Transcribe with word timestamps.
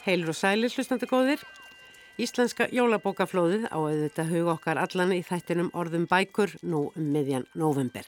Heilur 0.00 0.32
og 0.32 0.36
sælir 0.38 0.72
hlustandi 0.72 1.04
góðir. 1.04 1.42
Íslenska 2.20 2.70
jólabókaflóðið 2.72 3.66
á 3.68 3.76
auðvitað 3.76 4.30
hug 4.32 4.46
okkar 4.54 4.78
allan 4.80 5.12
í 5.12 5.20
þættinum 5.24 5.68
orðum 5.76 6.06
bækur 6.08 6.54
nú 6.64 6.86
um 6.96 7.10
miðjan 7.12 7.44
november. 7.52 8.06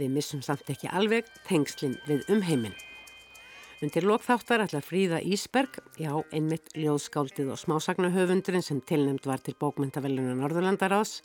Við 0.00 0.14
missum 0.14 0.40
samt 0.40 0.70
ekki 0.72 0.88
alveg 0.88 1.28
tengslinn 1.44 1.98
við 2.08 2.24
umheiminn. 2.32 2.76
Undir 3.84 4.04
lokþáttar 4.08 4.64
ætlar 4.64 4.84
Fríða 4.84 5.20
Ísberg, 5.20 5.76
já, 6.00 6.12
einmitt 6.32 6.72
ljóðskáldið 6.76 7.52
og 7.52 7.60
smásagnahöfundurinn 7.60 8.64
sem 8.64 8.80
tilnæmt 8.80 9.28
var 9.28 9.44
til 9.44 9.56
bókmyndavellunar 9.60 10.40
Norðurlandarás, 10.40 11.20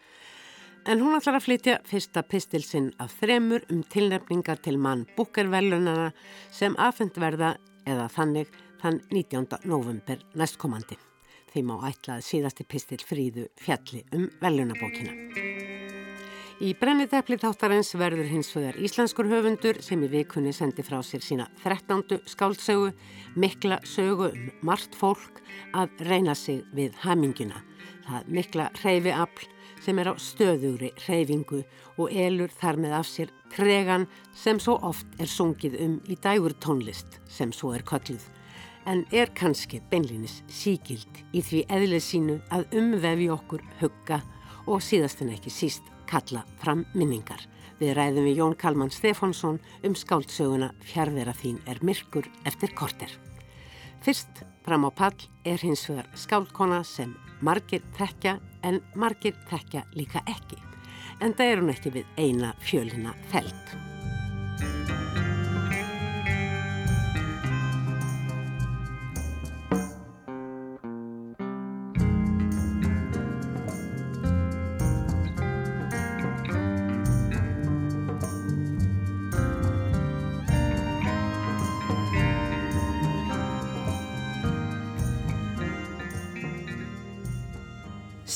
en 0.88 1.04
hún 1.04 1.16
ætlar 1.16 1.40
að 1.40 1.48
flytja 1.48 1.78
fyrsta 1.88 2.24
pistilsinn 2.28 2.92
af 3.00 3.16
þremur 3.20 3.64
um 3.72 3.84
tilnæmningar 3.84 4.60
til 4.64 4.76
mann 4.80 5.08
búkervellunana 5.16 6.12
sem 6.52 6.76
aðfend 6.80 7.20
verða 7.20 7.56
eða 7.88 8.08
þannig 8.12 8.52
þann 8.82 9.02
19. 9.12 9.62
november 9.66 10.22
næstkomandi. 10.36 10.98
Því 11.54 11.64
má 11.64 11.78
ætla 11.88 12.18
að 12.18 12.26
síðasti 12.28 12.66
pistil 12.68 13.00
Fríðu 13.00 13.48
fjalli 13.62 14.04
um 14.16 14.28
vellunabókina. 14.42 15.14
Í 16.64 16.70
brennitepli 16.80 17.36
þáttarins 17.36 17.90
verður 18.00 18.30
hins 18.32 18.54
vegar 18.56 18.78
íslenskur 18.80 19.28
höfundur 19.28 19.82
sem 19.84 20.04
í 20.04 20.08
vikunni 20.08 20.54
sendi 20.56 20.86
frá 20.88 21.02
sér 21.04 21.24
sína 21.24 21.50
13. 21.64 22.22
skáldsögu, 22.32 22.94
mikla 23.36 23.82
sögu 23.84 24.30
um 24.30 24.46
margt 24.64 24.96
fólk 24.96 25.42
að 25.76 25.92
reyna 26.08 26.36
sig 26.36 26.64
við 26.72 26.96
haminguna. 27.04 27.60
Það 28.08 28.32
mikla 28.38 28.70
hreyfiafl 28.80 29.50
sem 29.84 30.00
er 30.00 30.12
á 30.12 30.14
stöðugri 30.16 30.94
hreyfingu 31.04 31.60
og 32.00 32.12
elur 32.12 32.52
þar 32.56 32.80
með 32.84 32.98
af 33.02 33.12
sér 33.12 33.36
tregan 33.52 34.08
sem 34.32 34.60
svo 34.60 34.78
oft 34.80 35.20
er 35.20 35.28
sungið 35.28 35.76
um 35.84 36.00
í 36.08 36.16
dægur 36.16 36.56
tónlist 36.64 37.20
sem 37.28 37.52
svo 37.52 37.76
er 37.76 37.84
kölluð. 37.84 38.35
En 38.86 39.02
er 39.12 39.32
kannski 39.34 39.80
beinlinis 39.90 40.44
síkild 40.52 41.24
í 41.34 41.42
því 41.42 41.64
eðlið 41.74 42.04
sínu 42.06 42.38
að 42.54 42.68
umvefi 42.78 43.30
okkur 43.34 43.64
hugga 43.80 44.20
og 44.70 44.84
síðast 44.86 45.24
en 45.26 45.32
ekki 45.34 45.54
síst 45.54 45.88
kalla 46.10 46.44
fram 46.62 46.86
minningar. 46.94 47.42
Við 47.80 47.96
ræðum 47.98 48.28
við 48.30 48.38
Jón 48.40 48.54
Kalman 48.56 48.94
Stefánsson 48.94 49.58
um 49.84 49.96
skáldsöguna 49.98 50.70
Fjárvera 50.86 51.34
þín 51.36 51.58
er 51.68 51.82
myrkur 51.82 52.30
eftir 52.46 52.76
korter. 52.78 53.10
Fyrst 54.06 54.46
fram 54.66 54.86
á 54.86 54.92
pall 54.94 55.18
er 55.44 55.58
hins 55.66 55.88
vegar 55.90 56.08
skáldkona 56.14 56.84
sem 56.86 57.18
margir 57.42 57.82
tekja 57.98 58.38
en 58.64 58.80
margir 58.96 59.36
tekja 59.50 59.84
líka 59.98 60.22
ekki. 60.30 60.62
En 61.20 61.34
það 61.34 61.52
er 61.52 61.62
hún 61.64 61.74
ekki 61.74 61.98
við 61.98 62.16
eina 62.22 62.54
fjölina 62.62 63.18
felt. 63.34 63.95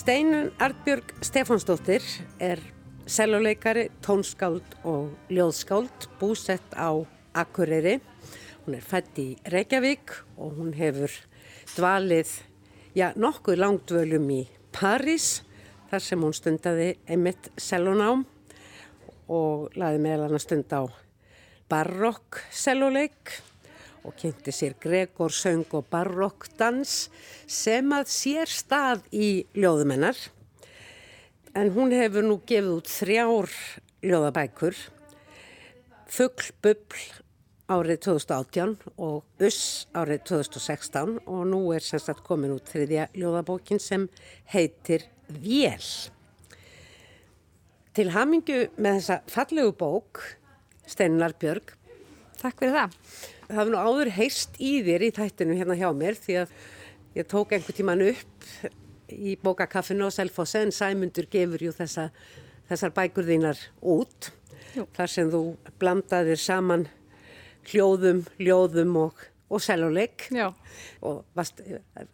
Steinun 0.09 0.51
Artbjörg 0.57 1.11
Stefánsdóttir 1.21 2.01
er 2.41 2.57
seljuleikari, 3.05 3.91
tónskáld 4.01 4.65
og 4.81 5.11
ljóðskáld 5.29 6.07
búsett 6.17 6.73
á 6.73 6.97
Akureyri. 7.37 7.99
Hún 8.65 8.73
er 8.79 8.81
fætt 8.81 9.19
í 9.21 9.27
Reykjavík 9.45 10.15
og 10.33 10.55
hún 10.57 10.73
hefur 10.73 11.13
dvalið 11.75 12.31
já, 12.97 13.11
nokkuð 13.13 13.61
langdvölum 13.61 14.25
í 14.33 14.39
París 14.73 15.43
þar 15.91 16.01
sem 16.07 16.25
hún 16.25 16.33
stundaði 16.33 16.95
einmitt 17.05 17.51
selunám 17.61 18.25
og 19.29 19.69
laði 19.77 20.01
meðal 20.07 20.31
hann 20.31 20.41
stund 20.41 20.73
á 20.73 20.89
barokk 21.69 22.41
seljuleik 22.49 23.37
og 24.03 24.15
kynnti 24.19 24.53
sér 24.55 24.75
Gregor 24.81 25.33
söng 25.33 25.67
og 25.75 25.87
barokkdans 25.91 27.09
sem 27.47 27.95
að 27.95 28.11
sér 28.13 28.51
stað 28.51 29.05
í 29.11 29.45
ljóðumennar. 29.57 30.17
En 31.57 31.73
hún 31.75 31.91
hefur 31.95 32.25
nú 32.25 32.39
gefið 32.47 32.75
út 32.77 32.91
þrjár 32.91 33.55
ljóðabækur, 34.05 34.77
Fuggl-Bubbl 36.09 37.01
árið 37.69 37.99
2018 38.07 38.77
og 38.97 39.45
Uss 39.45 39.87
árið 39.93 40.23
2016 40.31 41.19
og 41.29 41.41
nú 41.51 41.61
er 41.75 41.85
semst 41.85 42.23
komin 42.25 42.55
út 42.55 42.69
þriðja 42.71 43.09
ljóðabókin 43.13 43.81
sem 43.81 44.07
heitir 44.53 45.05
Vél. 45.29 45.85
Til 47.93 48.07
hamingu 48.15 48.63
með 48.77 49.01
þessa 49.01 49.19
fallegu 49.29 49.75
bók, 49.77 50.23
Steinar 50.89 51.35
Björg. 51.37 51.75
Takk 52.39 52.63
fyrir 52.63 52.77
það. 52.77 52.97
Það 53.49 53.57
hafði 53.57 53.71
nú 53.73 53.79
áður 53.81 54.09
heist 54.13 54.59
í 54.61 54.75
þér 54.85 55.03
í 55.07 55.13
þættinu 55.15 55.55
hérna 55.57 55.77
hjá 55.79 55.87
mér 55.97 56.17
því 56.21 56.35
að 56.43 56.51
ég 57.17 57.27
tók 57.31 57.55
einhver 57.55 57.73
tíman 57.73 58.03
upp 58.05 58.49
í 59.09 59.31
bókakaffinu 59.41 60.05
og 60.05 60.13
selfossi 60.13 60.59
en 60.61 60.73
Sæmundur 60.75 61.25
gefur 61.33 61.63
jú 61.65 61.73
þessa, 61.73 62.11
þessar 62.69 62.93
bækur 62.93 63.25
þínar 63.25 63.63
út 63.81 64.29
Jú. 64.75 64.85
þar 64.93 65.09
sem 65.09 65.31
þú 65.33 65.41
blandaðir 65.81 66.37
saman 66.37 66.85
hljóðum, 67.71 68.21
ljóðum 68.37 68.93
og 69.01 69.25
og 69.49 69.61
seluleik 69.63 70.27
og 71.01 71.23
varst 71.37 71.61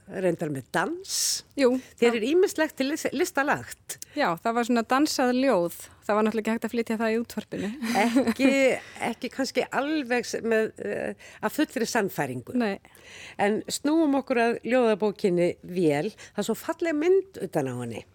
reyndar 0.07 0.51
með 0.53 0.69
dans. 0.75 1.17
Jú, 1.59 1.73
Þér 1.99 2.19
er 2.19 2.27
ímislegt 2.29 2.77
til 2.79 2.93
listalagt. 3.15 3.99
Já, 4.15 4.29
það 4.39 4.57
var 4.57 4.69
svona 4.69 4.85
dansað 4.95 5.33
ljóð. 5.41 5.77
Það 6.05 6.17
var 6.17 6.25
náttúrulega 6.27 6.45
ekki 6.45 6.55
hægt 6.55 6.67
að 6.67 6.73
flytja 6.75 6.97
það 7.01 7.13
í 7.13 7.19
útvarpinu. 7.19 7.69
Ekki, 8.05 8.49
ekki 9.11 9.31
kannski 9.33 9.67
alveg 9.75 10.33
með, 10.45 10.73
uh, 10.85 11.29
að 11.41 11.55
fullri 11.57 11.87
sannfæringu. 11.89 12.57
Nei. 12.61 12.75
En 13.41 13.61
snúum 13.71 14.19
okkur 14.21 14.41
að 14.43 14.59
ljóðabókinni 14.65 15.55
vel 15.65 16.11
það 16.13 16.43
er 16.43 16.49
svo 16.49 16.57
falleg 16.59 16.99
mynd 16.99 17.41
utan 17.43 17.71
á 17.71 17.75
henni. 17.75 18.05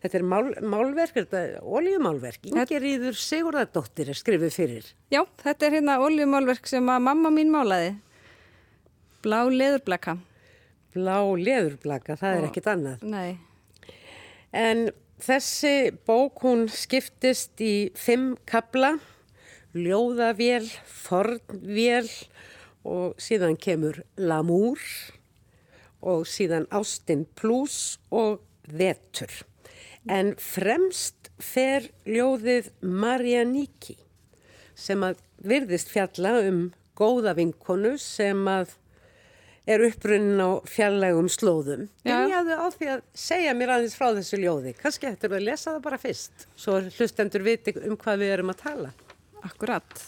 Þetta 0.00 0.16
er 0.16 0.24
mál, 0.24 0.46
málverk, 0.64 1.12
þetta 1.18 1.40
er 1.44 1.56
oljumálverk. 1.60 2.46
Inger 2.48 2.84
Íður 2.88 3.18
Sigurðardóttir 3.20 4.08
er 4.08 4.16
skrifið 4.16 4.54
fyrir. 4.54 4.86
Já, 5.12 5.20
þetta 5.42 5.66
er 5.66 5.76
hérna 5.76 5.98
oljumálverk 6.00 6.70
sem 6.70 6.88
að 6.88 7.02
mamma 7.04 7.32
mín 7.34 7.52
málaði. 7.52 7.98
Blá 9.20 9.44
leðurblaka. 9.52 10.16
Blá 10.94 11.18
leðurblaka, 11.36 12.16
það 12.18 12.36
er 12.36 12.48
ekkit 12.48 12.68
annað. 12.72 13.02
Nei. 13.04 13.38
En 14.56 14.88
þessi 15.20 15.92
bók 16.08 16.40
hún 16.46 16.66
skiptist 16.72 17.60
í 17.62 17.90
fimm 17.98 18.32
kabla, 18.48 18.96
ljóðavél, 19.76 20.64
fornvél 20.88 22.08
og 22.88 23.20
síðan 23.20 23.58
kemur 23.60 24.00
lamúr 24.16 24.80
og 26.00 26.24
síðan 26.26 26.66
ástinn 26.72 27.26
pluss 27.36 28.00
og 28.08 28.40
vetur. 28.64 29.30
En 30.08 30.32
fremst 30.40 31.28
fer 31.40 31.90
ljóðið 32.08 32.72
Marianíki 32.80 33.98
sem 34.74 35.04
að 35.04 35.20
virðist 35.44 35.92
fjalla 35.92 36.38
um 36.48 36.70
góða 36.96 37.36
vinkonu 37.36 37.98
sem 38.00 38.48
að 38.48 38.74
er 39.70 39.84
upprunnin 39.86 40.40
á 40.42 40.50
fjallægum 40.66 41.28
slóðum. 41.30 41.84
Byrjaðu 42.06 42.56
á 42.58 42.66
því 42.74 42.88
að 42.94 43.02
segja 43.14 43.52
mér 43.54 43.74
aðeins 43.76 43.96
frá 43.98 44.08
þessu 44.16 44.40
ljóði. 44.40 44.72
Kanski 44.78 45.10
ættir 45.10 45.30
við 45.30 45.40
að 45.40 45.46
lesa 45.46 45.74
það 45.74 45.84
bara 45.84 46.00
fyrst. 46.02 46.46
Svo 46.58 46.78
hlustendur 46.88 47.44
viti 47.46 47.74
um 47.78 47.98
hvað 48.00 48.24
við 48.24 48.32
erum 48.34 48.52
að 48.54 48.64
tala. 48.64 48.90
Akkurat. 49.46 50.02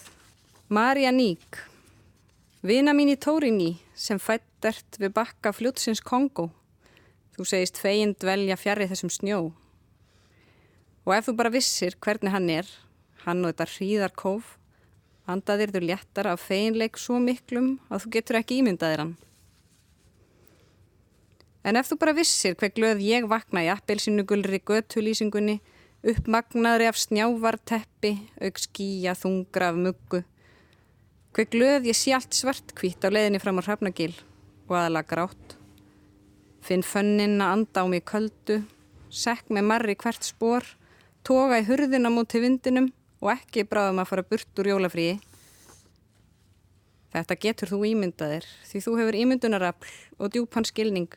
Marja 0.73 1.12
Ník. 1.14 1.61
Vina 2.62 2.94
mín 2.94 3.12
í 3.12 3.19
Tóriní 3.19 3.73
sem 3.99 4.19
fættert 4.23 4.99
við 4.99 5.14
bakka 5.14 5.55
fljótsins 5.55 6.03
Kongo. 6.03 6.49
Þú 7.37 7.47
segist 7.49 7.79
feind 7.81 8.23
velja 8.23 8.59
fjari 8.61 8.88
þessum 8.91 9.11
snjó. 9.11 9.41
Og 11.03 11.14
ef 11.17 11.26
þú 11.26 11.37
bara 11.38 11.50
vissir 11.50 11.97
hvernig 12.03 12.35
hann 12.35 12.50
er, 12.53 12.69
hann 13.25 13.43
og 13.43 13.50
þetta 13.50 13.67
hríðarkóf, 13.73 14.56
andaðir 15.26 15.73
þú 15.75 15.82
léttar 15.88 16.29
af 16.31 16.44
feinleik 16.47 16.99
svo 16.99 17.19
miklum 17.23 17.76
að 17.91 18.05
þú 18.05 18.12
getur 18.19 18.38
ekki 18.38 18.61
ímyndaðir 18.62 19.03
hann. 19.03 19.14
En 21.62 21.79
ef 21.79 21.93
þú 21.93 21.99
bara 22.00 22.17
vissir 22.17 22.56
hver 22.59 22.73
glöð 22.75 23.05
ég 23.06 23.29
vakna 23.31 23.62
í 23.62 23.70
appelsinugulri 23.70 24.59
göttulýsingunni, 24.67 25.61
uppmagnaðri 26.03 26.88
af 26.91 26.99
snjávarteppi, 26.99 28.17
auk 28.43 28.59
skíja, 28.59 29.14
þungra 29.14 29.70
af 29.70 29.79
muggu, 29.79 30.25
hver 31.32 31.49
glöð 31.55 31.87
ég 31.93 31.97
sé 31.97 32.17
allt 32.17 32.35
svartkvít 32.35 33.06
á 33.06 33.09
leiðinni 33.14 33.38
fram 33.41 33.62
á 33.62 33.64
hrafnagil 33.64 34.12
og 34.67 34.75
aðalega 34.75 35.09
grátt, 35.14 35.55
finn 36.67 36.82
fönninn 36.82 37.38
að 37.38 37.55
anda 37.55 37.87
á 37.87 37.87
mig 37.87 38.03
köldu, 38.11 38.59
sekk 39.09 39.47
með 39.55 39.69
marri 39.70 39.94
hvert 39.94 40.26
spór, 40.26 40.67
toga 41.23 41.62
í 41.62 41.67
hurðina 41.70 42.11
múti 42.11 42.43
vindinum 42.43 42.91
og 43.23 43.37
ekki 43.37 43.69
bráðum 43.70 44.03
að 44.03 44.11
fara 44.11 44.26
burt 44.26 44.59
úr 44.59 44.73
jólafríi. 44.75 45.20
Þetta 47.12 47.37
getur 47.38 47.70
þú 47.70 47.82
ímyndaðir 47.93 48.47
því 48.67 48.81
þú 48.82 48.94
hefur 48.99 49.19
ímyndunarafl 49.23 49.91
og 50.19 50.32
djúpan 50.35 50.67
skilning. 50.67 51.11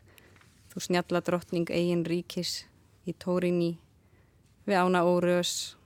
Þú 0.75 0.81
snjalla 0.83 1.21
drottning 1.23 1.69
eigin 1.71 2.01
ríkis 2.03 2.65
í 3.07 3.13
Tórinni 3.15 3.77
við 4.67 4.75
ána 4.75 5.05
órös 5.07 5.77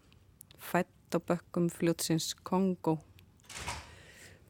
fætt 0.58 1.14
á 1.14 1.22
bökkum 1.22 1.68
fljótsins 1.70 2.32
Kongo. 2.42 2.96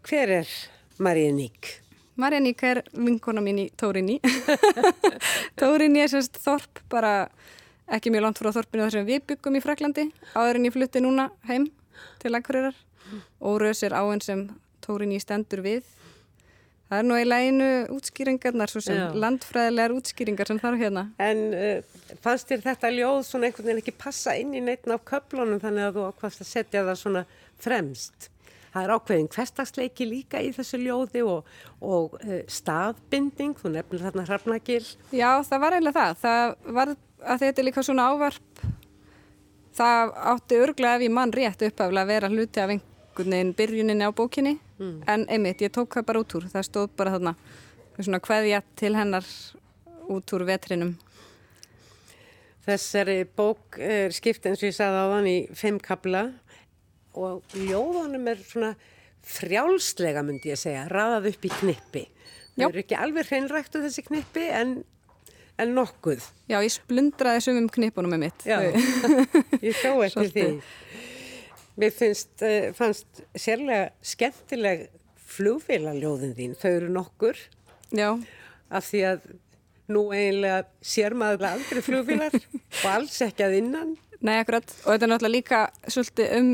Hver 0.07 0.31
er 0.38 0.53
Maríu 0.95 1.33
Ník? 1.36 1.81
Maríu 2.15 2.39
Ník 2.45 2.63
er 2.63 2.80
vinkona 2.95 3.44
mín 3.44 3.59
í 3.65 3.68
Tórinni. 3.75 4.21
Tórinni 5.59 6.06
er 6.06 6.13
semst 6.15 6.39
þorp 6.39 6.86
bara 6.88 7.27
ekki 7.91 8.15
mjög 8.15 8.30
langt 8.30 8.39
frá 8.39 8.53
þorpinu 8.56 8.88
þar 8.88 8.95
sem 8.95 9.12
við 9.12 9.27
byggum 9.33 9.59
í 9.59 9.63
Fraklandi 9.68 10.07
áður 10.39 10.62
en 10.62 10.69
ég 10.69 10.77
flutti 10.77 11.03
núna 11.03 11.27
heim 11.51 11.68
til 12.24 12.31
Akureyrar. 12.39 12.80
Órös 13.44 13.83
er 13.83 14.00
áinn 14.00 14.24
sem 14.24 14.47
Tórinni 14.80 15.19
stendur 15.19 15.68
við. 15.68 15.83
Það 16.89 16.97
er 16.97 17.06
nú 17.06 17.18
eiginlega 17.19 17.50
einu 17.50 17.65
útskýringarnar, 17.94 18.71
svo 18.71 18.81
sem 18.81 18.97
Já. 18.97 19.03
landfræðilegar 19.21 19.94
útskýringar 19.94 20.50
sem 20.50 20.57
þarf 20.57 20.80
hérna. 20.81 21.03
En 21.21 21.41
uh, 21.53 21.97
fannst 22.24 22.50
þér 22.50 22.63
þetta 22.63 22.89
ljóð 22.95 23.19
svona 23.27 23.50
einhvern 23.50 23.68
veginn 23.68 23.81
ekki 23.83 23.94
passa 24.00 24.33
inn 24.39 24.56
í 24.57 24.62
neittn 24.65 24.95
af 24.95 25.03
köflunum 25.06 25.62
þannig 25.62 25.86
að 25.86 26.00
þú 26.00 26.06
ákvæmst 26.09 26.41
að 26.41 26.47
setja 26.50 26.81
það 26.88 26.97
svona 27.03 27.21
fremst? 27.62 28.30
Það 28.74 28.88
er 28.88 28.94
ákveðin 28.95 29.30
hverstagsleiki 29.36 30.07
líka 30.09 30.41
í 30.41 30.50
þessu 30.56 30.80
ljóði 30.81 31.21
og, 31.30 31.51
og 31.86 32.15
uh, 32.24 32.39
staðbinding, 32.50 33.53
þú 33.62 33.74
nefnir 33.75 34.01
þarna 34.07 34.25
hrafnagil. 34.25 34.81
Já, 35.13 35.30
það 35.45 35.62
var 35.65 35.77
eiginlega 35.77 36.00
það. 36.00 36.24
Það 36.24 36.74
var 36.80 36.94
að 36.95 37.44
þetta 37.44 37.62
er 37.62 37.68
líka 37.68 37.83
svona 37.86 38.07
ávarp. 38.09 38.63
Það 39.77 40.15
átti 40.33 40.59
örglega 40.63 40.97
ef 40.97 41.06
ég 41.06 41.13
mann 41.19 41.36
rétt 41.38 41.68
uppaflega 41.69 42.07
að 42.07 42.12
vera 42.15 42.31
hluti 42.33 42.63
af 42.63 42.74
einhvern 42.74 43.38
veginn 43.38 43.53
byrjuninni 43.62 44.09
á 44.09 44.12
bókinni. 44.18 44.56
Mm. 44.80 45.00
En 45.12 45.26
einmitt, 45.28 45.62
ég 45.62 45.74
tók 45.76 45.94
það 45.98 46.08
bara 46.10 46.24
út 46.24 46.36
úr. 46.40 46.48
Það 46.52 46.68
stóð 46.70 46.92
bara 47.00 47.16
þarna 47.18 47.36
svona 48.00 48.22
hveðja 48.24 48.62
til 48.80 48.94
hennar 48.96 49.26
út 50.10 50.36
úr 50.36 50.46
vetrinum. 50.48 50.94
Þessari 52.68 53.24
bók 53.38 53.80
er 53.81 54.14
skipt 54.16 54.46
eins 54.48 54.62
og 54.62 54.70
ég 54.70 54.78
sagði 54.78 55.02
á 55.04 55.06
þann 55.14 55.30
í 55.30 55.38
fimm 55.58 55.80
kabla 55.84 56.30
og 57.18 57.58
ljóðunum 57.58 58.30
er 58.30 58.42
svona 58.46 58.74
frjálslega 59.30 60.24
myndi 60.26 60.54
ég 60.54 60.60
segja, 60.60 60.86
raðað 60.92 61.32
upp 61.34 61.46
í 61.46 61.52
knippi. 61.60 62.06
Það 62.56 62.66
eru 62.70 62.82
ekki 62.84 62.98
alveg 63.00 63.30
hreinræktu 63.30 63.82
þessi 63.84 64.04
knippi 64.08 64.46
en, 64.54 64.74
en 65.60 65.74
nokkuð. 65.75 66.24
Já, 66.52 66.60
ég 66.64 66.74
splundraði 66.74 67.44
sumum 67.46 67.70
knippunum 67.74 68.16
með 68.16 68.25
mitt. 68.28 68.48
Já, 68.48 68.60
ég 69.66 69.75
sjó 69.80 69.96
eftir 70.06 70.32
því. 70.36 70.48
Mér 71.80 71.94
finnst, 71.96 72.34
uh, 72.44 72.72
fannst 72.76 73.22
sérlega 73.40 73.90
skemmtileg 74.04 74.90
flugfélagljóðin 75.30 76.36
þín. 76.38 76.58
Þau 76.60 76.72
eru 76.72 76.90
nokkur. 76.92 77.40
Já. 77.96 78.10
Af 78.70 78.90
því 78.90 79.06
að 79.14 79.30
nú 79.90 80.10
eiginlega 80.14 80.66
sér 80.86 81.16
maður 81.18 81.48
aldrei 81.54 81.81
flugfélag 81.86 82.36
og 82.36 82.90
alls 82.92 83.22
ekki 83.26 83.46
að 83.46 83.58
innan. 83.62 83.96
Nei, 84.20 84.36
akkurat. 84.42 84.68
Og 84.84 84.92
þetta 84.92 85.08
er 85.08 85.14
náttúrulega 85.14 85.38
líka 85.38 85.62
svolítið 85.88 86.36
um 86.40 86.52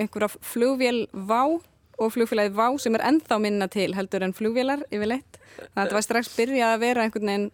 einhverja 0.00 0.30
flugvél 0.42 0.98
vá 1.12 1.42
og 1.94 2.10
flugfélagið 2.10 2.56
vá 2.58 2.66
sem 2.82 2.96
er 2.98 3.06
ennþá 3.06 3.38
minna 3.42 3.68
til 3.70 3.94
heldur 3.94 4.26
en 4.26 4.34
flugvélar 4.34 4.82
yfirleitt. 4.90 5.38
Þannig 5.38 5.70
að 5.70 5.84
þetta 5.84 5.98
var 5.98 6.06
strax 6.08 6.32
byrjað 6.34 6.74
að 6.74 6.82
vera 6.82 7.04
einhvern 7.04 7.30
veginn, 7.30 7.46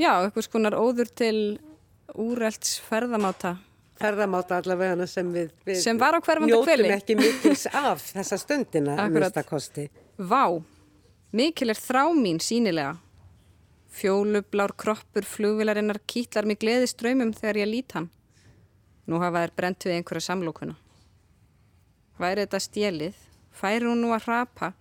já, 0.00 0.10
einhvers 0.16 0.50
konar 0.50 0.74
óður 0.74 1.12
til 1.14 1.38
úrelds 2.18 2.80
ferðamáta. 4.00 4.60
Allavega 4.60 5.06
sem 5.10 5.32
við, 5.34 5.50
við 5.66 5.80
sem 5.82 5.98
njótum 5.98 6.92
ekki 6.96 7.16
mikils 7.18 7.66
af 7.72 8.04
þessa 8.12 8.38
stundina 8.40 8.96
að 9.02 9.16
minnstakosti. 9.16 9.88
Vá, 10.16 10.62
mikil 11.36 11.72
er 11.72 11.80
þrá 11.80 12.04
mín 12.16 12.40
sínilega. 12.42 12.96
Fjólublár 13.96 14.74
kroppur 14.76 15.24
flugvélarinnar 15.24 16.02
kýtlar 16.04 16.44
mig 16.44 16.60
gleði 16.60 16.88
ströymum 16.90 17.32
þegar 17.36 17.62
ég 17.62 17.70
lít 17.70 17.96
hann. 17.96 18.10
Nú 19.06 19.20
hafa 19.22 19.46
þær 19.46 19.54
brent 19.56 19.86
við 19.86 19.96
einhverja 19.96 20.26
samlókuna. 20.26 20.74
Væri 22.20 22.44
þetta 22.44 22.60
stjelið, 22.60 23.16
færi 23.52 23.88
hún 23.88 24.02
nú 24.04 24.12
að 24.16 24.26
hrapa, 24.26 24.72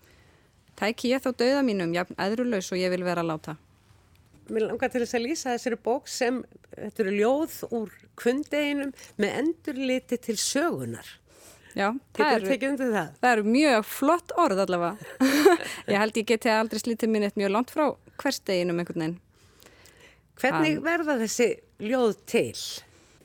tæki 0.79 1.11
ég 1.13 1.23
þá 1.23 1.31
dauða 1.35 1.63
mínum, 1.67 1.93
jafn 1.95 2.17
aðrulaus 2.19 2.71
og 2.71 2.79
ég 2.79 2.91
vil 2.91 3.03
vera 3.07 3.23
láta. 3.23 3.55
Mér 4.45 4.67
langar 4.69 4.91
til 4.93 5.01
þess 5.01 5.17
að 5.17 5.23
lýsa 5.25 5.53
þessari 5.55 5.77
bók 5.81 6.09
sem, 6.11 6.41
þetta 6.75 7.03
eru 7.05 7.13
ljóð 7.15 7.59
úr 7.73 7.93
kundeginum 8.19 8.91
með 9.21 9.37
endurliti 9.41 10.19
til 10.21 10.37
sögunar. 10.39 11.07
Já, 11.75 11.89
það 12.15 12.33
eru, 12.37 12.57
það? 12.79 13.07
það 13.19 13.31
eru 13.33 13.45
mjög 13.51 13.87
flott 13.89 14.33
orð 14.39 14.61
allavega. 14.63 15.29
ég 15.91 15.99
held 15.99 16.19
ég 16.21 16.27
geti 16.29 16.51
aldrei 16.53 16.79
slítið 16.79 17.11
mín 17.11 17.25
eitt 17.27 17.39
mjög 17.39 17.51
langt 17.51 17.73
frá 17.73 17.89
hversteginum 18.21 18.79
einhvern 18.79 19.03
veginn. 19.03 19.17
Hvernig 20.39 20.77
Hann... 20.77 20.85
verða 20.85 21.17
þessi 21.19 21.49
ljóð 21.83 22.15
til? 22.31 22.53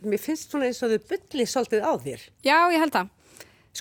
Mér 0.03 0.23
finnst 0.23 0.51
svona 0.51 0.71
eins 0.71 0.81
og 0.83 0.95
þau 0.95 1.07
bylli 1.13 1.47
svolítið 1.47 1.87
á 1.87 1.93
þér. 2.03 2.27
Já, 2.47 2.57
ég 2.73 2.83
held 2.83 2.97
það. 2.97 3.13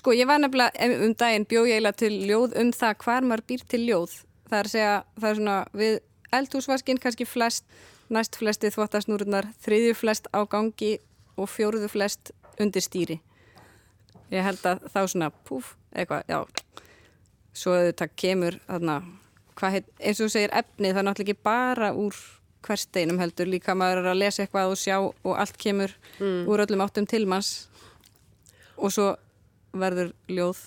Sko 0.00 0.14
ég 0.14 0.28
var 0.30 0.38
nefnilega 0.38 0.86
um 1.02 1.16
daginn 1.18 1.48
bjóð 1.50 1.70
ég 1.70 1.80
eiginlega 1.80 2.00
til 2.04 2.12
ljóð 2.28 2.54
um 2.60 2.70
það 2.76 2.94
hvar 3.02 3.26
maður 3.26 3.46
býr 3.50 3.66
til 3.72 3.82
ljóð. 3.88 4.16
Það 4.50 4.58
er 4.60 4.68
að 4.68 4.74
segja, 4.76 4.94
það 5.16 5.30
er 5.30 5.40
svona 5.40 5.58
við 5.80 5.98
eldhúsvaskinn 6.36 7.00
kannski 7.02 7.26
flest, 7.28 7.64
næst 8.10 8.38
flesti 8.38 8.70
þvottasnúrunar, 8.74 9.48
þriðju 9.64 9.96
flest 9.98 10.28
á 10.34 10.42
gangi 10.50 10.98
og 11.36 11.50
fjóruðu 11.50 11.90
flest 11.90 12.32
undir 12.60 12.84
stýri. 12.84 13.20
Ég 14.30 14.46
held 14.46 14.62
að 14.66 14.84
þá 14.92 15.00
svona 15.10 15.30
púf, 15.46 15.74
eitthvað, 15.94 16.26
já. 16.30 16.44
Svo 17.56 17.74
þetta 17.78 18.10
kemur 18.14 18.60
þarna, 18.66 19.00
heit, 19.74 19.88
eins 19.98 20.20
og 20.22 20.30
segir 20.32 20.52
efni, 20.54 20.92
það 20.92 21.02
er 21.02 21.08
náttúrulega 21.08 21.34
ekki 21.34 21.48
bara 21.50 21.90
úr 21.98 22.18
hver 22.66 22.80
steinum 22.80 23.18
heldur, 23.20 23.48
líka 23.48 23.74
maður 23.74 24.02
er 24.02 24.10
að 24.12 24.20
lesa 24.20 24.44
eitthvað 24.44 24.74
og 24.74 24.78
sjá 24.78 24.96
og 25.00 25.32
allt 25.32 25.56
kemur 25.60 25.94
mm. 26.20 26.44
úr 26.50 26.62
öllum 26.66 26.84
áttum 26.84 27.08
tilmanns 27.08 27.70
og 28.76 28.92
svo 28.92 29.08
verður 29.72 30.12
ljóð 30.28 30.66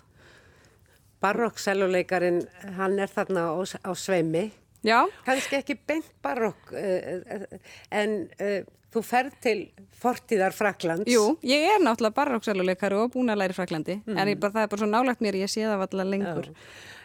Barokkseluleikarin 1.24 2.42
hann 2.78 2.98
er 3.00 3.12
þarna 3.12 3.48
á, 3.54 3.62
á 3.64 3.92
sveimi 3.96 4.50
Já 4.84 5.00
Kannski 5.26 5.60
ekki 5.60 5.78
beint 5.88 6.10
barokk 6.24 6.74
uh, 6.76 7.46
en 7.92 8.18
uh, 8.40 8.58
þú 8.94 9.04
ferð 9.08 9.38
til 9.44 9.60
fortíðar 10.02 10.56
Fraklands 10.56 11.10
Jú, 11.10 11.38
ég 11.48 11.70
er 11.76 11.80
náttúrulega 11.84 12.18
barokkseluleikari 12.20 13.00
og 13.00 13.14
búin 13.16 13.34
að 13.34 13.44
læri 13.44 13.58
Fraklandi 13.58 14.00
mm. 14.02 14.18
en 14.18 14.34
bara, 14.40 14.58
það 14.58 14.66
er 14.66 14.74
bara 14.74 14.84
svo 14.84 14.92
nálagt 14.92 15.24
mér 15.24 15.40
ég 15.44 15.52
sé 15.52 15.64
það 15.66 15.88
allar 15.88 16.12
lengur 16.12 16.52
Já. 16.52 16.60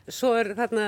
Svo 0.09 0.33
er 0.41 0.55
þarna 0.57 0.85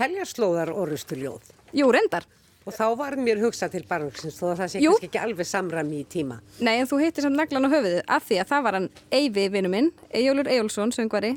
heljarslóðar 0.00 0.72
orustu 0.76 1.16
ljóð 1.16 1.52
Jú, 1.74 1.88
reyndar 1.92 2.26
Og 2.64 2.72
þá 2.72 2.84
var 2.96 3.16
mér 3.20 3.42
hugsað 3.42 3.74
til 3.74 3.82
barnvöksins 3.88 4.38
þó 4.38 4.44
að 4.54 4.60
það 4.62 4.70
sé 4.72 4.80
Jú. 4.80 4.92
kannski 4.94 5.08
ekki 5.10 5.20
alveg 5.20 5.48
samrami 5.48 5.98
í 6.00 6.04
tíma. 6.08 6.38
Nei 6.64 6.78
en 6.78 6.88
þú 6.88 7.00
hittir 7.02 7.26
samt 7.26 7.36
naglan 7.36 7.68
á 7.68 7.74
höfuðu 7.74 7.98
af 8.16 8.24
því 8.24 8.38
að 8.40 8.52
það 8.52 8.62
var 8.64 8.78
hann 8.78 8.86
Eyvi 9.18 9.44
vinnu 9.52 9.72
minn, 9.72 9.90
Eyjólur 10.08 10.48
Eyjólfsson 10.48 10.94
söngvari 10.96 11.34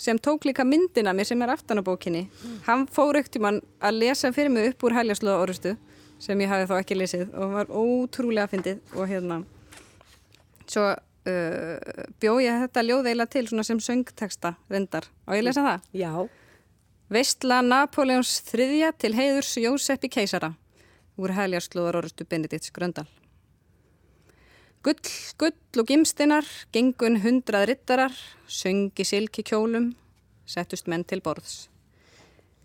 sem 0.00 0.18
tók 0.18 0.46
líka 0.48 0.64
myndina 0.64 1.12
mér 1.12 1.28
sem 1.28 1.42
er 1.44 1.52
aftan 1.52 1.80
á 1.80 1.82
bókinni. 1.84 2.24
Mm. 2.30 2.56
Hann 2.66 2.86
fór 2.88 3.20
aukt 3.20 3.36
í 3.36 3.42
mann 3.42 3.60
að 3.80 4.00
lesa 4.00 4.32
fyrir 4.32 4.52
mig 4.52 4.72
upp 4.72 4.88
úr 4.88 4.96
Heljaslóða 4.96 5.42
orustu 5.44 5.76
sem 6.20 6.40
ég 6.40 6.48
hafi 6.52 6.68
þá 6.70 6.74
ekki 6.78 6.96
lesið 6.96 7.36
og 7.36 7.54
var 7.56 7.70
ótrúlega 7.72 8.48
fyndið 8.52 8.96
og 8.96 9.08
hérna 9.08 9.40
svo 10.70 10.90
uh, 10.92 12.04
bjóð 12.22 12.42
ég 12.46 12.64
þetta 12.64 12.86
ljóðeila 12.86 13.28
til 13.30 13.46
sem 13.50 13.80
söngteksta 13.80 14.54
reyndar 14.70 15.08
og 15.26 15.36
ég 15.36 15.44
lesa 15.44 15.64
það. 15.66 15.88
Já. 15.92 16.12
Veistla 17.10 17.60
Napoleons 17.66 18.36
þriðja 18.46 18.92
til 18.96 19.14
heiðurs 19.18 19.56
Jóseppi 19.58 20.12
keisara 20.12 20.54
úr 21.20 21.34
heljarslóðar 21.36 22.00
orustu 22.00 22.24
Benedikts 22.24 22.72
Gröndal. 22.72 23.08
Gull, 24.80 24.96
gull 25.36 25.80
og 25.82 25.90
gimstinar, 25.90 26.46
gengun 26.72 27.18
hundrað 27.20 27.66
rittarar, 27.68 28.14
söngi 28.48 29.04
silki 29.04 29.42
kjólum, 29.44 29.90
settust 30.48 30.86
menn 30.88 31.02
til 31.04 31.20
borðs. 31.20 31.66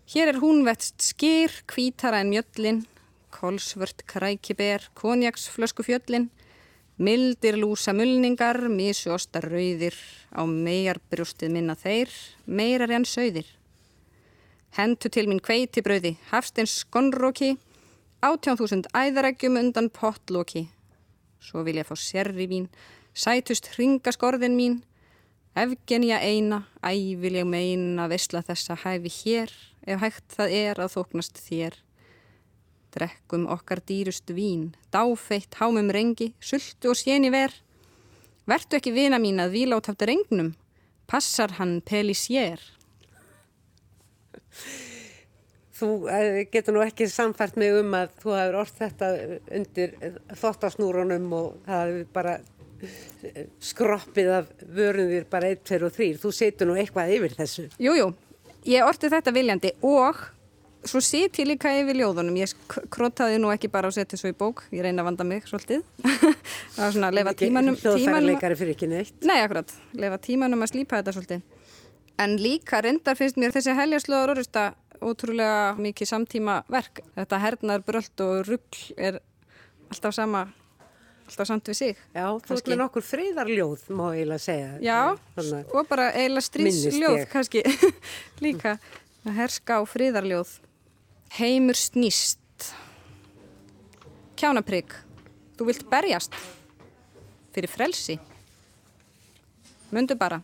Hér 0.08 0.30
er 0.32 0.38
hún 0.40 0.62
vettst 0.64 1.04
skýr, 1.04 1.52
kvítara 1.68 2.22
en 2.24 2.30
mjöllin, 2.32 2.78
kolsvört 3.36 4.06
krækiber, 4.08 4.86
konjaksflösku 4.96 5.84
fjöllin, 5.84 6.30
mildir 6.96 7.58
lúsa 7.60 7.92
mulningar, 7.92 8.62
misjósta 8.64 9.42
rauðir, 9.44 9.98
á 10.32 10.40
megar 10.48 11.02
brjóstið 11.12 11.52
minna 11.52 11.76
þeir, 11.76 12.08
meirar 12.46 12.94
en 12.96 13.04
sögðir. 13.04 13.50
Hentu 14.78 15.12
til 15.12 15.28
mín 15.28 15.44
kveiti 15.44 15.84
brauði, 15.84 16.14
hafstins 16.32 16.78
skonróki, 16.80 17.58
18.000 18.24 18.88
æðarækjum 18.96 19.60
undan 19.60 19.92
pottloki. 19.92 20.64
Svo 21.40 21.62
vil 21.66 21.78
ég 21.80 21.86
fá 21.88 21.96
sérri 21.98 22.46
vín, 22.50 22.68
sætust 23.14 23.68
hringaskorðin 23.74 24.56
mín. 24.56 24.80
Efgenja 25.56 26.18
eina, 26.20 26.66
æ 26.84 27.16
vil 27.16 27.38
ég 27.40 27.48
meina 27.48 28.08
vesla 28.12 28.42
þessa 28.44 28.76
hæfi 28.82 29.12
hér, 29.22 29.52
ef 29.86 30.00
hægt 30.02 30.36
það 30.36 30.56
er 30.58 30.80
að 30.84 30.92
þóknast 30.96 31.40
þér. 31.40 31.78
Drekkum 32.92 33.46
okkar 33.52 33.80
dýrust 33.84 34.28
vín, 34.32 34.74
dáfeitt 34.92 35.56
hámum 35.60 35.88
rengi, 35.92 36.32
sultu 36.40 36.92
og 36.92 37.00
séni 37.00 37.32
ver. 37.32 37.52
Vertu 38.46 38.76
ekki 38.78 38.92
vina 38.92 39.18
mín 39.20 39.40
að 39.40 39.56
vila 39.56 39.80
át 39.80 39.88
aftur 39.92 40.12
rengnum, 40.12 40.52
passar 41.08 41.56
hann 41.60 41.80
peli 41.84 42.14
sér. 42.16 42.60
Þú 45.76 45.88
eh, 46.08 46.42
getur 46.52 46.76
nú 46.76 46.82
ekki 46.84 47.08
samfært 47.10 47.58
mig 47.60 47.74
um 47.76 47.96
að 47.98 48.12
þú 48.22 48.36
hefur 48.38 48.60
orð 48.62 48.76
þetta 48.78 49.08
undir 49.58 49.96
þóttasnúrunum 50.40 51.26
og 51.36 51.58
það 51.66 51.82
hefur 51.82 52.06
bara 52.14 52.36
eh, 52.38 53.42
skroppið 53.72 54.30
af 54.38 54.54
vörunðir 54.78 55.26
bara 55.32 55.50
1, 55.52 55.66
2 55.68 55.82
og 55.90 55.98
3. 55.98 56.08
Þú 56.22 56.32
setur 56.38 56.70
nú 56.70 56.78
eitthvað 56.80 57.12
yfir 57.18 57.36
þessu. 57.36 57.66
Jújú, 57.76 58.06
jú, 58.06 58.08
ég 58.72 58.88
orti 58.88 59.12
þetta 59.12 59.34
viljandi 59.36 59.74
og 59.84 60.24
svo 60.86 61.02
set 61.02 61.40
ég 61.40 61.48
líka 61.50 61.72
yfir 61.76 61.98
ljóðunum. 62.00 62.38
Ég 62.40 62.54
krótaði 62.92 63.40
nú 63.42 63.50
ekki 63.52 63.70
bara 63.72 63.90
að 63.90 63.98
setja 63.98 64.18
svo 64.20 64.30
í 64.30 64.36
bók, 64.38 64.64
ég 64.72 64.86
reyna 64.86 65.02
að 65.04 65.10
vanda 65.10 65.26
mig 65.28 65.44
svolítið. 65.50 65.84
það 66.76 66.80
var 66.80 66.96
svona 66.96 67.10
að 67.10 67.18
lefa 67.20 67.36
tímanum... 67.42 67.76
Hljóðfærarleikari 67.82 68.58
fyrir 68.62 68.76
ekki 68.76 68.90
neitt. 68.90 69.16
Nei, 69.26 69.38
akkurat, 69.42 69.76
lefa 69.98 70.20
tímanum 70.24 70.64
að 70.64 70.72
slípa 70.72 71.00
þetta 71.00 71.16
svolítið. 71.16 71.44
En 72.22 72.38
líka 72.40 72.80
reyndar 72.80 73.18
finnst 73.18 73.36
mér 73.36 73.52
þessi 73.52 73.74
heljarslóðar 73.76 74.32
orðista 74.36 74.70
ótrúlega 75.04 75.74
mikið 75.80 76.08
samtíma 76.10 76.60
verk. 76.72 77.02
Þetta 77.16 77.40
hernar, 77.42 77.82
bröld 77.86 78.22
og 78.24 78.46
ruggl 78.48 78.84
er 78.96 79.18
alltaf 79.90 80.14
sama, 80.16 80.44
alltaf 81.26 81.48
samt 81.50 81.68
við 81.70 81.78
sig. 81.80 82.00
Já, 82.14 82.26
þú 82.46 82.56
ert 82.56 82.70
með 82.72 82.80
nokkur 82.82 83.06
friðarljóð, 83.06 83.86
má 83.96 84.04
eiginlega 84.14 84.44
segja. 84.46 84.70
Já, 84.84 85.00
Þannig, 85.36 85.72
og 85.74 85.90
bara 85.90 86.08
eiginlega 86.14 86.46
stríðsljóð 86.48 87.20
kannski 87.32 87.64
líka. 88.44 88.76
Að 89.26 89.38
herska 89.40 89.78
á 89.78 89.82
friðarljóð. 89.90 90.52
Heimur 91.40 91.74
snýst. 91.78 92.70
Kjánaprygg. 94.38 94.92
Þú 95.56 95.66
vilt 95.70 95.86
berjast. 95.90 96.34
Fyrir 97.56 97.72
frelsi. 97.72 98.18
Mundu 99.90 100.14
bara. 100.18 100.42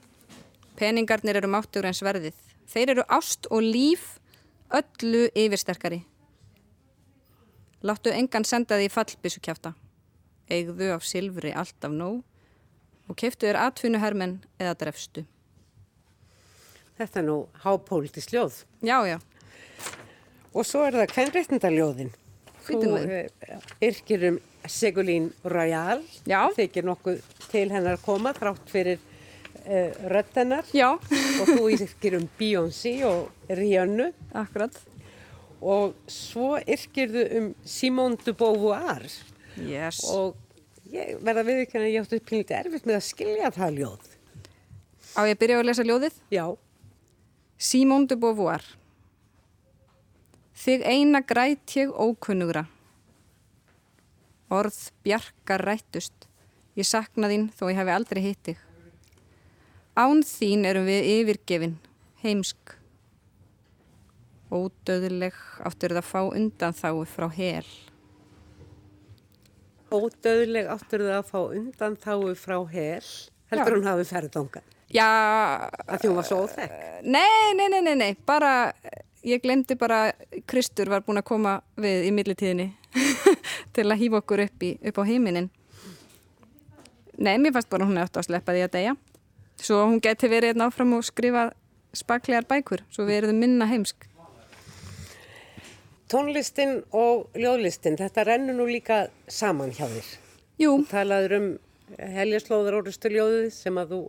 Peningarnir 0.79 1.37
eru 1.39 1.51
máttur 1.53 1.85
en 1.87 1.95
sverðið. 1.95 2.35
Þeir 2.73 2.95
eru 2.95 3.05
ást 3.13 3.47
og 3.53 3.61
líf 3.63 4.17
öllu 4.73 5.27
yfirsterkari. 5.37 6.03
Láttu 7.83 8.13
engan 8.15 8.45
senda 8.47 8.79
því 8.79 8.89
fallbissukjafta. 8.95 9.75
Eigðu 10.53 10.93
af 10.95 11.05
silfri 11.07 11.53
allt 11.55 11.85
af 11.85 11.93
nóg 11.95 12.23
og 13.11 13.19
keftu 13.19 13.49
þér 13.49 13.59
atvinnuhermen 13.67 14.39
eða 14.61 14.77
drefstu. 14.79 15.25
Þetta 16.99 17.21
er 17.21 17.27
nú 17.27 17.37
hápóliti 17.65 18.23
sljóð. 18.23 18.63
Já, 18.85 18.99
já. 19.09 19.19
Og 20.53 20.67
svo 20.69 20.85
er 20.87 21.01
það 21.01 21.15
kvennreitnindaljóðin. 21.15 22.13
Þú 22.63 22.81
yrkir 23.83 24.27
um 24.29 24.37
Segulín 24.71 25.33
Royal. 25.43 26.05
Já. 26.29 26.47
Þykir 26.55 26.87
nokkuð 26.87 27.25
til 27.51 27.67
hennar 27.73 27.99
koma 28.05 28.31
þrátt 28.37 28.71
fyrir 28.71 29.01
uh, 29.67 30.09
röttenar 30.13 30.69
Já. 30.75 30.95
og 31.41 31.51
þú 31.51 31.69
yrkir 31.75 32.17
um 32.19 32.25
Beyoncé 32.39 32.95
og 33.09 33.31
Rihanna. 33.49 34.11
Akkurat. 34.35 34.75
Og 35.63 35.95
svo 36.11 36.57
yrkirðu 36.61 37.27
um 37.39 37.53
Simone 37.65 38.19
de 38.25 38.35
Beauvoir. 38.35 39.07
Yes. 39.61 40.01
og 40.09 40.33
ég 40.89 41.19
verða 41.21 41.45
við 41.45 41.59
ekki 41.67 41.77
að 41.77 41.91
ég 41.91 42.07
áttu 42.07 42.19
pínlítið 42.25 42.57
erfitt 42.57 42.87
með 42.89 42.99
að 42.99 43.05
skilja 43.05 43.51
það 43.53 43.79
ljóð. 43.83 44.07
Á 45.13 45.21
ég 45.29 45.35
að 45.35 45.41
byrja 45.43 45.59
að 45.61 45.69
lesa 45.69 45.85
ljóðið? 45.85 46.19
Já. 46.33 46.47
Simone 47.61 48.09
de 48.09 48.17
Beauvoir. 48.17 48.65
Þig 50.63 50.85
eina 50.89 51.21
græt 51.27 51.77
ég 51.77 51.93
ókunnugra. 51.93 52.67
Orð 54.53 54.79
bjarkar 55.05 55.65
rættust. 55.69 56.29
Ég 56.77 56.89
sakna 56.89 57.29
þín 57.29 57.51
þó 57.53 57.67
ég 57.69 57.81
hef 57.81 57.93
aldrei 57.93 58.23
hitt 58.25 58.45
þig 58.49 58.69
Án 59.93 60.23
þín 60.25 60.63
erum 60.65 60.87
við 60.89 61.05
yfirgefin, 61.19 61.75
heimsk. 62.23 62.79
Ódöðleg 64.49 65.37
áttur 65.61 65.93
það 65.93 66.01
að 66.01 66.07
fá 66.09 66.21
undan 66.23 66.77
þái 66.79 67.03
frá 67.13 67.27
hel. 67.37 67.67
Ódöðleg 69.93 70.71
áttur 70.73 71.05
það 71.05 71.19
að 71.19 71.29
fá 71.29 71.39
undan 71.43 71.99
þái 72.01 72.33
frá 72.41 72.57
hel. 72.73 73.13
Heldur 73.53 73.69
Já. 73.69 73.77
hún 73.77 73.91
hafi 73.91 74.09
ferðið 74.09 74.41
ánga? 74.41 74.65
Já. 74.97 75.11
Að 75.85 76.01
því 76.01 76.09
hún 76.09 76.19
var 76.23 76.29
svo 76.31 76.41
óþekk? 76.47 76.81
Nei, 77.05 77.53
nei, 77.61 77.69
nei, 77.69 77.81
nei, 77.85 77.95
nei. 78.07 78.11
Bara, 78.25 78.73
ég 79.29 79.45
glemdi 79.45 79.77
bara, 79.77 80.03
Kristur 80.49 80.89
var 80.89 81.05
búin 81.05 81.21
að 81.21 81.29
koma 81.35 81.59
við 81.77 82.09
í 82.09 82.17
millitíðinni 82.17 82.71
til 83.77 83.91
að 83.91 83.99
hýfa 84.07 84.25
okkur 84.25 84.47
upp, 84.49 84.65
í, 84.65 84.75
upp 84.89 85.05
á 85.05 85.05
heiminin. 85.05 85.53
Nei, 87.21 87.37
mér 87.37 87.53
fannst 87.53 87.69
bara 87.69 87.85
hún 87.85 88.01
eftir 88.01 88.25
að 88.25 88.33
sleppa 88.33 88.57
því 88.57 88.69
að 88.71 88.77
deyja 88.81 89.01
svo 89.61 89.83
hún 89.87 90.01
geti 90.03 90.31
verið 90.31 90.55
einn 90.55 90.65
áfram 90.69 90.95
og 90.97 91.05
skrifa 91.07 91.51
spaklegar 91.97 92.47
bækur, 92.49 92.85
svo 92.91 93.07
erum 93.11 93.39
minna 93.41 93.69
heimsk. 93.69 94.09
Tónlistin 96.13 96.83
og 96.93 97.33
ljóðlistin, 97.39 97.97
þetta 97.97 98.25
rennur 98.29 98.57
nú 98.59 98.67
líka 98.69 99.07
saman 99.29 99.73
hjá 99.73 99.87
þér. 99.89 100.09
Jú. 100.61 100.73
Þú 100.83 100.89
talaður 100.91 101.37
um 101.39 101.47
heljaslóðar 101.99 102.81
orðustu 102.81 103.13
ljóðið 103.13 103.49
sem 103.55 103.79
að 103.81 103.95
þú 103.95 104.01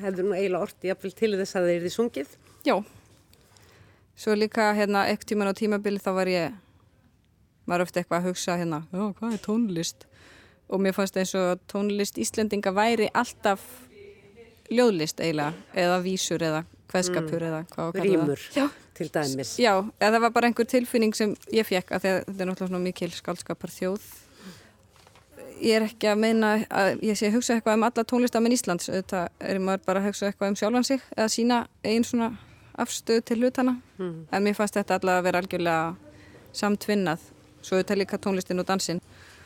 hefður 0.00 0.28
nú 0.28 0.36
eiginlega 0.36 0.66
orti 0.68 0.90
jafnvel 0.90 1.14
til 1.18 1.32
þess 1.38 1.58
að 1.58 1.70
þeir 1.70 1.82
þið 1.84 1.94
sungið. 1.96 2.36
Já. 2.64 2.76
Svo 4.14 4.36
líka 4.38 4.70
hérna 4.78 5.08
ekk 5.10 5.26
tíman 5.26 5.50
á 5.50 5.58
tímabili 5.58 6.02
þá 6.02 6.10
var 6.14 6.30
ég, 6.30 6.54
var 7.66 7.82
ofta 7.82 8.00
eitthvað 8.00 8.20
að 8.20 8.28
hugsa 8.30 8.58
hérna, 8.60 8.84
já 8.94 9.04
hvað 9.18 9.34
er 9.34 9.42
tónlist? 9.42 10.06
Og 10.70 10.80
mér 10.80 10.94
fannst 10.96 11.18
eins 11.18 11.34
og 11.36 11.60
tónlist 11.68 12.18
Íslendinga 12.22 12.72
væri 12.72 13.10
alltaf 13.12 13.64
ljóðlist 14.72 15.20
eiginlega 15.20 15.52
eða 15.84 16.00
vísur 16.04 16.42
eða 16.44 16.64
hveðskapur 16.92 17.40
mm. 17.40 17.46
eða 17.48 17.60
hvað 17.70 17.86
að 17.86 17.96
kalla 17.98 18.10
Rímur, 18.10 18.44
til 18.94 19.08
dæmis. 19.12 19.54
Já, 19.58 19.72
eða 19.98 20.12
það 20.14 20.24
var 20.24 20.34
bara 20.36 20.50
einhver 20.50 20.68
tilfinning 20.70 21.16
sem 21.16 21.34
ég 21.54 21.66
fekk 21.66 21.94
að 21.96 22.06
þetta 22.06 22.44
er 22.44 22.50
náttúrulega 22.50 22.84
mikil 22.84 23.10
skaldskapar 23.14 23.72
þjóð. 23.74 24.06
Ég 25.64 25.78
er 25.78 25.86
ekki 25.86 26.10
að 26.10 26.20
meina 26.20 26.54
að 26.68 27.04
ég 27.06 27.18
sé 27.18 27.28
að 27.28 27.38
hugsa 27.38 27.56
eitthvað 27.56 27.78
um 27.78 27.86
alla 27.86 28.04
tónlistamenn 28.10 28.54
Íslands, 28.54 28.90
þetta 28.90 29.28
er 29.40 29.60
maður 29.62 29.84
bara 29.86 30.02
að 30.02 30.10
hugsa 30.10 30.28
eitthvað 30.28 30.52
um 30.52 30.58
sjálfan 30.60 30.86
sig 30.86 31.04
eða 31.14 31.28
sína 31.32 31.60
einn 31.86 32.06
svona 32.06 32.32
afstöð 32.74 33.22
til 33.28 33.38
hlutana 33.38 33.76
mm. 34.00 34.16
en 34.34 34.42
mér 34.44 34.56
fannst 34.58 34.74
þetta 34.74 34.98
allavega 34.98 35.20
að 35.22 35.28
vera 35.28 35.42
algjörlega 35.44 35.94
samtvinnað, 36.58 37.22
svo 37.62 37.78
þetta 37.78 37.98
líka 38.00 38.18
tónlistin 38.18 38.62
og 38.62 38.66
dansin, 38.66 39.00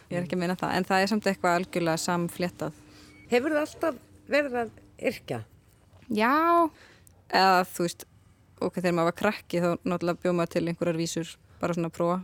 ég 0.08 0.16
er 0.16 0.24
ekki 0.24 0.36
að 0.36 0.42
meina 0.42 0.56
það 0.58 0.74
en 0.78 0.88
það 0.88 1.04
er 1.04 1.12
samt 1.12 1.28
eitthvað 1.28 1.60
algjörlega 1.60 2.02
samfléttað. 2.02 2.82
Hefur 3.28 3.54
það 3.54 3.64
alltaf 3.66 4.00
verið 4.32 4.60
að 4.64 4.72
yrkja? 4.98 5.42
Já, 6.08 6.32
eða 7.28 7.64
þú 7.68 7.86
veist, 7.86 8.04
ok, 8.60 8.78
þegar 8.80 8.96
maður 8.96 9.10
var 9.10 9.16
krakki 9.20 9.62
þá 9.62 9.68
náttúrulega 9.84 10.22
bjóð 10.22 10.36
maður 10.38 10.52
til 10.54 10.64
einhverjar 10.66 11.00
vísur 11.00 11.32
bara 11.60 11.76
svona 11.76 11.90
að 11.90 11.96
prófa, 11.98 12.18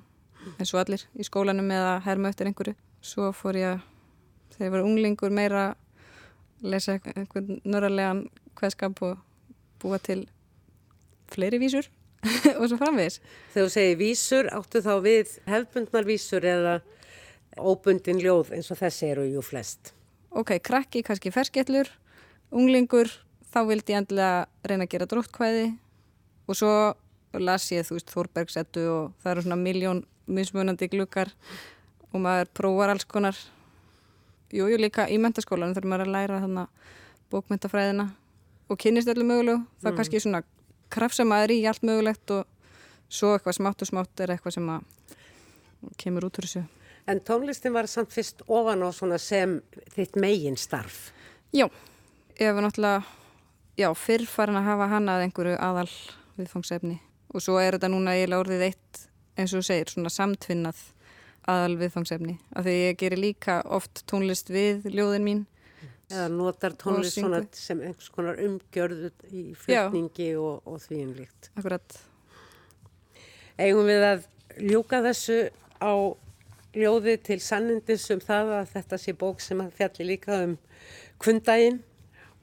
eins 0.59 0.75
og 0.75 0.81
allir 0.83 1.05
í 1.19 1.27
skólanum 1.27 1.73
eða 1.75 1.97
herma 2.07 2.31
eftir 2.33 2.51
einhverju. 2.51 2.77
Svo 3.05 3.33
fór 3.37 3.59
ég 3.61 3.75
að, 3.75 3.83
þegar 4.55 4.69
ég 4.69 4.75
var 4.77 4.87
unglingur 4.87 5.35
meira 5.35 5.65
að 5.71 6.71
lesa 6.75 6.97
einhvern 6.97 7.61
nörralegan 7.65 8.25
hvaðskap 8.57 9.03
og 9.05 9.19
búa 9.83 9.99
til 10.01 10.23
fleiri 11.35 11.61
vísur 11.61 11.91
og 12.59 12.69
svo 12.71 12.79
framvegis. 12.81 13.21
Þegar 13.53 13.69
þú 13.69 13.75
segir 13.75 13.99
vísur, 14.01 14.49
áttu 14.49 14.81
þá 14.85 14.95
við 15.05 15.35
hefbundnar 15.51 16.09
vísur 16.09 16.47
eða 16.49 16.79
óbundin 17.61 18.23
ljóð 18.23 18.55
eins 18.57 18.71
og 18.73 18.81
þessi 18.81 19.11
eru 19.13 19.27
jú 19.29 19.45
flest? 19.45 19.93
Ok, 20.35 20.57
krakki, 20.65 21.05
kannski 21.07 21.31
ferskellur 21.35 21.91
unglingur 22.53 23.11
þá 23.55 23.61
vildi 23.69 23.95
ég 23.95 24.03
endilega 24.03 24.47
reyna 24.67 24.87
að 24.87 24.93
gera 24.95 25.09
dróttkvæði. 25.11 25.67
Og 26.49 26.59
svo 26.59 26.73
las 27.41 27.71
ég 27.73 27.87
þú 27.87 27.99
veist 27.99 28.13
Þórbergsettu 28.13 28.85
og 28.91 29.15
það 29.23 29.33
eru 29.33 29.45
svona 29.47 29.61
miljón 29.61 30.03
mismunandi 30.27 30.89
glukkar 30.93 31.33
og 32.13 32.21
maður 32.23 32.51
prófar 32.57 32.93
alls 32.95 33.07
konar. 33.09 33.39
Jújú 34.55 34.77
jú, 34.77 34.81
líka 34.81 35.09
í 35.11 35.19
mentaskólanum 35.19 35.75
þarf 35.75 35.89
maður 35.91 36.07
að 36.07 36.15
læra 36.15 36.43
þannig 36.45 36.93
bókmyndafræðina 37.33 38.09
og 38.71 38.79
kynist 38.81 39.11
öllu 39.11 39.27
mögulegu. 39.27 39.65
Það 39.81 39.89
er 39.89 39.93
mm. 39.93 39.99
kannski 39.99 40.23
svona 40.23 40.43
krafsamaður 40.95 41.55
í 41.57 41.65
allt 41.71 41.87
mögulegt 41.87 42.35
og 42.37 42.45
svo 43.09 43.35
eitthvað 43.35 43.59
smátt 43.59 43.83
og 43.83 43.91
smátt 43.91 44.23
er 44.23 44.35
eitthvað 44.35 44.59
sem 44.59 44.71
að 44.77 44.87
kemur 46.01 46.29
út 46.29 46.39
úr 46.39 46.47
þessu. 46.47 46.65
En 47.11 47.21
tónlistin 47.21 47.75
var 47.75 47.89
samt 47.91 48.15
fyrst 48.15 48.45
ofan 48.47 48.85
á 48.87 48.89
svona 48.95 49.19
sem 49.21 49.59
þitt 49.97 50.17
megin 50.21 50.57
starf. 50.61 51.11
Já 51.53 51.69
ég 52.41 52.49
hef 52.49 52.61
náttúrulega, 52.61 53.03
já, 53.79 53.89
fyrr 53.95 54.27
farin 54.27 54.59
að 54.59 54.69
hafa 54.69 54.91
hana 54.91 55.17
að 55.17 55.27
einhverju 55.29 55.57
aðal 55.63 55.91
viðfangsefni. 56.39 56.99
Og 57.35 57.43
svo 57.43 57.59
er 57.63 57.77
þetta 57.77 57.91
núna 57.93 58.15
eiginlega 58.15 58.45
orðið 58.45 58.67
eitt, 58.69 59.01
eins 59.39 59.55
og 59.55 59.63
þú 59.63 59.69
segir, 59.69 59.93
svona 59.93 60.13
samtvinnað 60.15 60.81
aðal 61.51 61.77
viðfangsefni. 61.83 62.39
Af 62.57 62.67
því 62.67 62.77
ég 62.81 62.99
gerir 63.03 63.23
líka 63.23 63.59
oft 63.65 64.05
tónlist 64.11 64.51
við 64.55 64.89
ljóðin 64.91 65.27
mín. 65.27 65.45
Eða 66.11 66.27
notar 66.33 66.75
tónlist 66.79 67.19
svona 67.19 67.41
sem 67.57 67.81
einhvers 67.81 68.11
konar 68.13 68.41
umgjörðu 68.43 69.11
í 69.33 69.47
fyrtningi 69.57 70.35
og, 70.37 70.61
og 70.69 70.83
því 70.83 70.99
einlíkt 71.01 71.49
Akkurat. 71.57 71.97
Eigum 73.57 73.89
við 73.89 74.05
að 74.11 74.27
ljúka 74.61 75.01
þessu 75.07 75.39
á 75.81 75.93
ljóði 76.75 77.17
til 77.25 77.39
sannindis 77.41 78.05
um 78.13 78.21
það 78.23 78.53
að 78.59 78.71
þetta 78.75 79.01
sé 79.01 79.17
bók 79.17 79.41
sem 79.43 79.63
að 79.65 79.73
fjalli 79.79 80.09
líka 80.13 80.43
um 80.45 80.55
kvundaginn 81.23 81.81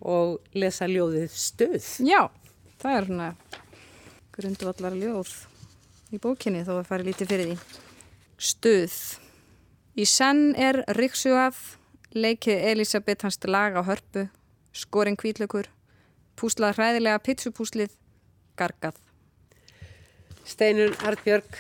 og 0.02 0.40
lesa 0.58 0.88
ljóðið 0.90 1.34
stuð. 1.36 1.88
Já, 2.06 2.28
það 2.82 2.98
er 2.98 3.10
svona 3.10 3.30
grundvallar 4.36 4.96
ljóð 4.98 5.34
í 6.12 6.20
bókinni 6.22 6.64
þó 6.68 6.78
að 6.80 6.88
fara 6.90 7.08
lítið 7.08 7.32
fyrir 7.32 7.52
því. 7.52 7.82
Stuð. 8.42 8.98
Í 10.00 10.08
senn 10.08 10.56
er 10.56 10.82
Ríksu 10.98 11.36
af, 11.38 11.60
leikið 12.16 12.66
Elisabeth 12.72 13.28
hans 13.28 13.40
lag 13.46 13.78
á 13.78 13.82
hörpu, 13.86 14.28
skorinn 14.74 15.20
kvítlökur, 15.20 15.70
púslað 16.40 16.80
hræðilega 16.80 17.22
pizzupúslið, 17.26 17.94
gargað. 18.60 18.98
Steinun 20.48 20.96
Artbjörg, 21.06 21.60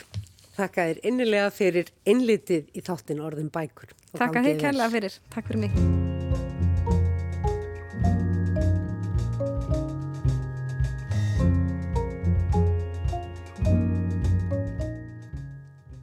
þakka 0.57 0.88
þér 0.89 1.01
innilega 1.12 1.51
fyrir 1.53 1.91
innlitið 2.07 2.71
í 2.75 2.83
þáttin 2.88 3.24
orðum 3.24 3.51
bækur. 3.53 3.93
Takka 4.17 4.43
þér 4.48 4.63
kærlega 4.65 4.93
fyrir. 4.95 5.19
Takk 5.31 5.51
fyrir 5.51 5.67
mig. 5.67 6.30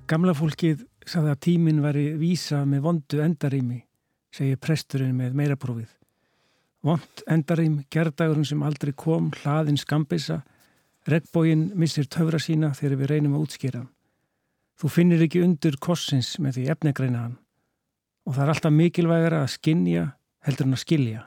Gamla 0.08 0.32
fólkið 0.32 0.86
sagði 1.04 1.32
að 1.34 1.40
tíminn 1.44 1.80
væri 1.84 2.04
vísa 2.16 2.62
með 2.64 2.84
vondu 2.86 3.18
endarými, 3.20 3.82
segir 4.32 4.56
presturinn 4.56 5.16
með 5.16 5.34
meiraprófið. 5.36 5.90
Vond 6.86 7.24
endarým, 7.28 7.82
gerðdagurinn 7.92 8.46
sem 8.48 8.62
aldrei 8.64 8.94
kom, 8.96 9.26
hlaðin 9.42 9.76
skambisa, 9.76 10.38
regnbógin 11.04 11.66
missir 11.76 12.08
töfra 12.08 12.40
sína 12.40 12.70
þegar 12.78 13.02
við 13.02 13.10
reynum 13.12 13.34
að 13.36 13.44
útskýra 13.44 13.82
hann. 13.82 13.90
Þú 14.80 14.90
finnir 14.94 15.24
ekki 15.26 15.42
undur 15.44 15.76
kossins 15.82 16.30
með 16.40 16.56
því 16.56 16.64
efnegreina 16.72 17.24
hann 17.26 17.36
og 18.28 18.36
það 18.36 18.44
er 18.44 18.52
alltaf 18.52 18.74
mikilvægara 18.76 19.42
að 19.42 19.52
skinja 19.54 20.04
heldur 20.44 20.68
en 20.68 20.76
að 20.76 20.82
skilja. 20.82 21.22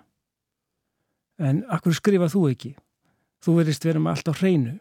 En 1.41 1.61
akkur 1.73 1.95
skrifa 1.97 2.29
þú 2.29 2.41
ekki? 2.51 2.71
Þú 3.41 3.55
verist 3.57 3.85
vera 3.85 4.01
með 4.01 4.13
allt 4.13 4.29
á 4.29 4.33
hreinu. 4.37 4.73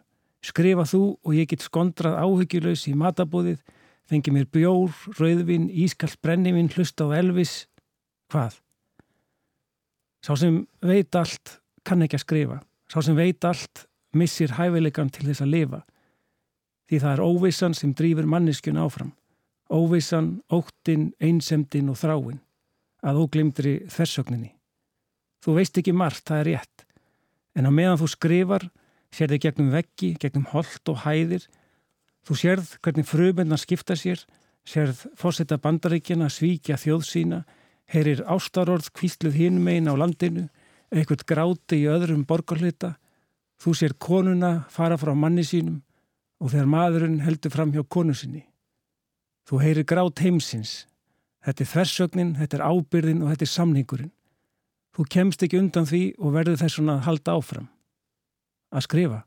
Skrifa 0.45 0.85
þú 0.89 1.03
og 1.17 1.37
ég 1.37 1.49
get 1.49 1.65
skondrað 1.65 2.19
áhyggjulegs 2.21 2.87
í 2.89 2.97
matabóðið 2.97 3.61
fengi 4.11 4.33
mér 4.35 4.49
bjór, 4.51 4.91
rauðvin, 5.19 5.69
ískall 5.71 6.17
brennivin, 6.23 6.71
hlusta 6.75 7.07
á 7.07 7.15
Elvis. 7.21 7.65
Hvað? 8.31 8.59
Sá 10.27 10.35
sem 10.37 10.65
veit 10.83 11.15
allt 11.17 11.61
kann 11.87 12.03
ekki 12.05 12.19
að 12.19 12.25
skrifa. 12.25 12.59
Sá 12.91 13.01
sem 13.07 13.17
veit 13.17 13.45
allt 13.47 13.87
missir 14.19 14.57
hæfileikan 14.59 15.13
til 15.15 15.29
þess 15.29 15.45
að 15.45 15.53
lifa. 15.55 15.81
Því 16.91 17.01
það 17.05 17.13
er 17.15 17.25
óvissan 17.25 17.77
sem 17.79 17.95
drýfur 17.95 18.27
manneskjun 18.27 18.81
áfram. 18.83 19.13
Óvissan, 19.71 20.41
óttin, 20.51 21.13
einsemdin 21.23 21.93
og 21.93 22.01
þráin. 22.01 22.41
Að 23.07 23.21
óglimdri 23.23 23.77
þversögninni. 23.89 24.57
Þú 25.41 25.55
veist 25.57 25.79
ekki 25.79 25.95
margt, 25.97 26.27
það 26.27 26.43
er 26.43 26.49
rétt. 26.51 26.85
En 27.55 27.71
á 27.71 27.73
meðan 27.73 28.01
þú 28.03 28.11
skrifar, 28.11 28.67
sér 29.15 29.31
þið 29.31 29.45
gegnum 29.47 29.71
veggi, 29.73 30.11
gegnum 30.21 30.51
holt 30.51 30.91
og 30.91 31.01
hæðir, 31.07 31.47
Þú 32.31 32.37
sérð 32.39 32.69
hvernig 32.79 33.09
frumennar 33.11 33.59
skipta 33.59 33.97
sér, 33.99 34.21
sérð 34.63 35.01
fósetta 35.19 35.57
bandaríkjana 35.59 36.29
svíkja 36.31 36.77
þjóð 36.79 37.01
sína, 37.03 37.39
heyrir 37.91 38.21
ástarorð 38.23 38.93
kvísluð 38.95 39.35
hinum 39.35 39.67
einn 39.67 39.91
á 39.91 39.99
landinu, 39.99 40.45
eitthvað 40.95 41.25
gráti 41.27 41.81
í 41.83 41.89
öðrum 41.91 42.23
borgarlita, 42.31 42.93
þú 43.59 43.75
sér 43.75 43.97
konuna 43.99 44.53
fara 44.71 44.95
frá 44.95 45.11
manni 45.11 45.43
sínum 45.43 45.83
og 46.39 46.55
þegar 46.55 46.71
maðurinn 46.71 47.19
heldur 47.27 47.51
fram 47.51 47.75
hjá 47.75 47.83
konu 47.83 48.15
sinni. 48.15 48.45
Þú 49.51 49.65
heyrir 49.67 49.91
grát 49.91 50.23
heimsins, 50.23 50.87
þetta 51.43 51.67
er 51.67 51.73
þversögnin, 51.75 52.33
þetta 52.39 52.61
er 52.61 52.67
ábyrðin 52.71 53.27
og 53.27 53.35
þetta 53.35 53.49
er 53.49 53.55
samningurinn. 53.57 54.15
Þú 54.95 55.11
kemst 55.19 55.43
ekki 55.43 55.59
undan 55.59 55.91
því 55.91 56.05
og 56.23 56.39
verður 56.39 56.63
þess 56.63 56.87
að 56.87 57.07
halda 57.11 57.39
áfram. 57.43 57.71
Að 58.71 58.87
skrifa? 58.87 59.25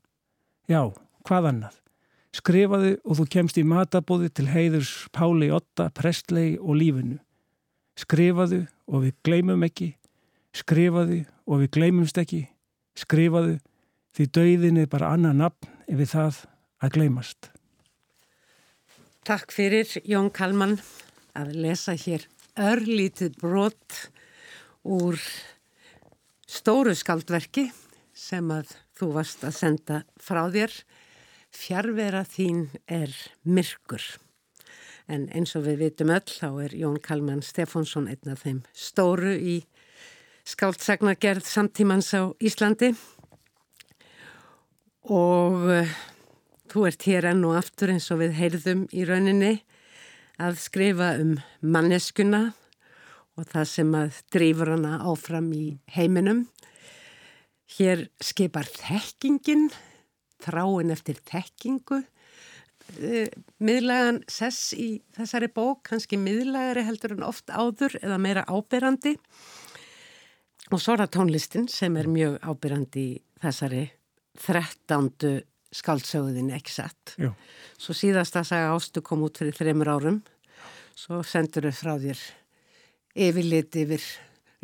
Já, 0.72 0.88
hvað 1.28 1.52
annað? 1.52 1.83
Skrifaðu 2.34 2.96
og 3.04 3.18
þú 3.20 3.26
kemst 3.30 3.58
í 3.60 3.64
matabóði 3.66 4.30
til 4.34 4.48
heiðurs 4.50 5.06
Páli 5.14 5.52
Otta, 5.54 5.90
Prestlei 5.94 6.56
og 6.58 6.80
lífinu. 6.80 7.20
Skrifaðu 8.00 8.64
og 8.90 9.04
við 9.04 9.14
gleymum 9.26 9.62
ekki. 9.66 9.92
Skrifaðu 10.54 11.22
og 11.46 11.62
við 11.62 11.70
gleymumst 11.76 12.18
ekki. 12.18 12.42
Skrifaðu 12.98 13.60
því 14.14 14.26
dauðin 14.34 14.82
er 14.82 14.90
bara 14.90 15.12
annað 15.14 15.40
nafn 15.42 15.70
ef 15.86 15.98
við 16.00 16.10
það 16.14 16.40
að 16.82 16.94
gleymast. 16.96 17.50
Takk 19.24 19.54
fyrir 19.54 19.88
Jón 20.04 20.30
Kalman 20.34 20.76
að 21.38 21.54
lesa 21.64 21.94
hér 21.98 22.26
örlítið 22.60 23.38
brot 23.40 24.00
úr 24.84 25.18
stóru 26.50 26.94
skaldverki 26.98 27.70
sem 28.14 28.50
að 28.54 28.74
þú 28.94 29.10
varst 29.16 29.46
að 29.46 29.56
senda 29.56 30.02
frá 30.22 30.44
þér 30.52 30.74
Fjárvera 31.54 32.24
þín 32.26 32.66
er 32.90 33.12
myrkur. 33.46 34.02
En 35.06 35.28
eins 35.36 35.54
og 35.54 35.66
við 35.68 35.82
vitum 35.84 36.10
öll, 36.10 36.24
þá 36.26 36.48
er 36.64 36.74
Jón 36.80 36.96
Kalman 37.04 37.44
Stefánsson 37.44 38.08
einn 38.10 38.32
af 38.32 38.42
þeim 38.42 38.62
stóru 38.72 39.34
í 39.36 39.58
skáldsagnagerð 40.48 41.46
samtímans 41.46 42.10
á 42.16 42.32
Íslandi. 42.42 42.90
Og 45.04 45.68
uh, 45.68 45.94
þú 46.72 46.88
ert 46.88 47.06
hér 47.06 47.30
enn 47.30 47.44
og 47.46 47.58
aftur 47.60 47.92
eins 47.94 48.10
og 48.10 48.22
við 48.24 48.36
heyrðum 48.40 48.86
í 48.90 49.06
rauninni 49.06 49.54
að 50.42 50.58
skrifa 50.58 51.14
um 51.22 51.36
manneskuna 51.62 52.48
og 53.38 53.46
það 53.50 53.70
sem 53.70 53.96
að 53.98 54.20
drýfur 54.34 54.74
hana 54.74 54.98
áfram 55.06 55.52
í 55.54 55.66
heiminum. 55.94 56.46
Hér 57.76 58.08
skipar 58.22 58.66
þekkingin 58.70 59.68
þráin 60.42 60.92
eftir 60.94 61.20
tekkingu 61.28 62.00
eh, 62.98 63.30
miðlagan 63.62 64.22
sess 64.30 64.72
í 64.76 65.02
þessari 65.16 65.50
bók, 65.54 65.84
kannski 65.90 66.18
miðlagari 66.20 66.86
heldur 66.88 67.16
en 67.16 67.26
oft 67.26 67.52
áður 67.52 67.98
eða 68.02 68.18
meira 68.18 68.46
ábyrrandi 68.48 69.16
og 70.72 70.80
svo 70.80 70.94
er 70.94 71.04
það 71.04 71.14
tónlistin 71.18 71.66
sem 71.70 71.96
er 72.00 72.10
mjög 72.10 72.38
ábyrrandi 72.42 73.08
í 73.14 73.16
þessari 73.44 73.88
þrettándu 74.40 75.36
skaldsöguðin 75.74 76.52
ekki 76.54 76.70
satt. 76.70 77.16
Jú. 77.18 77.32
Svo 77.78 77.94
síðast 77.98 78.36
að 78.38 78.48
saga 78.52 78.70
ástu 78.74 79.02
kom 79.04 79.24
út 79.26 79.38
fyrir 79.40 79.56
þreymur 79.58 79.90
árum 79.90 80.22
svo 80.98 81.22
sendur 81.26 81.68
þau 81.68 81.78
frá 81.78 81.94
þér 82.00 82.20
yfirlit 83.26 83.76
yfir 83.78 84.04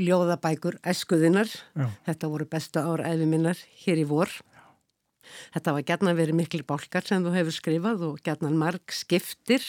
ljóðabækur 0.01 0.79
eskuðinar. 0.93 1.51
Já. 1.77 1.87
Þetta 2.07 2.31
voru 2.33 2.47
bestu 2.51 2.83
ára 2.83 3.11
efiminnar 3.13 3.59
hér 3.83 4.01
í 4.01 4.07
vor. 4.09 4.33
Þetta 5.55 5.75
var 5.77 5.87
gætna 5.89 6.15
verið 6.19 6.39
miklu 6.39 6.63
bálkar 6.69 7.07
sem 7.07 7.25
þú 7.25 7.35
hefur 7.35 7.57
skrifað 7.57 8.07
og 8.09 8.23
gætna 8.27 8.53
marg 8.55 8.95
skiptir 8.95 9.65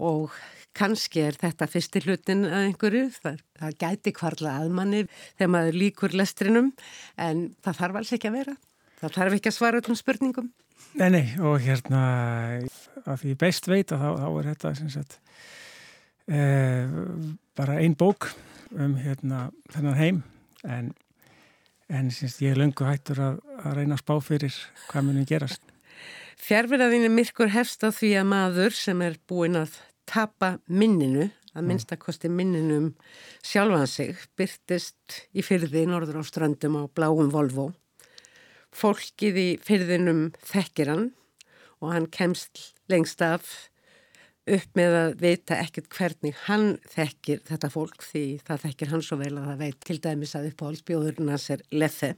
og 0.00 0.32
kannski 0.76 1.20
er 1.26 1.36
þetta 1.40 1.68
fyrsti 1.68 2.02
hlutin 2.06 2.46
að 2.48 2.66
einhverju, 2.70 3.04
það, 3.20 3.40
það 3.60 3.78
gæti 3.84 4.14
kvarla 4.16 4.56
aðmanni 4.62 5.04
þegar 5.36 5.52
maður 5.52 5.78
líkur 5.82 6.16
lestrinum 6.16 6.72
en 7.20 7.50
það 7.64 7.80
þarf 7.82 8.00
alls 8.00 8.12
ekki 8.16 8.30
að 8.30 8.38
vera. 8.40 8.56
Það 9.02 9.16
þarf 9.18 9.36
ekki 9.36 9.50
að 9.50 9.56
svara 9.58 9.82
öllum 9.82 9.98
spurningum. 9.98 10.48
Nei, 10.98 11.08
nei, 11.12 11.24
og 11.40 11.60
hérna 11.62 12.00
að 13.06 13.22
því 13.22 13.34
best 13.40 13.68
veit 13.70 13.92
að 13.94 14.02
þá, 14.02 14.08
þá 14.20 14.26
er 14.30 14.48
þetta 14.50 14.72
sem 14.78 14.90
sagt 14.92 15.18
e, 16.28 16.42
bara 17.58 17.78
einn 17.80 17.96
bók 17.98 18.30
um 18.72 18.96
hérna 19.00 19.46
þennan 19.72 19.98
heim 19.98 20.20
en 20.64 20.92
en 21.92 22.08
syns, 22.12 22.38
ég 22.40 22.54
er 22.54 22.60
löngu 22.60 22.86
hættur 22.88 23.20
að, 23.20 23.38
að 23.62 23.76
reyna 23.78 23.96
að 23.98 24.02
spá 24.02 24.14
fyrir 24.24 24.56
hvað 24.88 25.06
munum 25.08 25.28
gerast. 25.28 25.62
Fjárverðaðinu 26.42 27.10
myrkur 27.12 27.52
hefst 27.52 27.84
á 27.84 27.92
því 27.92 28.14
að 28.18 28.30
maður 28.32 28.76
sem 28.76 29.02
er 29.04 29.18
búin 29.28 29.60
að 29.60 29.76
tapa 30.08 30.56
minninu, 30.66 31.28
að 31.52 31.68
minnstakosti 31.68 32.30
minninu 32.32 32.78
um 32.80 32.88
sjálfan 33.44 33.90
sig, 33.90 34.16
byrtist 34.40 35.20
í 35.36 35.44
fyrði 35.44 35.84
norður 35.86 36.22
á 36.22 36.24
strandum 36.24 36.80
á 36.80 36.82
bláum 36.88 37.28
Volvo. 37.32 37.70
Fólkið 38.72 39.38
í 39.38 39.48
fyrðinum 39.60 40.30
þekkir 40.48 40.94
hann 40.94 41.10
og 41.82 41.92
hann 41.92 42.08
kemst 42.08 42.72
lengst 42.88 43.20
af 43.22 43.52
upp 44.50 44.74
með 44.78 44.96
að 44.98 45.12
vita 45.22 45.58
ekkert 45.62 45.88
hvernig 45.94 46.38
hann 46.48 46.76
þekkir 46.90 47.42
þetta 47.46 47.70
fólk 47.70 48.02
því 48.02 48.24
það 48.46 48.64
þekkir 48.66 48.90
hann 48.92 49.04
svo 49.06 49.18
vel 49.20 49.32
að 49.36 49.48
það 49.50 49.62
veit 49.62 49.80
til 49.86 49.98
dæmis 50.02 50.34
að 50.38 50.48
uppáhaldsbjóðurinn 50.50 51.30
hans 51.30 51.48
er 51.54 51.62
lefe. 51.70 52.14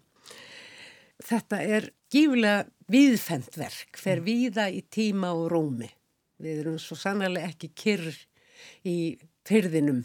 Þetta 1.24 1.60
er 1.62 1.90
gífulega 2.12 2.64
viðfendt 2.90 3.58
verk, 3.60 3.98
fer 4.00 4.22
mm. 4.22 4.26
víða 4.26 4.68
í 4.72 4.82
tíma 4.92 5.34
og 5.36 5.46
rómi. 5.52 5.90
Við 6.40 6.64
erum 6.64 6.80
svo 6.82 6.96
sannlega 6.98 7.44
ekki 7.52 7.70
kyrr 7.76 8.08
í 8.88 8.98
fyrðinum 9.46 10.02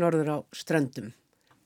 norður 0.00 0.34
á 0.34 0.38
ströndum 0.54 1.12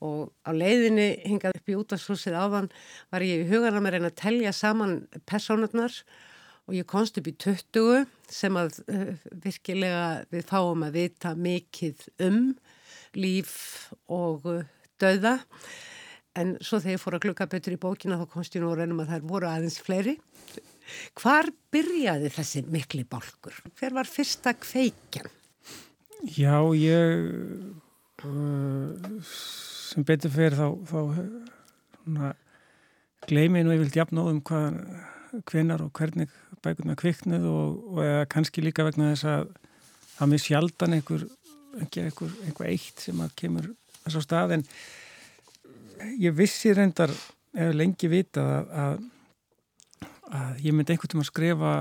og 0.05 0.29
á 0.46 0.55
leiðinni 0.55 1.09
hingað 1.27 1.57
upp 1.59 1.70
í 1.72 1.77
útastúsið 1.81 2.37
áðan 2.38 2.68
var 3.11 3.24
ég 3.24 3.42
í 3.42 3.48
hugan 3.48 3.74
að 3.74 3.83
mér 3.83 3.96
reyna 3.96 4.11
að 4.12 4.20
telja 4.20 4.53
saman 4.55 5.01
personarnar 5.27 5.90
og 5.90 6.28
ég 6.76 6.87
konst 6.88 7.18
upp 7.20 7.28
í 7.31 7.35
20 7.40 8.07
sem 8.33 8.57
að 8.61 8.81
uh, 8.92 9.12
virkilega 9.44 10.24
við 10.33 10.48
fáum 10.48 10.85
að 10.87 10.98
vita 10.98 11.35
mikið 11.38 12.09
um 12.26 12.42
líf 13.16 13.54
og 14.12 14.44
uh, 14.48 14.66
dauða 15.00 15.38
en 16.38 16.57
svo 16.62 16.81
þegar 16.83 16.96
ég 16.96 17.02
fór 17.02 17.16
að 17.18 17.24
klukka 17.26 17.48
betur 17.50 17.74
í 17.74 17.81
bókina 17.81 18.18
þá 18.20 18.26
komst 18.33 18.57
ég 18.57 18.62
nú 18.62 18.72
að 18.72 18.83
reynum 18.83 19.02
að 19.02 19.14
það 19.14 19.28
voru 19.33 19.48
aðeins 19.50 19.81
fleiri. 19.83 20.14
Hvar 21.18 21.50
byrjaði 21.72 22.31
þessi 22.33 22.62
mikli 22.70 23.04
bálkur? 23.09 23.57
Hver 23.81 23.96
var 23.96 24.09
fyrsta 24.09 24.54
kveikjan? 24.57 25.28
Já, 26.35 26.57
ég 26.78 27.26
uh, 28.26 29.35
sem 29.90 30.07
betur 30.07 30.33
fyrir 30.35 30.57
þá, 30.59 30.68
þá 30.88 31.00
gleimi 33.28 33.62
nú 33.64 33.74
ég 33.74 33.85
vilt 33.85 33.98
jafn 33.98 34.18
nóðum 34.18 34.40
hvað 34.46 34.78
hvenar 35.50 35.85
og 35.85 35.92
hvernig 35.96 36.33
bækurna 36.64 36.97
kviknuð 36.99 37.49
og, 37.49 37.81
og 37.99 38.29
kannski 38.33 38.64
líka 38.64 38.87
vegna 38.87 39.12
þess 39.12 39.29
að 39.31 39.51
það 40.18 40.33
með 40.33 40.44
sjaldan 40.44 40.97
einhver, 40.97 41.27
einhver, 41.79 42.33
einhver 42.47 42.71
eitt 42.71 43.05
sem 43.05 43.21
að 43.23 43.35
kemur 43.38 43.71
þess 44.03 44.18
á 44.18 44.23
stað. 44.25 44.57
En 44.59 44.66
ég 46.18 46.35
vissi 46.37 46.73
reyndar 46.75 47.12
ef 47.12 47.75
lengi 47.75 48.11
vita 48.11 48.44
að, 48.59 48.75
að, 48.83 49.01
að 50.40 50.62
ég 50.66 50.77
myndi 50.77 50.94
einhvern 50.94 51.14
tíma 51.14 51.27
að 51.27 51.33
skrifa 51.33 51.73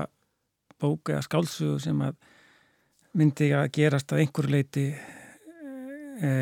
bók 0.78 1.12
eða 1.12 1.26
skálsugu 1.26 1.78
sem 1.82 2.02
að 2.06 2.18
myndi 3.18 3.50
að 3.56 3.70
gerast 3.74 4.12
að 4.14 4.22
einhver 4.22 4.50
leiti 4.52 4.86
e, 6.22 6.32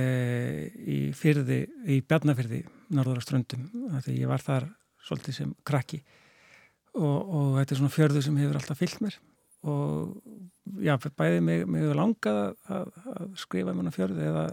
í 0.76 0.98
fyrði, 1.16 1.62
í 1.88 2.02
bjarnafyrði 2.04 2.62
norður 2.96 3.22
á 3.22 3.24
ströndum, 3.24 3.66
því 4.04 4.20
ég 4.20 4.30
var 4.30 4.44
þar 4.44 4.68
svolítið 5.06 5.38
sem 5.40 5.54
krakki 5.66 6.02
og, 6.96 7.16
og 7.38 7.48
þetta 7.60 7.74
er 7.74 7.80
svona 7.80 7.94
fjörðu 7.94 8.24
sem 8.24 8.36
hefur 8.40 8.58
alltaf 8.60 8.80
fyllt 8.80 9.00
mér. 9.04 9.16
Og 9.66 10.16
já, 10.84 10.94
bæði 10.96 11.40
mig, 11.44 11.64
mig 11.70 11.86
langað 11.96 12.42
að, 12.70 12.90
að 13.14 13.30
skrifa 13.40 13.72
um 13.72 13.80
hana 13.82 13.94
fjörðu 13.94 14.26
eða 14.26 14.44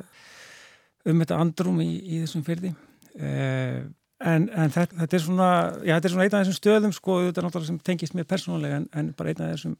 um 1.09 1.19
þetta 1.23 1.39
andrum 1.41 1.81
í, 1.83 1.89
í 1.99 2.21
þessum 2.23 2.45
fyrði 2.47 2.71
eh, 3.19 3.83
en, 4.23 4.47
en 4.47 4.73
þetta, 4.73 4.99
þetta 5.01 5.17
er 5.17 5.23
svona 5.25 5.49
já, 5.83 5.95
þetta 5.95 6.09
er 6.09 6.13
svona 6.13 6.25
einn 6.25 6.35
af 6.35 6.43
þessum 6.43 6.59
stöðum 6.59 6.95
sko, 6.95 7.17
þetta 7.27 7.41
er 7.41 7.47
náttúrulega 7.47 7.71
sem 7.71 7.81
tengist 7.89 8.17
mér 8.17 8.29
persónulega 8.29 8.79
en, 8.81 8.87
en 8.99 9.11
bara 9.17 9.33
einn 9.33 9.43
af 9.43 9.53
þessum 9.55 9.75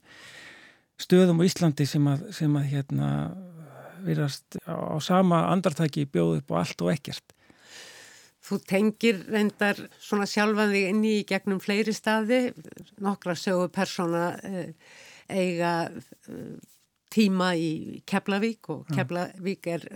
stöðum 1.04 1.40
á 1.42 1.46
Íslandi 1.48 1.88
sem 1.88 2.10
að, 2.10 2.26
sem 2.36 2.58
að 2.60 2.68
hérna 2.74 3.10
virast 4.04 4.58
á, 4.68 4.76
á 4.76 4.96
sama 5.02 5.46
andartæki 5.52 6.06
bjóð 6.12 6.42
upp 6.42 6.54
á 6.54 6.60
allt 6.60 6.84
og 6.84 6.92
ekkert 6.92 7.33
Þú 8.44 8.60
tengir 8.68 9.22
reyndar 9.32 9.78
svona 10.02 10.26
sjálfan 10.28 10.74
þig 10.74 10.90
inn 10.90 11.02
í 11.08 11.16
gegnum 11.28 11.62
fleiri 11.64 11.94
staði, 11.96 12.42
nokkra 13.00 13.36
sögu 13.38 13.70
persóna 13.72 14.34
eh, 14.44 14.74
eiga 15.32 15.74
eh, 15.88 16.58
tíma 17.14 17.52
í 17.56 18.02
Keflavík 18.10 18.68
og 18.74 18.90
Keflavík 18.90 19.70
er, 19.70 19.86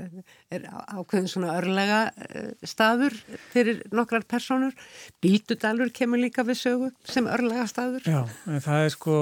er 0.55 0.65
ákveðin 0.71 1.29
svona 1.29 1.59
örlega 1.59 2.01
eh, 2.25 2.51
staður 2.65 3.19
fyrir 3.53 3.83
nokkrar 3.93 4.25
personur. 4.29 4.73
Bíldudalur 5.21 5.93
kemur 5.93 6.23
líka 6.23 6.47
við 6.49 6.63
sögu 6.63 6.91
sem 7.05 7.29
örlega 7.29 7.69
staður. 7.69 8.09
Já, 8.09 8.23
það 8.65 8.85
er 8.87 8.93
sko 8.97 9.21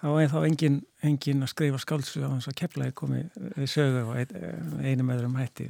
þá 0.00 0.08
er 0.16 0.30
þá 0.32 0.38
engin, 0.48 0.78
engin 1.04 1.44
að 1.44 1.52
skrifa 1.52 1.80
skálsu 1.80 2.22
á 2.24 2.28
hans 2.28 2.48
að 2.48 2.58
keflaði 2.62 2.96
komið 2.96 3.40
við 3.56 3.72
sögu 3.72 4.04
og 4.06 4.14
ein, 4.20 4.36
einum 4.80 5.12
öðrum 5.12 5.36
hætti 5.40 5.68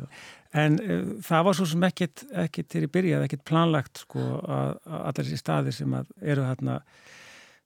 en 0.57 0.77
uh, 0.83 1.07
það 1.27 1.47
var 1.47 1.59
svo 1.59 1.69
sem 1.71 1.89
ekkit 1.91 2.27
ekkit 2.47 2.71
til 2.73 2.85
í 2.87 2.93
byrjað, 2.93 3.27
ekkit 3.27 3.47
planlagt 3.47 4.05
sko 4.05 4.21
að, 4.41 4.77
að 4.85 5.09
allir 5.11 5.29
þessi 5.29 5.41
staðir 5.43 5.77
sem 5.77 5.97
eru 6.21 6.47
hérna 6.49 6.81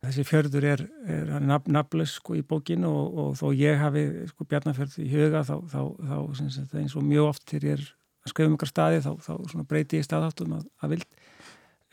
þessi 0.04 0.24
fjörður 0.28 0.66
er, 0.68 0.84
er 1.08 1.34
nab, 1.40 1.68
nafnlaus 1.70 2.18
sko 2.18 2.36
í 2.36 2.44
bókinu 2.46 2.90
og, 2.90 3.20
og 3.20 3.36
þó 3.40 3.46
ég 3.56 3.80
hafi 3.80 4.04
sko 4.30 4.46
bjarnafjörð 4.50 4.98
í 5.00 5.10
huga 5.12 5.44
þá, 5.46 5.54
þá, 5.70 5.80
þá, 6.10 6.16
þá 6.58 6.80
eins 6.82 6.96
og 6.98 7.06
mjög 7.06 7.30
oft 7.30 7.46
þegar 7.50 7.68
ég 7.68 7.78
er 7.78 7.86
að 8.24 8.32
skrifa 8.32 8.50
um 8.50 8.56
ykkur 8.58 8.70
staði 8.70 9.02
þá 9.04 9.64
breyti 9.68 10.00
ég 10.00 10.06
staðáttum 10.06 10.56
að, 10.58 10.66
að 10.80 10.94
vild. 10.94 11.20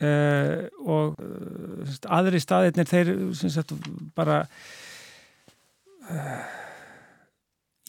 Uh, 0.02 0.64
og 0.82 1.20
uh, 1.22 1.92
aðri 2.10 2.40
staðirnir 2.42 2.88
þeir 2.90 3.12
sagt, 3.38 3.74
bara 4.16 4.40
uh, 6.10 6.40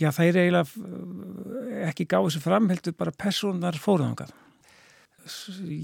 já 0.02 0.10
þeir 0.16 0.40
eiginlega 0.42 1.88
ekki 1.90 2.08
gáði 2.10 2.32
þessu 2.32 2.44
fram 2.44 2.70
heldur 2.72 2.98
bara 2.98 3.16
personar 3.16 3.78
fóruðangað 3.80 4.34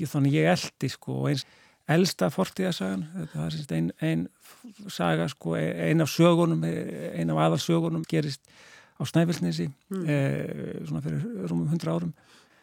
þannig 0.09 0.39
ég 0.39 0.49
eldi 0.55 0.89
sko 0.91 1.21
eins 1.29 1.45
elsta 1.89 2.29
fortíðasagan 2.33 3.05
það 3.33 3.45
er 3.45 3.77
einn 3.77 3.93
ein 4.05 4.25
saga 4.91 5.29
sko 5.31 5.55
einn 5.57 6.03
af 6.03 6.11
sögunum 6.11 6.65
einn 6.65 7.31
af 7.33 7.45
aðalsögunum 7.45 8.03
gerist 8.09 8.43
á 8.99 9.07
Snæfellsnesi 9.07 9.69
mm. 9.69 10.03
svona 10.89 11.01
fyrir 11.05 11.23
rúmum 11.47 11.69
100 11.71 11.93
árum 11.93 12.11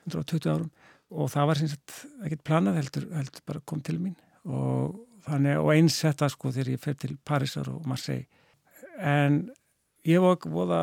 120 0.06 0.50
árum. 0.50 0.70
Og 1.16 1.28
það 1.30 1.50
var 1.50 1.60
síns 1.60 1.74
að 1.76 2.24
ekkert 2.26 2.46
planað 2.46 2.80
heldur, 2.80 3.04
heldur 3.14 3.44
bara 3.46 3.62
kom 3.68 3.82
til 3.84 3.98
mín. 4.02 4.16
Og, 4.46 4.96
þannig, 5.26 5.60
og 5.62 5.70
eins 5.74 5.98
þetta 6.02 6.30
sko 6.32 6.52
þegar 6.54 6.72
ég 6.74 6.82
fer 6.82 6.98
til 6.98 7.14
Parísar 7.26 7.70
og 7.70 7.86
Marseille. 7.86 8.26
En 8.98 9.44
ég 10.06 10.22
var 10.22 10.38
voða 10.50 10.80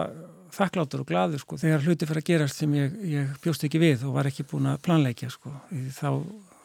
þakkláttur 0.54 1.04
og 1.04 1.10
gladur 1.10 1.42
sko 1.42 1.60
þegar 1.62 1.86
hluti 1.86 2.08
fyrir 2.10 2.24
að 2.24 2.30
gerast 2.32 2.62
sem 2.62 2.74
ég, 2.78 2.98
ég 3.10 3.38
bjóst 3.44 3.66
ekki 3.68 3.82
við 3.82 4.08
og 4.08 4.18
var 4.18 4.30
ekki 4.30 4.46
búin 4.50 4.72
að 4.72 4.82
planleikja 4.86 5.32
sko 5.34 5.54
þá 5.98 6.10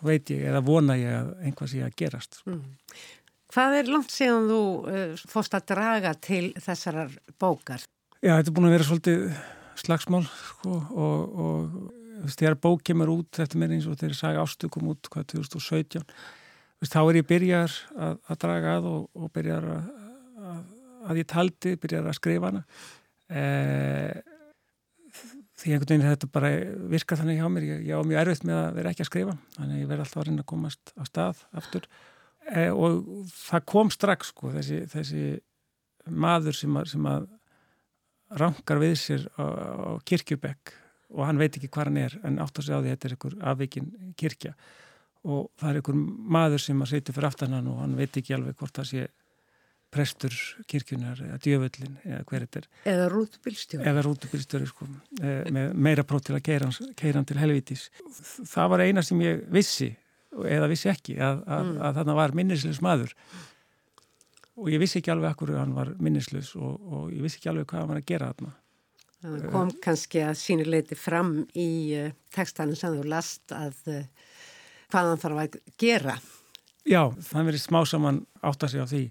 veit 0.04 0.30
ég 0.30 0.48
eða 0.50 0.62
vona 0.64 0.96
ég 0.98 1.14
að 1.14 1.30
einhvað 1.48 1.72
sé 1.72 1.84
að 1.86 1.94
gerast 1.98 2.40
sko. 2.40 2.56
mm. 2.56 3.06
Hvað 3.48 3.74
er 3.78 3.86
langt 3.88 4.10
síðan 4.12 4.50
þú 4.50 4.62
uh, 4.92 5.20
fórst 5.30 5.54
að 5.56 5.70
draga 5.70 6.10
til 6.20 6.50
þessarar 6.60 7.14
bókar? 7.40 7.80
Já, 8.20 8.34
þetta 8.34 8.50
er 8.50 8.56
búin 8.58 8.68
að 8.68 8.74
vera 8.74 8.88
svolítið 8.88 9.22
slagsmál 9.78 10.26
sko, 10.26 10.80
og, 10.92 11.38
og 11.38 12.34
þegar 12.34 12.58
bók 12.60 12.82
kemur 12.84 13.12
út 13.14 13.40
eftir 13.40 13.60
mér 13.62 13.76
eins 13.76 13.86
og 13.88 13.96
þegar 13.96 14.18
saga 14.18 14.44
ástu 14.44 14.68
kom 14.72 14.90
út 14.92 15.08
hvað 15.12 15.30
2017 15.32 16.02
veist, 16.02 16.92
þá 16.92 17.00
er 17.00 17.20
ég 17.20 17.28
byrjar 17.28 17.76
að, 17.96 18.18
að 18.28 18.40
draga 18.44 18.76
að 18.78 18.90
og, 18.90 19.08
og 19.16 19.32
byrjar 19.34 19.68
að, 19.72 19.88
að, 20.52 20.62
að 21.08 21.22
ég 21.22 21.30
taldi, 21.32 21.74
byrjar 21.80 22.10
að 22.10 22.18
skrifa 22.18 22.50
hana 22.50 22.64
því 25.58 25.74
einhvern 25.74 25.90
veginn 25.90 26.06
þetta 26.06 26.30
bara 26.32 26.50
virka 26.92 27.18
þannig 27.18 27.40
hjá 27.40 27.48
mér, 27.52 27.66
ég, 27.66 27.82
ég 27.88 27.98
á 27.98 28.02
mjög 28.06 28.20
erfitt 28.22 28.46
með 28.46 28.60
að 28.60 28.78
vera 28.78 28.92
ekki 28.92 29.04
að 29.04 29.10
skrifa, 29.10 29.34
þannig 29.56 29.82
ég 29.82 29.90
verði 29.90 30.04
alltaf 30.04 30.20
að 30.22 30.28
reyna 30.28 30.44
að 30.44 30.50
komast 30.52 30.92
á 30.94 31.02
stað 31.08 31.42
aftur. 31.60 31.88
E, 32.48 32.68
og 32.70 32.90
það 33.34 33.66
kom 33.74 33.92
strax 33.92 34.32
sko 34.32 34.52
þessi, 34.54 34.82
þessi 34.92 35.24
maður 36.08 36.56
sem 36.56 36.78
að, 36.80 36.90
sem 36.94 37.08
að 37.10 37.26
rankar 38.40 38.80
við 38.80 38.94
sér 39.00 39.26
á, 39.36 39.44
á 39.44 39.90
kirkjubekk 40.08 40.74
og 41.16 41.24
hann 41.24 41.40
veit 41.40 41.56
ekki 41.56 41.70
hvað 41.72 41.88
hann 41.88 42.02
er 42.04 42.18
en 42.28 42.40
átt 42.44 42.60
að 42.60 42.68
segja 42.68 42.78
á 42.78 42.82
því 42.84 42.90
að 42.90 42.94
þetta 42.94 43.08
er 43.08 43.14
einhver 43.16 43.38
afvikinn 43.52 43.88
kirkja. 44.20 44.54
Og 45.28 45.48
það 45.58 45.70
er 45.70 45.80
einhver 45.80 46.02
maður 46.38 46.62
sem 46.62 46.82
að 46.84 46.92
setja 46.92 47.14
fyrir 47.16 47.30
aftanan 47.32 47.70
og 47.72 47.80
hann 47.82 47.96
veit 47.98 48.20
ekki 48.20 48.36
alveg 48.36 48.58
hvort 48.60 48.76
það 48.78 48.90
sé 48.92 49.06
prestur 49.92 50.34
kirkjunar 50.68 51.20
eða 51.24 51.38
djöfullin 51.44 51.96
eða 52.04 52.20
hver 52.28 52.44
þetta 52.44 52.60
er. 52.60 52.68
Eða 52.92 53.06
rútubilstjóri 53.12 53.88
eða 53.88 54.04
rútubilstjóri 54.06 54.68
sko 54.68 54.88
e, 55.22 55.32
með 55.54 55.74
meira 55.88 56.04
próf 56.08 56.26
til 56.26 56.36
að 56.36 56.44
keira 56.48 56.70
hann 57.16 57.28
til 57.28 57.38
helvítis. 57.40 57.88
Það 58.48 58.72
var 58.74 58.84
eina 58.84 59.04
sem 59.06 59.22
ég 59.24 59.44
vissi 59.54 59.90
eða 60.36 60.68
vissi 60.70 60.90
ekki 60.92 61.16
að, 61.16 61.42
að, 61.46 61.66
mm. 61.70 61.82
að 61.88 62.00
þarna 62.00 62.16
var 62.20 62.36
minnisleis 62.36 62.82
maður. 62.84 63.14
Og 64.58 64.72
ég 64.72 64.82
vissi 64.82 65.00
ekki 65.00 65.14
alveg 65.14 65.32
akkur 65.32 65.54
hann 65.56 65.76
var 65.76 65.94
minnisleis 66.02 66.54
og, 66.58 66.78
og 66.78 67.12
ég 67.14 67.22
vissi 67.24 67.40
ekki 67.40 67.52
alveg 67.52 67.68
hvað 67.70 67.84
hann 67.84 67.92
var 67.94 68.02
að 68.02 68.10
gera 68.12 68.32
þarna. 68.32 68.56
Það 69.18 69.46
kom 69.50 69.70
kannski 69.82 70.20
að 70.22 70.36
sínuleiti 70.38 70.94
fram 70.94 71.32
í 71.58 71.70
uh, 71.98 72.10
textanum 72.34 72.78
sem 72.78 72.94
þú 72.94 73.08
last 73.10 73.54
að 73.56 73.80
hvað 74.92 75.08
hann 75.12 75.22
þarf 75.22 75.40
að 75.42 75.56
gera. 75.80 76.18
Já, 76.88 77.02
það 77.12 77.48
verið 77.50 77.62
smá 77.62 77.80
saman 77.88 78.22
átt 78.40 78.64
að 78.64 78.72
segja 78.72 78.86
á 78.88 78.92
því, 78.92 79.02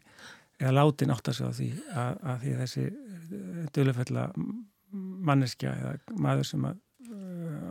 eða 0.58 0.74
látin 0.80 1.14
átt 1.14 1.30
að 1.30 1.38
segja 1.38 1.52
á 1.52 1.58
því 1.58 1.70
að, 2.04 2.20
að 2.32 2.42
því 2.44 2.56
þessi 2.62 2.86
uh, 2.88 3.64
dölufella 3.78 4.26
manneskja 5.28 5.74
eða 5.76 5.96
maður 6.16 6.48
sem 6.48 6.68
að 6.70 6.84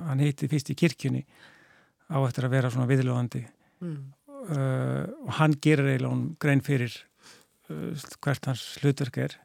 hann 0.06 0.22
heiti 0.22 0.48
fyrst 0.48 0.70
í 0.72 0.76
kirkjunni 0.78 1.22
á 2.12 2.16
eftir 2.22 2.46
að 2.46 2.54
vera 2.54 2.70
svona 2.72 2.88
viðlóðandi 2.88 3.42
mm. 3.82 3.96
og 5.26 5.32
hann 5.40 5.56
gerir 5.64 5.90
eiginlega 5.90 6.36
grein 6.40 6.62
fyrir 6.64 6.94
hvert 8.22 8.46
hans 8.46 8.62
hlutverk 8.80 9.18
er. 9.24 9.36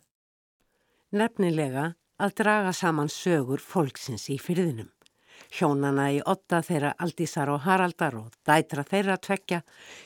Nefnilega 1.12 1.94
að 2.22 2.36
draga 2.44 2.74
saman 2.76 3.10
sögur 3.12 3.64
fólksins 3.64 4.28
í 4.32 4.38
fyrðinum. 4.40 4.92
Hjónana 5.50 6.08
í 6.14 6.20
otta 6.26 6.62
þeirra 6.66 6.94
Aldísar 7.02 7.50
og 7.54 7.64
Haraldar 7.66 8.18
og 8.20 8.34
dætra 8.48 8.84
þeirra 8.88 9.18
tvekja, 9.18 9.62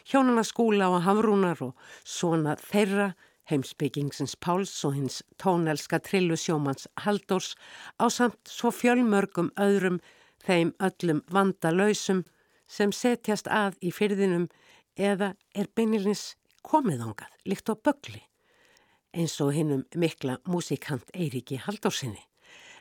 hjónana 0.07 0.43
skúla 0.47 0.89
og 0.93 1.03
hafrúnar 1.05 1.61
og 1.65 1.73
svona 2.03 2.55
þeirra, 2.61 3.13
heimsbyggingsins 3.49 4.37
Páls 4.41 4.73
og 4.87 4.95
hins 4.97 5.21
tónelska 5.41 5.99
trillu 6.01 6.37
sjómans 6.39 6.87
Haldórs 7.05 7.53
á 8.01 8.09
samt 8.09 8.39
svo 8.49 8.71
fjölmörgum 8.73 9.51
öðrum 9.61 9.99
þeim 10.45 10.73
öllum 10.81 11.21
vandalöysum 11.29 12.23
sem 12.67 12.93
setjast 12.93 13.47
að 13.47 13.77
í 13.85 13.93
fyrðinum 13.93 14.47
eða 14.97 15.35
er 15.53 15.69
beinilins 15.75 16.33
komiðongað 16.65 17.37
líkt 17.45 17.69
á 17.69 17.77
bögli 17.77 18.23
eins 19.15 19.37
og 19.43 19.53
hinnum 19.55 19.85
mikla 19.95 20.39
músikant 20.49 21.07
Eiríki 21.15 21.59
Haldórsinni. 21.61 22.19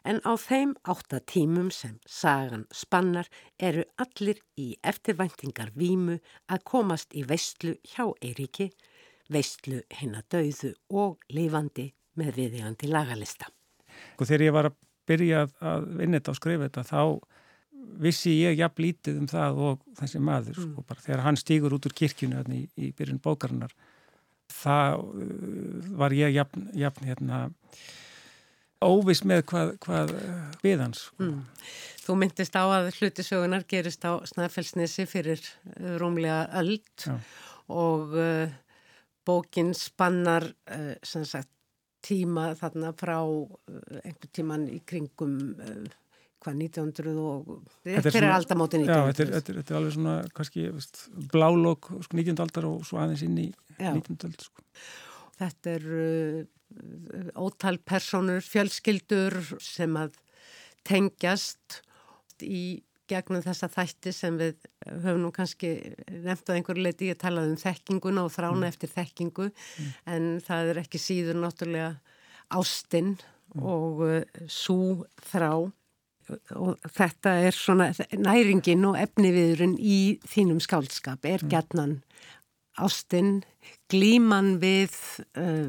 En 0.04 0.20
á 0.24 0.32
þeim 0.38 0.74
átta 0.84 1.20
tímum 1.20 1.70
sem 1.72 1.96
sagan 2.06 2.66
spannar 2.74 3.28
eru 3.58 3.84
allir 4.00 4.40
í 4.60 4.74
eftirvæntingar 4.84 5.72
vímu 5.74 6.18
að 6.48 6.64
komast 6.68 7.14
í 7.16 7.24
veistlu 7.28 7.76
hjá 7.82 8.06
Eiríki, 8.20 8.70
veistlu 9.32 9.82
hinn 9.98 10.16
að 10.18 10.28
dauðu 10.36 10.72
og 10.92 11.24
lifandi 11.32 11.90
með 12.20 12.40
viðjandi 12.40 12.90
lagalista. 12.90 13.48
Og 14.18 14.26
þegar 14.28 14.46
ég 14.46 14.54
var 14.54 14.70
að 14.70 14.76
byrja 15.08 15.46
að 15.60 15.88
vinna 15.98 16.20
þetta 16.20 16.32
og 16.32 16.38
skrifa 16.38 16.68
þetta 16.68 16.84
þá 16.88 17.00
vissi 18.04 18.38
ég 18.40 18.58
jafn 18.58 18.82
lítið 18.82 19.18
um 19.20 19.26
það 19.30 19.60
og 19.68 19.82
þessi 19.98 20.20
maður 20.22 20.56
sko, 20.56 20.64
mm. 20.66 20.72
sko, 20.72 20.86
bara, 20.88 21.04
þegar 21.04 21.24
hann 21.26 21.38
stýgur 21.38 21.76
út 21.76 21.88
úr 21.88 21.96
kirkjunu 21.96 22.40
í, 22.54 22.62
í 22.80 22.90
byrjun 22.96 23.20
bókarinnar 23.22 23.74
það 24.52 25.04
uh, 25.04 25.92
var 26.00 26.14
ég 26.16 26.34
jafn, 26.34 26.68
jafn 26.78 27.08
hérna 27.08 27.44
óvis 28.86 29.24
með 29.26 29.44
hvað, 29.50 29.72
hvað 29.84 30.14
uh, 30.18 30.36
byðans 30.62 31.08
sko. 31.08 31.26
mm. 31.26 31.40
Þú 32.04 32.18
myndist 32.20 32.56
á 32.58 32.64
að 32.68 32.90
hlutisögunar 32.98 33.64
gerist 33.68 34.04
á 34.04 34.20
Snæfellsnesi 34.28 35.06
fyrir 35.08 35.40
uh, 35.40 35.94
rúmlega 36.00 36.44
öll 36.60 36.78
og 37.72 38.14
uh, 38.18 38.52
bókin 39.24 39.72
spannar 39.76 40.50
uh, 40.68 40.94
sagt, 41.02 41.48
tíma 42.04 42.50
þarna 42.60 42.92
frá 42.98 43.18
uh, 43.24 43.52
einhver 44.04 44.32
tíman 44.32 44.68
í 44.68 44.82
kringum 44.84 45.38
hvað 46.44 46.60
1900 46.60 47.14
og 47.24 47.46
hver 47.86 48.20
er 48.20 48.34
aldamóti 48.34 48.80
1900? 48.82 48.92
Já, 48.92 49.06
þetta 49.08 49.24
er, 49.24 49.32
þetta 49.32 49.52
er, 49.52 49.58
þetta 49.60 49.74
er 49.74 49.78
alveg 49.78 49.94
svona 49.96 50.16
kannski 50.36 50.66
blálokk 51.32 51.90
sko, 52.04 52.18
19. 52.20 52.42
aldar 52.44 52.68
og 52.68 52.84
svo 52.88 53.00
aðeins 53.00 53.24
inn 53.24 53.38
í 53.40 53.48
já. 53.48 53.92
19. 53.94 54.18
aldar 54.28 54.48
sko. 54.48 54.64
Þetta 55.40 55.74
er 55.78 55.88
uh, 55.88 56.42
ótal 57.38 57.78
personur, 57.86 58.42
fjölskyldur 58.44 59.36
sem 59.62 59.96
að 59.98 60.18
tengjast 60.84 61.80
í 62.44 62.82
gegnum 63.10 63.42
þessa 63.44 63.68
þætti 63.68 64.12
sem 64.16 64.36
við 64.40 64.66
höfum 64.88 65.20
nú 65.26 65.30
kannski 65.34 65.74
nefnt 66.08 66.50
á 66.50 66.56
einhverju 66.56 66.86
leiti, 66.86 67.10
ég 67.12 67.20
talaði 67.20 67.52
um 67.52 67.60
þekkinguna 67.60 68.24
og 68.24 68.32
þrána 68.32 68.62
mm. 68.62 68.68
eftir 68.70 68.92
þekkingu 68.94 69.48
mm. 69.50 69.94
en 70.14 70.28
það 70.44 70.72
er 70.72 70.82
ekki 70.84 71.00
síður 71.02 71.40
náttúrulega 71.42 71.90
ástinn 72.54 73.14
mm. 73.18 73.64
og 73.74 74.04
uh, 74.08 74.20
svo 74.48 75.04
þrá 75.30 75.50
og 76.56 76.86
þetta 76.96 77.34
er 77.44 77.52
svona 77.52 77.90
næringin 78.16 78.86
og 78.88 78.96
efniviðurinn 78.96 79.76
í 79.76 80.16
þínum 80.24 80.62
skálskap 80.64 81.26
er 81.28 81.44
mm. 81.44 81.50
gætnan 81.52 81.98
ástinn, 82.80 83.42
glíman 83.92 84.56
við 84.62 84.96
uh, 85.36 85.68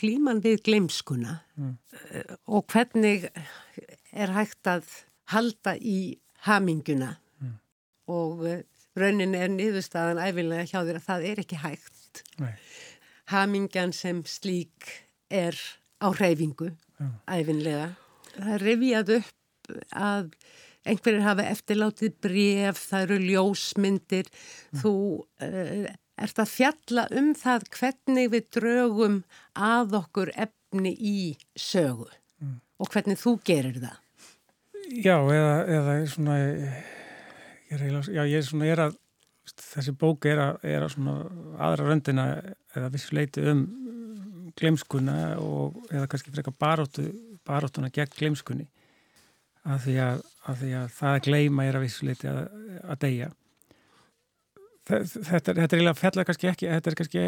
glíman 0.00 0.42
við 0.44 0.62
gleimskuna 0.68 1.38
mm. 1.56 1.74
uh, 1.74 2.34
og 2.54 2.66
hvernig 2.72 3.28
er 4.12 4.34
hægt 4.34 4.70
að 4.70 4.88
halda 5.32 5.76
í 5.76 6.18
haminguna 6.46 7.14
mm. 7.42 7.56
og 8.14 8.44
uh, 8.46 8.60
raunin 8.98 9.36
er 9.38 9.50
niðurstaðan 9.54 10.22
æfilega 10.22 10.66
hjá 10.68 10.80
þér 10.80 11.00
að 11.00 11.08
það 11.08 11.26
er 11.32 11.42
ekki 11.44 11.62
hægt 11.62 12.22
Nei. 12.42 12.54
hamingjan 13.30 13.94
sem 13.94 14.24
slík 14.26 14.92
er 15.30 15.58
á 16.02 16.08
reyfingu 16.14 16.72
æfinlega 17.30 17.92
það 18.32 18.54
er 18.56 18.64
revjað 18.64 19.12
upp 19.18 19.76
að 19.94 20.32
einhverjir 20.88 21.24
hafa 21.24 21.46
eftirlátið 21.52 22.18
bref, 22.24 22.82
það 22.90 23.06
eru 23.06 23.18
ljósmyndir, 23.26 24.28
mm. 24.30 24.82
þú 24.82 24.94
uh, 25.44 25.88
ert 26.26 26.42
að 26.42 26.52
fjalla 26.52 27.06
um 27.18 27.32
það 27.38 27.66
hvernig 27.78 28.30
við 28.34 28.46
draugum 28.58 29.18
að 29.54 29.96
okkur 30.02 30.32
efni 30.34 30.94
í 30.94 31.18
sögu 31.58 32.08
mm. 32.08 32.54
og 32.78 32.92
hvernig 32.92 33.20
þú 33.20 33.34
gerir 33.46 33.80
það. 33.82 33.98
Já, 34.88 35.16
eða, 35.20 35.56
eða 35.68 35.98
svona, 36.08 36.38
ég 36.38 37.74
er, 37.76 38.00
já, 38.08 38.22
ég 38.24 38.38
er 38.38 38.46
svona, 38.46 38.68
ég 38.68 38.76
er 38.76 38.84
að, 38.86 38.96
þessi 39.58 39.94
bók 40.00 40.28
er 40.28 40.40
að, 40.40 40.62
er 40.64 40.86
að 40.86 40.94
svona 40.94 41.18
aðra 41.68 41.90
röndina 41.90 42.26
eða 42.76 42.92
vissuleiti 42.94 43.44
um 43.52 43.66
glemskuna 44.58 45.36
og 45.42 45.76
eða 45.92 46.08
kannski 46.10 46.32
frekar 46.34 46.56
baróttu, 46.58 47.04
baróttuna 47.46 47.92
gegn 47.94 48.16
glemskunni 48.16 48.66
að 49.68 49.84
því 49.84 49.96
að, 50.02 50.22
að, 50.46 50.62
því 50.62 50.72
að 50.80 50.88
það 50.96 51.14
að 51.14 51.26
gleima 51.28 51.66
er 51.68 51.78
að 51.78 51.84
vissuleiti 51.84 52.30
að, 52.30 52.40
að 52.82 53.00
deyja 53.04 53.28
þetta, 54.88 55.52
er 55.52 55.66
eiginlega 55.66 55.98
fellar 55.98 56.26
kannski 56.28 56.48
ekki, 56.50 56.70
þetta 56.70 56.90
er 56.90 56.96
kannski 56.98 57.26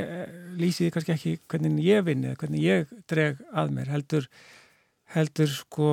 lýsiði 0.60 0.94
kannski 0.94 1.14
ekki 1.16 1.34
hvernig 1.50 1.84
ég 1.84 2.06
vinni 2.06 2.32
hvernig 2.40 2.64
ég 2.64 2.94
dreg 3.10 3.40
að 3.52 3.74
mér 3.76 3.92
heldur, 3.92 4.28
heldur 5.14 5.52
sko 5.52 5.92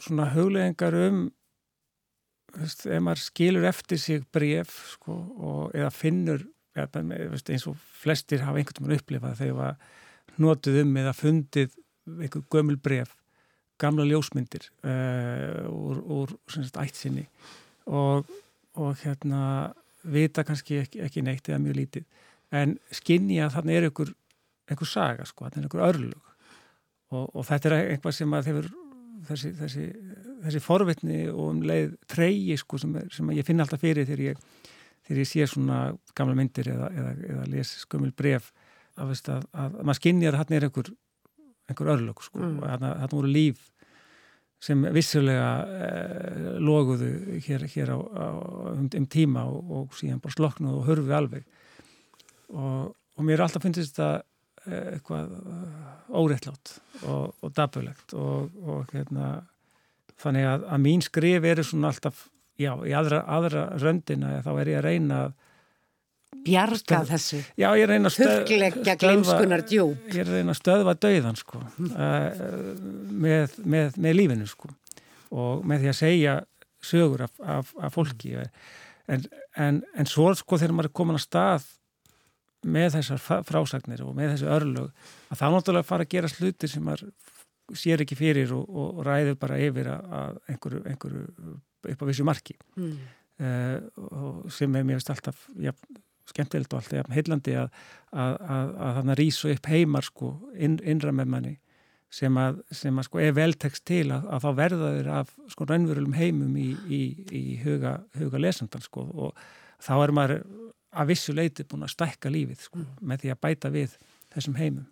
svona 0.00 0.30
hugleðingar 0.34 0.96
um 1.08 1.28
veist, 2.56 2.86
ef 2.86 3.02
maður 3.02 3.24
skilur 3.24 3.68
eftir 3.70 4.00
sig 4.00 4.26
bref 4.32 4.74
sko, 4.94 5.16
og, 5.38 5.62
eða 5.76 5.90
finnur 5.94 6.44
eða, 6.78 7.02
veist, 7.32 7.50
eins 7.50 7.66
og 7.70 7.78
flestir 8.00 8.44
hafa 8.46 8.60
einhvern 8.60 8.86
veginn 8.86 9.02
upplifað 9.02 9.40
þegar 9.42 9.58
það 9.60 10.40
notuð 10.40 10.82
um 10.84 11.00
eða 11.02 11.16
fundið 11.16 11.74
einhver 12.10 12.46
gömul 12.52 12.78
bref 12.80 13.16
gamla 13.80 14.04
ljósmyndir 14.06 14.66
uh, 14.84 15.66
úr, 15.70 16.00
úr 16.04 16.34
ætsinni 16.82 17.26
og, 17.88 18.28
og 18.76 18.98
hérna 19.02 19.72
vita 20.02 20.44
kannski 20.46 20.80
ekki, 20.84 21.02
ekki 21.06 21.24
neitt 21.24 21.48
eða 21.48 21.60
mjög 21.62 21.78
lítið 21.80 22.04
en 22.60 22.76
skinni 22.94 23.38
að 23.42 23.54
þarna 23.56 23.76
er 23.76 23.88
einhver, 23.88 24.12
einhver 24.70 24.90
saga 24.90 25.26
sko, 25.28 25.46
þarna 25.46 25.60
er 25.62 25.68
einhver 25.68 25.86
örlug 25.88 26.30
og, 27.10 27.26
og 27.34 27.44
þetta 27.48 27.70
er 27.70 27.92
einhvað 27.94 28.16
sem 28.16 28.36
að 28.36 28.48
þeir, 28.48 28.70
þessi, 29.28 29.52
þessi, 29.60 29.86
þessi 30.46 30.64
forvitni 30.64 31.20
og 31.32 31.44
um 31.52 31.62
leið 31.66 31.94
treyji 32.10 32.58
sko 32.60 32.80
sem, 32.80 32.96
sem 33.12 33.34
ég 33.36 33.46
finna 33.46 33.66
alltaf 33.66 33.82
fyrir 33.82 34.08
þegar 34.08 34.24
ég, 34.30 34.48
þegar 35.06 35.22
ég 35.22 35.30
sé 35.30 35.46
svona 35.50 35.82
gamla 36.16 36.38
myndir 36.38 36.72
eða, 36.72 36.90
eða, 36.96 37.14
eða 37.34 37.46
les 37.54 37.76
skömmul 37.84 38.14
bref 38.16 38.50
að, 38.96 39.14
að, 39.36 39.46
að 39.52 39.78
maður 39.82 40.00
skinni 40.00 40.30
að 40.30 40.40
þarna 40.40 40.58
er 40.58 40.68
einhver 40.68 40.92
einhver 41.70 41.92
örlög 41.94 42.24
sko. 42.24 42.40
mm. 42.40 42.58
þarna 42.64 43.10
voru 43.12 43.30
líf 43.30 43.68
sem 44.60 44.82
vissulega 44.92 45.50
eh, 45.86 46.48
loguðu 46.60 47.38
hér, 47.46 47.64
hér 47.72 47.94
á, 47.96 47.98
á, 47.98 48.26
um, 48.74 48.88
um 48.88 49.06
tíma 49.08 49.46
og, 49.48 49.70
og 49.76 49.94
síðan 49.96 50.20
bara 50.20 50.36
sloknuðu 50.36 50.82
og 50.82 50.90
hörfuðu 50.90 51.16
alveg. 51.16 51.46
Og, 52.50 52.90
og 52.92 53.24
mér 53.24 53.38
er 53.38 53.46
alltaf 53.46 53.64
finnst 53.64 53.82
þetta 53.86 54.10
eh, 54.66 54.90
eitthvað 54.96 55.32
eh, 55.38 55.94
óreitlátt 56.12 56.74
og, 57.06 57.32
og 57.40 57.54
dabulegt 57.56 58.14
og 58.18 58.92
hérna 58.92 59.38
þannig 60.20 60.48
að, 60.50 60.66
að 60.68 60.84
mín 60.84 61.04
skrif 61.04 61.46
eru 61.48 61.64
svona 61.64 61.92
alltaf 61.94 62.26
já, 62.60 62.74
í 62.84 62.92
aðra, 62.96 63.22
aðra 63.24 63.66
röndina 63.80 64.40
þá 64.44 64.50
er 64.58 64.72
ég 64.74 64.80
að 64.80 64.86
reyna 64.88 65.22
að 65.24 65.38
bjarga 66.44 67.02
þessu 67.08 67.40
já, 67.58 67.68
ég 67.76 67.88
reyna 67.90 68.10
að 68.10 68.16
stöðva 68.16 68.44
ég 70.14 70.28
reyna 70.28 70.54
að 70.54 70.60
stöðva 70.60 70.94
döiðan 71.02 71.38
sko, 71.38 71.60
uh, 71.90 72.28
með, 73.10 73.58
með, 73.64 73.98
með 74.00 74.16
lífinu 74.16 74.48
sko. 74.48 74.70
og 75.34 75.66
með 75.66 75.84
því 75.84 75.92
að 75.92 75.98
segja 76.00 76.36
sögur 76.80 77.26
af, 77.26 77.34
af, 77.44 77.74
af 77.80 77.96
fólki 77.96 78.36
en, 78.40 79.26
en, 79.58 79.82
en 79.98 80.08
svo 80.08 80.30
sko 80.38 80.58
þegar 80.60 80.76
maður 80.78 80.90
er 80.90 80.96
komin 81.00 81.18
að 81.18 81.26
stað 81.26 81.68
með 82.70 82.96
þessar 82.98 83.44
frásagnir 83.48 84.02
og 84.04 84.16
með 84.16 84.34
þessu 84.34 84.50
örlög 84.52 84.90
að 85.32 85.40
þá 85.40 85.46
náttúrulega 85.54 85.88
fara 85.88 86.06
að 86.06 86.14
gera 86.14 86.30
sluti 86.30 86.68
sem 86.68 86.84
maður 86.84 87.10
sér 87.76 88.02
ekki 88.04 88.18
fyrir 88.18 88.52
og, 88.56 88.64
og 88.68 89.00
ræður 89.06 89.38
bara 89.40 89.58
yfir 89.62 89.90
að 89.92 90.38
einhverju, 90.50 90.82
einhverju 90.90 91.24
upp 91.92 92.04
á 92.04 92.08
vissu 92.08 92.26
marki 92.26 92.56
mm. 92.76 92.94
uh, 93.44 94.40
sem 94.52 94.76
er 94.76 94.86
mér 94.86 95.00
alltaf 95.00 95.46
ja, 95.60 95.74
skemmtilegt 96.30 96.74
og 96.74 96.82
alltaf 96.82 97.10
heillandi 97.14 97.56
að, 97.60 97.74
að, 98.10 98.36
að, 98.56 98.70
að 98.70 98.94
þannig 98.98 99.14
að 99.14 99.20
rýsa 99.20 99.52
upp 99.54 99.70
heimar 99.70 100.06
sko, 100.06 100.30
inn, 100.56 100.78
innra 100.82 101.14
með 101.14 101.34
manni 101.34 101.56
sem 102.10 102.38
að, 102.42 102.60
sem 102.74 102.96
að 102.98 103.06
sko 103.06 103.20
er 103.22 103.34
veltekst 103.36 103.84
til 103.86 104.06
að 104.10 104.40
þá 104.42 104.48
verða 104.58 104.94
þeir 104.96 105.10
af 105.20 105.34
sko 105.52 105.66
raunverulegum 105.70 106.16
heimum 106.18 106.56
í, 106.58 106.70
í, 106.90 107.02
í 107.30 107.42
huga, 107.62 108.00
huga 108.18 108.40
lesendan 108.42 108.82
sko 108.82 109.06
og 109.14 109.44
þá 109.80 109.92
er 110.00 110.14
maður 110.16 110.40
að 110.90 111.12
vissu 111.12 111.34
leiti 111.34 111.66
búin 111.68 111.86
að 111.86 111.94
stækka 111.94 112.32
lífið 112.32 112.64
sko 112.66 112.80
mm. 112.80 112.88
með 113.06 113.22
því 113.22 113.32
að 113.34 113.42
bæta 113.46 113.70
við 113.74 113.94
þessum 114.34 114.58
heimum. 114.58 114.88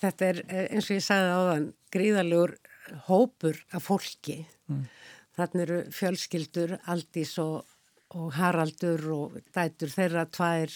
Þetta 0.00 0.30
er 0.30 0.40
eh, 0.46 0.64
eins 0.72 0.88
og 0.88 0.96
ég 0.96 1.04
sagði 1.04 1.34
áðan 1.34 1.68
gríðalegur 1.94 2.54
hópur 3.08 3.60
af 3.76 3.84
fólki. 3.84 4.40
Mm. 4.72 4.86
Þannig 5.34 5.64
eru 5.66 5.78
fjölskyldur, 5.92 6.76
aldís 6.90 7.34
og 7.42 7.68
og 8.14 8.34
Haraldur 8.36 9.02
og 9.14 9.38
dætur 9.54 9.90
þeirra 9.92 10.26
tvær, 10.32 10.72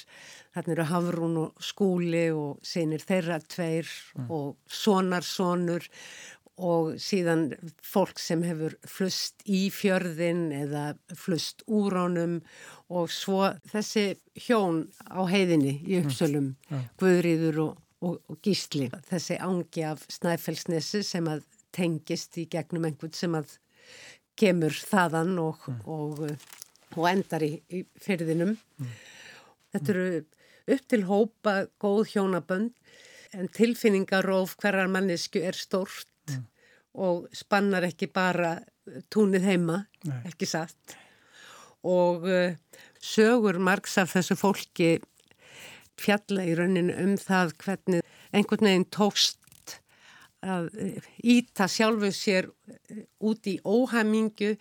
þarna 0.55 0.74
eru 0.74 0.88
Hafrún 0.90 1.37
og 1.44 1.62
Skúli 1.62 2.27
og 2.35 2.59
sinir 2.66 3.05
þeirra 3.07 3.38
tveir 3.46 3.88
mm. 4.18 4.27
og 4.35 4.57
sonarsonur 4.66 5.87
og 6.59 6.96
síðan 6.98 7.53
fólk 7.87 8.18
sem 8.18 8.42
hefur 8.42 8.74
flust 8.88 9.44
í 9.46 9.68
fjörðin 9.70 10.48
eða 10.55 10.88
flust 11.14 11.62
úr 11.70 11.94
honum 12.01 12.40
og 12.90 13.12
svo 13.14 13.53
þessi 13.70 14.09
hjón 14.46 14.88
á 15.07 15.22
heiðinni 15.31 15.77
í 15.85 15.98
mm. 15.98 16.09
uppsölum, 16.09 16.51
mm. 16.68 16.88
Guðrýður 16.98 17.62
og, 17.68 17.79
og, 18.03 18.18
og 18.27 18.42
Gísli, 18.42 18.90
þessi 19.07 19.38
ángi 19.38 19.87
af 19.87 20.03
Snæfellsnesi 20.11 21.05
sem 21.07 21.31
að 21.31 21.46
tengist 21.74 22.38
í 22.40 22.48
gegnum 22.51 22.88
einhvern 22.88 23.14
sem 23.14 23.38
að 23.38 23.55
kemur 24.38 24.74
þaðan 24.74 25.37
og, 25.42 25.62
mm. 25.68 25.83
og, 25.87 26.24
og 26.96 27.09
endar 27.11 27.44
í, 27.44 27.53
í 27.68 27.85
fyrðinum. 28.03 28.57
Mm. 28.79 28.92
Þetta 29.74 29.94
eru 29.94 30.07
upp 30.74 30.87
til 30.88 31.03
hópa 31.09 31.55
góð 31.81 32.14
hjónabönd 32.14 32.72
en 33.37 33.51
tilfinningaróf 33.53 34.57
hverjar 34.61 34.88
mannesku 34.92 35.42
er 35.44 35.57
stort 35.57 36.33
mm. 36.33 36.46
og 37.05 37.29
spannar 37.37 37.87
ekki 37.88 38.09
bara 38.12 38.57
túnið 39.12 39.44
heima, 39.51 39.83
Nei. 40.09 40.22
ekki 40.31 40.48
satt. 40.48 40.96
Og 41.85 42.24
uh, 42.27 42.57
sögur 43.01 43.61
margs 43.62 43.98
af 44.01 44.14
þessu 44.16 44.37
fólki 44.38 44.96
fjalla 45.98 46.46
í 46.46 46.55
rauninu 46.57 46.94
um 47.03 47.16
það 47.20 47.55
hvernig 47.62 48.16
einhvern 48.33 48.68
veginn 48.68 48.88
tókst 48.94 49.38
að 50.44 50.68
íta 51.27 51.66
sjálfu 51.70 52.12
sér 52.14 52.46
eh, 52.70 53.03
út 53.18 53.46
í 53.51 53.57
óhamingu 53.66 54.55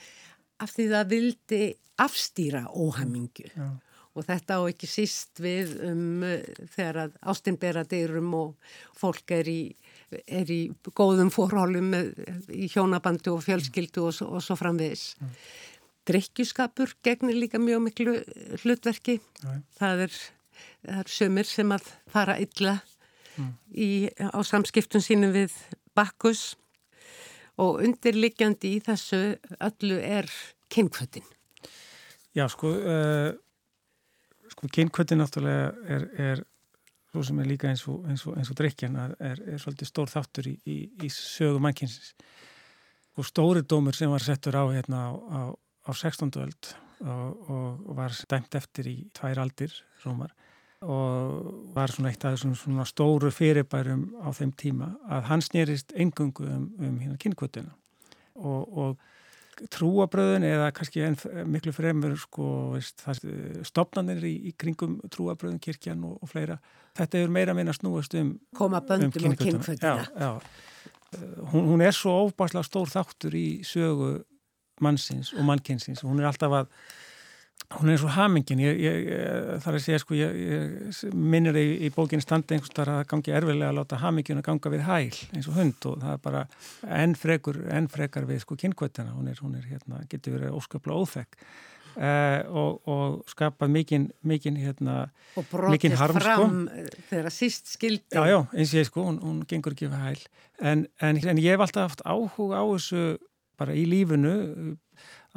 af 0.63 0.73
því 0.73 0.87
það 0.93 1.11
vildi 1.11 1.61
afstýra 2.01 2.63
óhamingu 2.69 3.47
Já. 3.49 3.67
og 4.13 4.25
þetta 4.27 4.57
á 4.57 4.61
ekki 4.69 4.89
síst 4.89 5.41
við 5.41 5.75
um 5.89 6.23
þegar 6.75 7.01
að 7.07 7.19
ástinbera 7.33 7.85
dyrum 7.89 8.33
og 8.37 8.73
fólk 8.97 9.33
er 9.37 9.49
í, 9.49 9.61
er 10.25 10.49
í 10.53 10.61
góðum 10.97 11.31
fórhálum 11.33 11.93
í 12.53 12.69
hjónabandu 12.73 13.35
og 13.35 13.45
fjölskyldu 13.45 14.07
og, 14.09 14.21
og 14.25 14.41
svo 14.45 14.57
framvegis. 14.59 15.11
Drikkjuskapur 16.07 16.93
gegnir 17.03 17.35
líka 17.35 17.59
mjög 17.59 17.83
miklu 17.89 18.17
hlutverki. 18.63 19.19
Já. 19.43 19.61
Það 19.77 20.07
er 20.07 20.19
er 20.87 21.09
sömur 21.11 21.47
sem 21.47 21.71
að 21.73 21.89
fara 22.11 22.37
illa 22.41 22.77
í, 23.71 24.09
á 24.17 24.39
samskiptun 24.45 25.03
sínum 25.03 25.33
við 25.35 25.53
bakkus 25.97 26.55
og 27.61 27.81
undirliggjandi 27.85 28.75
í 28.77 28.83
þessu 28.85 29.21
öllu 29.57 29.97
er 30.03 30.29
kynkvötin. 30.73 31.25
Já, 32.37 32.45
sko, 32.53 32.69
uh, 32.69 33.31
sko 34.53 34.69
kynkvötin 34.73 35.21
náttúrulega 35.21 35.71
er, 35.95 36.07
er 36.21 36.43
svo 37.11 37.23
sem 37.25 37.39
er 37.41 37.49
líka 37.49 37.71
eins 37.71 37.85
og, 37.89 38.05
og, 38.05 38.37
og 38.37 38.57
drikjan 38.59 38.97
er, 39.01 39.15
er 39.41 39.61
svolítið 39.61 39.89
stór 39.89 40.11
þáttur 40.11 40.51
í, 40.51 40.57
í, 40.69 40.77
í 41.01 41.11
sögu 41.13 41.61
mannkynsins. 41.63 42.13
Og 43.17 43.25
stóri 43.25 43.63
dómur 43.65 43.97
sem 43.97 44.11
var 44.13 44.21
settur 44.21 44.59
á 44.59 44.69
hérna 44.69 45.07
á, 45.09 45.11
á, 45.17 45.41
á 45.89 45.91
16. 45.95 46.29
öld 46.37 46.73
og, 47.01 47.49
og 47.49 47.95
var 47.97 48.13
dæmt 48.29 48.57
eftir 48.59 48.91
í 48.91 48.97
tvær 49.17 49.41
aldir, 49.41 49.73
Rómar 50.05 50.35
og 50.85 51.73
var 51.73 51.91
svona 51.93 52.11
eitt 52.11 52.25
af 52.25 52.35
þessum 52.35 52.53
svona 52.57 52.85
stóru 52.85 53.31
fyrirbærum 53.33 54.09
á 54.21 54.29
þeim 54.35 54.53
tíma 54.59 54.91
að 55.09 55.29
hann 55.31 55.43
snýrist 55.45 55.93
engungu 55.97 56.45
um, 56.45 56.67
um 56.77 56.99
hérna 57.01 57.17
kynkvötuna 57.21 57.73
og, 58.37 58.77
og 58.77 59.69
trúabröðun 59.73 60.45
eða 60.45 60.69
kannski 60.77 61.01
enn 61.01 61.17
miklu 61.49 61.73
fremur 61.73 62.13
sko 62.21 62.75
veist, 62.75 63.01
stopnarnir 63.65 64.21
í, 64.21 64.35
í 64.51 64.53
kringum 64.53 64.99
trúabröðun, 65.09 65.57
kirkjan 65.63 66.05
og, 66.05 66.19
og 66.21 66.29
fleira 66.29 66.59
þetta 66.99 67.23
er 67.23 67.33
meira 67.33 67.57
meina 67.57 67.73
snúast 67.73 68.13
um 68.21 68.35
koma 68.57 68.83
böndum 68.85 69.09
um 69.09 69.33
og 69.33 69.41
kynkvötuna 69.41 70.31
hún, 71.51 71.67
hún 71.73 71.81
er 71.81 71.95
svo 71.95 72.27
óbáslega 72.27 72.67
stór 72.67 72.91
þáttur 72.91 73.33
í 73.37 73.47
sögu 73.65 74.19
mannsins 74.83 75.33
og 75.33 75.45
mannkynsins. 75.47 76.03
Og 76.03 76.11
hún 76.11 76.21
er 76.21 76.29
alltaf 76.29 76.53
að 76.53 76.71
hún 77.75 77.91
er 77.91 77.99
svo 77.99 78.09
hamingin 78.15 78.61
ég, 78.63 78.77
ég, 78.79 79.07
þar 79.63 79.75
að 79.75 79.83
segja 79.83 79.99
sko 79.99 80.15
ég, 80.15 80.35
ég 80.39 80.99
minnir 81.11 81.57
í, 81.59 81.65
í 81.83 81.89
bókinu 81.91 82.23
standi 82.23 82.55
einhvers 82.55 82.71
þar 82.75 82.93
að 82.93 83.01
gangi 83.11 83.33
erfilega 83.35 83.71
að 83.73 83.79
láta 83.81 83.99
hamingin 83.99 84.39
að 84.39 84.45
ganga 84.47 84.71
við 84.71 84.85
hæl 84.87 85.17
eins 85.35 85.49
og 85.51 85.57
hund 85.57 85.87
og 85.89 85.97
það 86.03 86.13
er 86.13 86.21
bara 86.23 86.43
enn 87.01 87.15
frekur, 87.19 87.59
enn 87.75 87.89
frekar 87.91 88.27
við 88.29 88.45
sko 88.45 88.55
kynkvötina, 88.61 89.11
hún 89.17 89.27
er, 89.33 89.41
hún 89.43 89.57
er 89.59 89.67
hérna, 89.67 89.99
getur 90.11 90.37
verið 90.37 90.55
óskaplega 90.55 91.03
óþekk. 91.03 91.41
Uh, 91.97 92.43
og, 92.53 92.89
og 92.93 93.13
skapað 93.25 93.71
mikinn 93.73 94.03
mikinn 94.21 94.59
hérna 94.61 95.07
og 95.33 95.47
brotist 95.49 95.95
harm, 95.97 96.19
fram 96.21 96.59
sko. 96.67 96.97
þegar 97.09 97.33
síst 97.33 97.71
skildi. 97.73 98.13
Já 98.13 98.21
já 98.29 98.37
eins 98.53 98.69
og 98.75 98.77
ég 98.77 98.89
sko, 98.91 99.05
hún, 99.07 99.17
hún 99.23 99.39
gengur 99.49 99.73
ekki 99.73 99.89
við 99.89 100.03
hæl. 100.03 100.27
En, 100.61 100.83
en, 101.01 101.17
en 101.17 101.41
ég 101.41 101.57
hef 101.57 101.63
alltaf 101.65 101.87
haft 101.87 102.03
áhuga 102.05 102.61
á 102.61 102.65
þessu 102.69 103.07
bara 103.57 103.73
í 103.73 103.87
lífinu 103.89 104.35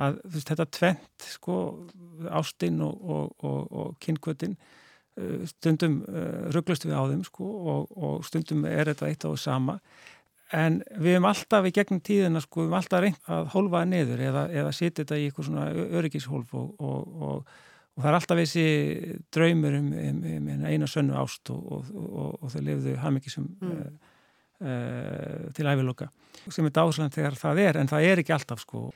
að 0.01 0.21
veist, 0.25 0.51
þetta 0.51 0.69
tvent 0.77 1.27
sko, 1.37 1.57
ástinn 2.41 2.81
og, 2.85 3.01
og, 3.01 3.35
og, 3.47 3.67
og 3.71 3.99
kynkvötin 4.05 4.57
uh, 4.57 5.43
stundum 5.51 6.01
uh, 6.09 6.49
rugglust 6.55 6.87
við 6.89 6.97
á 6.97 7.05
þeim 7.11 7.27
sko, 7.27 7.51
og 7.91 8.25
stundum 8.29 8.65
er 8.69 8.93
þetta 8.93 9.11
eitt 9.11 9.29
á 9.29 9.31
sama 9.41 9.81
en 10.57 10.81
við 10.99 11.15
hefum 11.15 11.29
alltaf 11.31 11.67
í 11.69 11.75
gegnum 11.75 12.03
tíðina 12.03 12.43
sko, 12.43 12.65
við 12.65 12.71
hefum 12.71 12.79
alltaf 12.81 13.05
reynd 13.05 13.35
að 13.37 13.51
hólfa 13.55 13.83
það 13.83 13.91
niður 13.93 14.23
eða, 14.29 14.47
eða 14.63 14.73
setja 14.75 15.05
þetta 15.05 15.19
í 15.19 15.27
eitthvað 15.29 15.51
svona 15.51 15.67
öryggishólf 16.01 16.55
og 16.59 18.01
það 18.01 18.09
er 18.11 18.19
alltaf 18.19 18.41
þessi 18.41 18.65
draumur 19.35 19.77
um, 19.79 19.91
um, 19.93 20.23
um 20.55 20.65
eina 20.67 20.89
sönnu 20.91 21.19
ást 21.21 21.53
og 21.53 22.49
þau 22.53 22.63
lefðu 22.65 22.97
hafmyggisum 23.03 23.47
mm. 23.61 23.77
uh, 23.77 24.17
uh, 24.65 25.47
til 25.57 25.69
æviloka 25.69 26.11
sem 26.49 26.67
er 26.67 26.75
dásland 26.75 27.15
þegar 27.15 27.39
það 27.39 27.63
er 27.67 27.81
en 27.81 27.91
það 27.91 28.09
er 28.09 28.23
ekki 28.23 28.37
alltaf 28.37 28.65
sko 28.65 28.89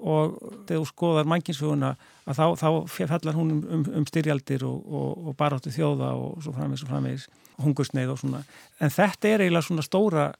og 0.00 0.36
þegar 0.68 0.80
þú 0.80 0.86
skoðar 0.88 1.28
mannkinsuguna 1.28 1.90
að 2.24 2.38
þá, 2.38 2.44
þá 2.60 2.68
fellar 3.10 3.36
hún 3.36 3.52
um, 3.56 3.60
um, 3.76 3.84
um 4.00 4.06
styrjaldir 4.08 4.64
og, 4.68 4.86
og, 4.86 5.26
og 5.28 5.36
baráttu 5.38 5.72
þjóða 5.74 6.12
og 6.16 6.40
svo 6.44 6.54
framvegis 6.56 6.84
og 6.86 6.92
framvegis 6.92 7.26
hungursneið 7.60 8.14
og 8.14 8.20
svona. 8.22 8.42
En 8.80 8.92
þetta 8.94 9.28
er 9.28 9.44
eiginlega 9.44 9.66
svona 9.66 9.84
stóra 9.84 10.30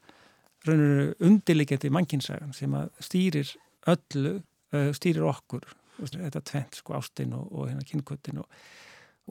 rauninu 0.66 1.10
undirlegjandi 1.26 1.92
mannkinsagan 1.92 2.54
sem 2.56 2.74
að 2.76 2.90
stýrir 3.04 3.54
öllu 3.90 4.36
uh, 4.38 4.90
stýrir 4.96 5.28
okkur. 5.28 5.68
Þetta 6.00 6.44
tvent 6.48 6.80
sko 6.80 6.96
ástinn 6.96 7.34
og, 7.36 7.48
og 7.52 7.68
hérna 7.68 7.84
kynkvötin 7.84 8.40
og 8.40 8.48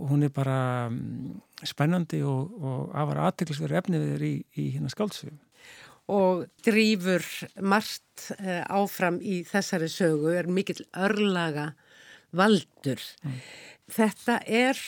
hún 0.10 0.24
er 0.24 0.34
bara 0.34 0.88
um, 0.88 1.40
spennandi 1.66 2.22
og 2.24 2.92
afar 2.94 3.24
aðteglisverið 3.26 3.80
efnið 3.82 4.04
við 4.04 4.12
þér 4.14 4.26
í, 4.28 4.34
í 4.62 4.66
hérna 4.76 4.92
skáldsögum 4.94 5.40
og 6.10 6.48
drýfur 6.66 7.26
margt 7.62 8.30
eh, 8.40 8.64
áfram 8.66 9.20
í 9.22 9.44
þessari 9.48 9.90
sögu 9.92 10.34
er 10.34 10.50
mikill 10.50 10.82
örlaga 10.98 11.74
valdur. 12.36 13.02
Mm. 13.24 13.38
Þetta 13.94 14.40
er, 14.46 14.80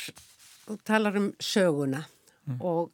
þú 0.65 0.79
talar 0.87 1.19
um 1.19 1.29
söguna 1.41 2.03
mm. 2.05 2.57
og 2.59 2.91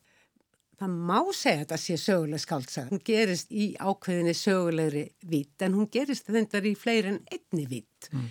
það 0.77 0.97
má 1.09 1.19
segja 1.33 1.63
þetta 1.63 1.79
sé 1.81 1.97
söguleg 2.01 2.43
skáltsaga. 2.43 2.91
Hún 2.91 3.03
gerist 3.07 3.51
í 3.51 3.69
ákveðinni 3.79 4.35
sögulegri 4.37 5.05
vít 5.27 5.65
en 5.65 5.77
hún 5.77 5.89
gerist 5.91 6.29
þendar 6.29 6.67
í 6.67 6.75
fleiri 6.77 7.15
en 7.15 7.21
einni 7.31 7.67
vít 7.69 8.11
mm. 8.11 8.27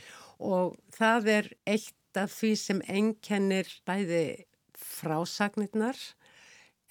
og 0.53 0.77
það 0.97 1.33
er 1.39 1.51
eitt 1.73 2.21
af 2.21 2.33
því 2.33 2.53
sem 2.61 2.85
ennkennir 2.89 3.69
bæði 3.89 4.47
frásagnirnar 4.77 5.99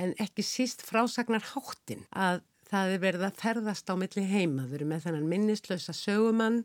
en 0.02 0.12
ekki 0.22 0.44
síst 0.46 0.84
frásagnarháttin 0.86 2.04
að 2.12 2.44
það 2.69 2.93
er 2.93 3.01
verið 3.04 3.25
að 3.28 3.41
ferðast 3.41 3.89
á 3.91 3.95
milli 3.99 4.25
heima. 4.30 4.67
Við 4.67 4.80
erum 4.80 4.93
með 4.93 5.08
þennan 5.08 5.32
minnislösa 5.32 5.95
sögumann. 5.95 6.63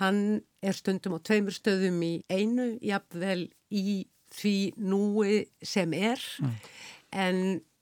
Hann 0.00 0.20
er 0.62 0.76
stundum 0.76 1.16
á 1.18 1.20
tveimur 1.26 1.56
stöðum 1.56 1.98
í 2.06 2.12
einu, 2.30 2.72
jafnvel 2.84 3.48
í 3.74 4.04
því 4.34 4.56
núi 4.78 5.42
sem 5.66 5.92
er. 5.96 6.22
Mm. 6.40 6.54
En 7.10 7.40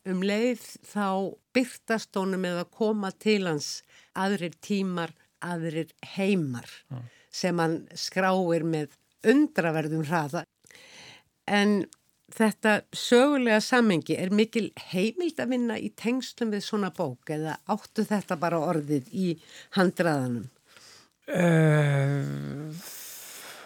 um 0.09 0.25
leið 0.25 0.65
þá 0.89 1.37
byrtast 1.57 2.17
honum 2.17 2.43
með 2.47 2.63
að 2.63 2.73
koma 2.79 3.13
til 3.13 3.43
hans 3.47 3.83
aðrir 4.19 4.57
tímar, 4.65 5.13
aðrir 5.45 5.93
heimar 6.17 6.69
mm. 6.89 7.05
sem 7.31 7.61
hann 7.61 7.83
skráir 7.93 8.65
með 8.65 8.97
undraverðum 9.29 10.07
hraða. 10.09 10.45
En 11.49 11.83
þetta 12.35 12.75
sögulega 12.97 13.61
samengi 13.65 14.17
er 14.21 14.33
mikil 14.35 14.69
heimild 14.91 15.41
að 15.41 15.55
vinna 15.55 15.79
í 15.81 15.91
tengslum 15.97 16.53
við 16.55 16.65
svona 16.67 16.91
bók 16.95 17.33
eða 17.35 17.57
áttu 17.71 18.05
þetta 18.09 18.39
bara 18.41 18.61
orðið 18.61 19.09
í 19.13 19.31
handraðanum? 19.77 20.49
Uh, 21.29 22.73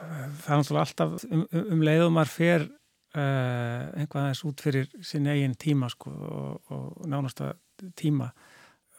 það 0.02 0.48
er 0.48 0.62
náttúrulega 0.62 0.86
alltaf 0.86 1.26
um, 1.28 1.44
um 1.62 1.84
leiðumar 1.86 2.30
fyrr 2.30 2.64
uh, 2.66 3.92
einhvað 3.98 4.24
aðeins 4.24 4.44
út 4.48 4.64
fyrir 4.64 4.88
sin 5.06 5.28
eigin 5.30 5.54
tíma 5.58 5.90
sko, 5.92 6.10
og, 6.10 6.72
og 6.74 7.06
nánasta 7.10 7.52
tíma 7.98 8.32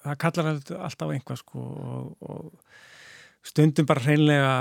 það 0.04 0.20
kallar 0.22 0.52
alltaf 0.54 1.12
einhvað 1.12 1.42
sko, 1.44 1.64
og, 1.64 2.30
og 2.30 3.48
stundum 3.48 3.88
bara 3.88 4.04
hreinlega 4.06 4.54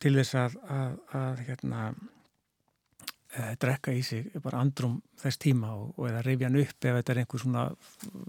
til 0.00 0.14
þess 0.16 0.36
að, 0.40 0.56
að, 0.72 0.96
að 1.20 1.44
hérna 1.48 1.84
e, 3.36 3.54
drekka 3.62 3.94
í 3.94 4.02
sig 4.06 4.28
bara 4.42 4.60
andrum 4.64 4.98
þess 5.20 5.40
tíma 5.42 5.72
og, 5.76 5.94
og 5.96 6.08
eða 6.10 6.22
reyfja 6.26 6.50
hann 6.50 6.60
upp 6.60 6.88
ef 6.90 6.98
þetta 6.98 7.14
er 7.14 7.22
einhver 7.22 7.42
svona 7.44 7.64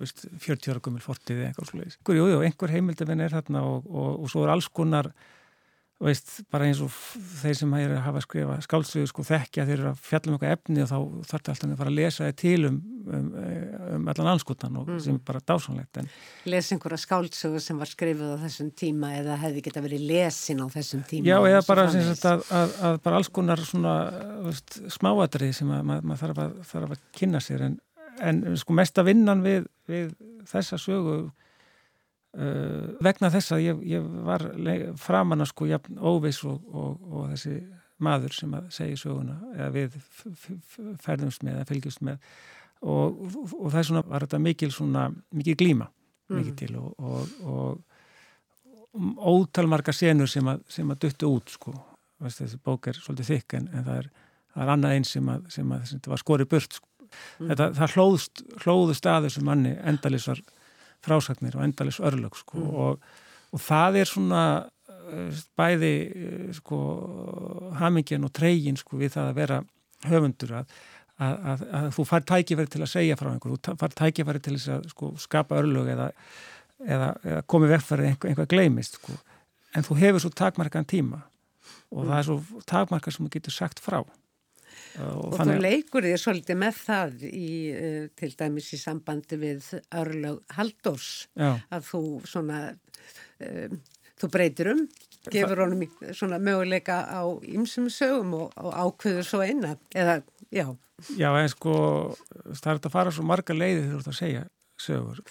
veist, 0.01 0.25
40 0.45 0.73
ára 0.73 0.83
gummil 0.85 1.03
fortið 1.05 1.41
eða 1.41 1.51
einhver 1.51 1.69
slúiðis. 1.71 1.99
Jú, 2.01 2.25
jú, 2.33 2.41
einhver 2.45 2.75
heimildavinn 2.75 3.25
er 3.25 3.35
þarna 3.35 3.63
og, 3.67 3.87
og, 3.89 4.09
og 4.23 4.33
svo 4.33 4.45
er 4.45 4.53
alls 4.55 4.69
konar 4.71 5.11
veist, 6.01 6.31
bara 6.51 6.65
eins 6.65 6.79
og 6.81 6.89
þeir 7.41 7.57
sem 7.59 7.73
að 7.77 7.93
hafa 8.05 8.21
skrifa 8.23 8.55
skáldsögur 8.65 9.09
sko 9.09 9.25
þekkja 9.25 9.65
þeir 9.67 9.75
eru 9.75 9.89
að 9.91 9.99
fjalla 10.05 10.31
um 10.31 10.37
eitthvað 10.37 10.53
efni 10.55 10.83
og 10.83 10.89
þá 10.89 10.95
þarf 10.97 11.31
þetta 11.31 11.53
alltaf 11.53 11.67
að 11.67 11.81
fara 11.81 11.91
að 11.91 11.97
lesa 11.99 12.23
það 12.25 12.37
til 12.41 12.69
um, 12.69 12.77
um, 13.17 13.27
um 13.97 14.09
allan 14.13 14.29
anskotan 14.31 14.79
og 14.81 14.89
mm. 14.89 15.01
sem 15.05 15.19
er 15.19 15.25
bara 15.27 15.41
dásanlegt. 15.51 15.99
Lesa 16.49 16.75
einhverja 16.75 17.01
skáldsögur 17.03 17.65
sem 17.65 17.81
var 17.81 17.91
skrifið 17.91 18.33
á 18.33 18.37
þessum 18.45 18.71
tíma 18.81 19.11
eða 19.19 19.37
hefði 19.43 19.65
geta 19.67 19.83
verið 19.85 20.07
lesin 20.09 20.63
á 20.63 20.67
þessum 20.73 21.03
tíma? 21.11 21.29
Já, 21.29 21.37
eða 21.51 21.61
bara 21.67 21.85
að, 21.91 22.47
að, 22.61 22.75
að 22.89 22.97
bara 23.05 23.21
alls 23.21 23.31
konar 23.33 23.61
svona 23.65 23.95
veist, 24.47 24.79
smáadrið 24.97 25.53
sem 25.59 25.69
maður 25.69 26.09
mað 26.09 26.25
þarf, 26.25 26.41
þarf 26.71 26.97
að 26.97 27.05
kynna 27.19 27.43
sér 27.43 27.67
en, 27.69 27.77
en 28.25 28.43
sko 28.59 28.77
mesta 28.77 29.05
vinnan 29.05 29.45
við, 29.45 29.69
við 29.91 30.15
þessa 30.49 30.81
sögu 30.81 31.21
Uh, 32.31 32.93
vegna 33.03 33.27
þess 33.27 33.51
að 33.51 33.65
ég, 33.65 33.79
ég 33.91 34.05
var 34.23 34.45
framann 34.95 35.43
að 35.43 35.49
sko 35.49 35.65
jafn 35.67 35.97
óvis 35.99 36.37
og, 36.47 36.61
og, 36.71 37.01
og 37.11 37.25
þessi 37.33 37.57
maður 38.01 38.35
sem 38.37 38.53
að 38.55 38.69
segja 38.71 38.99
söguna 39.01 39.35
eða 39.51 39.67
við 39.75 39.97
ferðumst 41.03 41.43
með 41.43 41.57
eða 41.57 41.67
fylgjumst 41.69 42.03
með 42.07 42.21
og, 42.87 43.19
og 43.35 43.67
það 43.67 43.79
er 43.81 43.87
svona, 43.89 44.03
var 44.07 44.25
þetta 44.25 44.39
mikil 44.41 44.71
svona, 44.73 45.03
mikil 45.35 45.57
glíma 45.59 45.89
mm. 45.91 46.37
mikil 46.39 46.55
til 46.61 46.79
og 46.79 47.81
ótalmarka 49.21 49.93
senur 49.95 50.29
sem 50.31 50.47
að, 50.51 50.63
sem 50.71 50.89
að 50.91 51.03
duttu 51.05 51.29
út 51.31 51.53
sko, 51.53 51.73
Vist, 52.21 52.41
þessi 52.41 52.59
bók 52.61 52.87
er 52.91 52.97
svolítið 52.99 53.29
þykk 53.31 53.53
en, 53.57 53.67
en 53.73 53.85
það, 53.85 53.99
er, 54.01 54.09
það 54.53 54.63
er 54.63 54.71
annað 54.75 54.95
eins 54.97 55.13
sem 55.15 55.29
að, 55.31 55.45
sem 55.53 55.71
að 55.73 55.85
sem 55.89 56.01
var 56.11 56.21
skori 56.21 56.45
burt 56.49 56.75
sko. 56.77 56.87
mm. 57.01 57.47
þetta, 57.51 57.69
það 57.79 57.95
hlóðust, 57.95 58.43
hlóðust 58.65 59.07
að 59.09 59.27
þessu 59.27 59.45
manni 59.47 59.71
endalisvar 59.91 60.43
frásagnir 61.05 61.57
og 61.57 61.65
endalis 61.65 61.99
örlög 61.99 62.37
sko. 62.39 62.59
mm. 62.59 62.77
og, 62.83 63.01
og 63.51 63.63
það 63.63 63.99
er 64.01 64.09
svona 64.09 64.43
eh, 65.11 65.41
bæði 65.57 65.91
eh, 66.07 66.47
sko, 66.57 66.79
hamingin 67.79 68.27
og 68.27 68.33
treygin 68.37 68.79
sko, 68.79 68.99
við 69.01 69.17
það 69.17 69.31
að 69.31 69.41
vera 69.41 69.59
höfundur 70.11 70.55
að, 70.61 70.77
að, 71.17 71.35
að, 71.53 71.65
að 71.79 71.89
þú 71.97 72.07
far 72.11 72.29
tækifæri 72.33 72.73
til 72.73 72.81
að 72.81 72.93
segja 72.93 73.19
frá 73.19 73.31
einhverju, 73.33 73.59
þú 73.67 73.75
far 73.81 73.97
tækifæri 74.03 74.45
til 74.45 74.55
að 74.59 74.87
sko, 74.93 75.11
skapa 75.21 75.59
örlög 75.61 75.91
eða, 75.95 76.07
eða, 76.85 77.11
eða 77.25 77.43
komi 77.53 77.69
vegfæri 77.71 78.09
einhver, 78.11 78.31
einhver 78.31 78.49
gleimist 78.49 79.01
sko. 79.01 79.17
en 79.75 79.85
þú 79.87 79.99
hefur 80.01 80.25
svo 80.25 80.33
takmarkan 80.35 80.87
tíma 80.87 81.21
og 81.91 82.03
mm. 82.03 82.09
það 82.09 82.17
er 82.17 82.27
svo 82.27 82.63
takmarkan 82.69 83.15
sem 83.15 83.27
þú 83.27 83.33
getur 83.37 83.57
sagt 83.57 83.83
frá 83.83 84.01
Og, 84.99 85.31
og 85.31 85.37
þú 85.39 85.55
leikur 85.61 86.03
þér 86.03 86.19
svolítið 86.19 86.57
með 86.59 86.79
það 86.81 87.23
í, 87.29 87.51
uh, 87.71 88.03
til 88.19 88.31
dæmis 88.39 88.71
í 88.75 88.81
sambandi 88.81 89.39
við 89.39 89.69
Örlög 90.01 90.41
Haldós 90.57 91.07
Já. 91.31 91.53
að 91.71 91.87
þú 91.87 92.03
svona 92.27 92.59
uh, 92.73 93.79
þú 94.19 94.31
breytir 94.33 94.73
um 94.73 94.85
gefur 95.29 95.63
honum 95.65 95.85
svona 96.17 96.39
möguleika 96.41 97.03
á 97.05 97.21
ymsum 97.45 97.89
sögum 97.93 98.33
og, 98.39 98.55
og 98.57 98.73
ákveður 98.73 99.27
svo 99.27 99.43
eina 99.45 99.75
eða, 99.93 100.21
já. 100.49 100.65
Já, 101.17 101.29
en 101.37 101.49
sko, 101.49 101.75
það 102.53 102.73
er 102.73 102.81
að 102.81 102.93
fara 102.93 103.13
svo 103.13 103.25
marga 103.25 103.55
leiði 103.55 103.83
þegar 103.83 103.93
þú 103.93 104.01
ert 104.01 104.11
að 104.11 104.19
segja 104.19 104.43
sögur. 104.81 105.21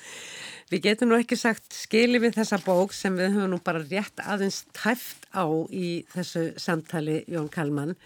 Við 0.71 0.85
getum 0.85 1.11
nú 1.11 1.19
ekki 1.19 1.39
sagt 1.39 1.75
skili 1.75 2.21
við 2.23 2.37
þessa 2.39 2.61
bók 2.63 2.95
sem 2.95 3.17
við 3.19 3.35
höfum 3.35 3.55
nú 3.55 3.59
bara 3.65 3.83
rétt 3.83 4.23
aðeins 4.23 4.63
tæft 4.77 5.27
á 5.35 5.43
í 5.75 6.05
þessu 6.13 6.45
samtali 6.63 7.25
Jón 7.31 7.51
Kalman 7.51 7.97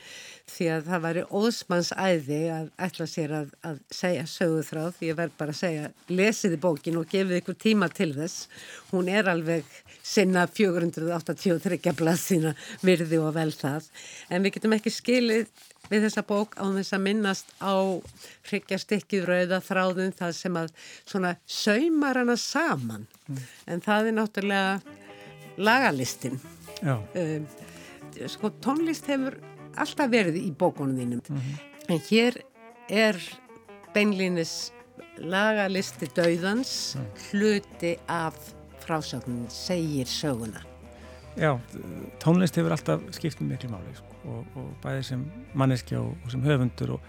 því 0.51 0.67
að 0.75 0.89
það 0.91 1.05
væri 1.05 1.23
óðsmanns 1.41 1.91
æði 1.97 2.41
að 2.53 2.67
ætla 2.87 3.07
sér 3.09 3.35
að, 3.39 3.53
að 3.65 3.79
segja 3.97 4.25
söguð 4.29 4.67
frá 4.69 4.83
því 4.93 5.09
ég 5.09 5.19
verð 5.19 5.37
bara 5.39 5.55
að 5.55 5.61
segja 5.61 5.91
lesiði 6.13 6.59
bókin 6.61 6.99
og 7.01 7.09
gefið 7.11 7.41
ykkur 7.41 7.59
tíma 7.65 7.89
til 7.93 8.11
þess. 8.17 8.49
Hún 8.91 9.09
er 9.09 9.31
alveg 9.33 9.69
sinna 10.05 10.45
483 10.47 11.95
blað 11.97 12.21
sína 12.21 12.53
virði 12.85 13.21
og 13.25 13.33
vel 13.39 13.51
það 13.57 13.89
en 14.29 14.45
við 14.45 14.59
getum 14.59 14.77
ekki 14.77 14.93
skilið 14.93 15.65
við 15.91 16.07
þessa 16.07 16.25
bók 16.29 16.57
á 16.61 16.65
þess 16.77 16.97
að 16.97 17.05
minnast 17.05 17.55
á 17.61 17.75
hryggjastykkið 18.49 19.27
rauða 19.29 19.61
þráðun 19.65 20.15
það 20.17 20.37
sem 20.39 20.61
að 20.61 20.71
svona 21.05 21.35
saumar 21.45 22.21
hana 22.21 22.37
saman 22.41 23.07
mm. 23.29 23.43
en 23.73 23.85
það 23.85 24.11
er 24.11 24.17
náttúrulega 24.19 25.01
lagalistin 25.57 26.41
um, 26.85 27.49
sko 28.29 28.53
tónlist 28.65 29.09
hefur 29.13 29.37
alltaf 29.77 30.11
verið 30.11 30.39
í 30.41 30.51
bókunum 30.59 30.97
þínum 30.99 31.23
mm 31.29 31.37
-hmm. 31.37 31.57
en 31.89 32.01
hér 32.11 32.43
er 32.89 33.21
beinlínis 33.95 34.73
lagalisti 35.19 36.07
döðans 36.15 36.97
mm. 36.97 37.07
hluti 37.31 37.97
af 38.09 38.35
frásögnin 38.85 39.49
segir 39.49 40.07
söguna 40.07 40.63
Já, 41.37 41.59
tónlist 42.23 42.57
hefur 42.57 42.71
alltaf 42.71 43.01
skipt 43.11 43.41
miklu 43.41 43.71
máli 43.71 43.95
sko 43.95 44.15
og, 44.31 44.45
og 44.57 44.75
bæði 44.83 45.03
sem 45.03 45.25
manneskja 45.55 46.01
og, 46.01 46.17
og 46.25 46.31
sem 46.31 46.43
höfundur 46.43 46.95
og, 46.97 47.01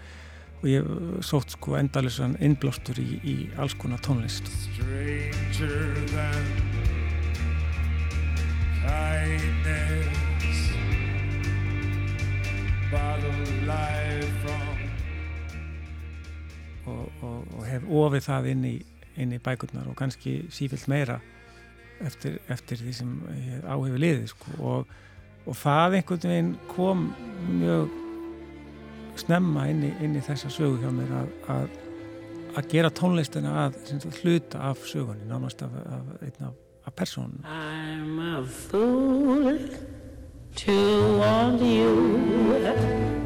og 0.62 0.68
ég 0.68 0.88
sótt 1.22 1.54
sko 1.54 1.76
endalisann 1.78 2.36
innblástur 2.40 2.98
í, 2.98 3.20
í 3.22 3.36
alls 3.56 3.74
konar 3.74 4.02
tónlist 4.02 4.50
Stranger 4.74 6.06
than 6.10 6.76
kindness 8.86 10.35
Life 13.66 14.30
from. 14.42 14.76
Og 16.86 17.64
hef 17.66 17.82
ofið 17.88 18.22
það 18.28 18.52
inn 18.52 18.68
í, 18.68 18.76
inn 19.18 19.32
í 19.34 19.40
bækurnar 19.42 19.88
og 19.90 19.96
kannski 19.98 20.38
sífilt 20.54 20.86
meira 20.90 21.18
eftir, 22.04 22.38
eftir 22.52 22.78
því 22.84 22.92
sem 22.94 23.18
áhefur 23.64 24.00
liðið 24.02 24.30
sko. 24.34 24.56
Og 24.60 24.96
og 25.46 25.54
það 25.54 25.98
einhvern 26.00 26.22
veginn 26.26 26.52
kom 26.70 27.02
mjög 27.60 27.92
snemma 29.20 29.66
inn 29.70 29.84
í, 29.86 29.90
inn 30.04 30.16
í 30.18 30.22
þessa 30.24 30.50
sögu 30.52 30.80
hjá 30.82 30.90
mér 30.92 31.12
að, 31.20 31.34
að, 31.54 31.76
að 32.58 32.70
gera 32.72 32.92
tónlistina 33.00 33.52
að 33.64 33.78
hluta 34.20 34.64
af 34.70 34.82
sögunni 34.90 35.28
nánast 35.30 35.62
af, 35.64 35.76
af 35.86 36.40
af, 36.50 36.56
af 36.86 36.96
personum 36.98 37.46
I'm 37.46 38.18
a 38.18 38.44
fool 38.44 39.60
to 40.56 40.80
want 41.20 41.62
you 41.62 43.25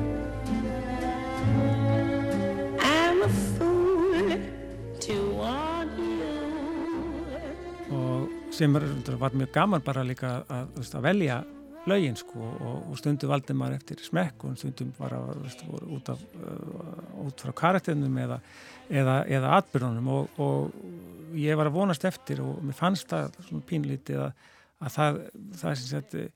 sem 8.61 8.77
var, 8.77 8.85
var 9.21 9.41
mjög 9.41 9.55
gaman 9.55 9.83
bara 9.85 10.05
líka 10.05 10.41
að, 10.49 10.77
að 10.85 11.07
velja 11.07 11.41
lögin 11.89 12.17
sko 12.19 12.43
og, 12.43 12.91
og 12.91 12.99
stundu 13.01 13.29
valdi 13.31 13.57
maður 13.57 13.79
eftir 13.79 14.03
smekk 14.05 14.45
og 14.45 14.59
stundum 14.61 14.93
var 14.99 15.15
að 15.17 15.47
út, 15.97 16.13
af, 16.13 16.23
uh, 16.37 17.25
út 17.25 17.45
frá 17.45 17.55
karakternum 17.63 18.19
eða, 18.21 18.41
eða, 18.93 19.17
eða 19.39 19.57
atbyrðunum 19.61 20.13
og, 20.13 20.41
og 20.45 21.37
ég 21.41 21.57
var 21.57 21.71
að 21.71 21.79
vonast 21.79 22.05
eftir 22.09 22.43
og 22.45 22.61
mér 22.67 22.77
fannst 22.77 23.09
það 23.11 23.41
svona 23.49 23.69
pínlítið 23.71 24.25
að, 24.27 24.47
að 24.81 24.97
það, 24.99 25.21
það 25.63 25.77
sem 25.81 25.91
sagt 25.95 26.17
uh, 26.21 26.31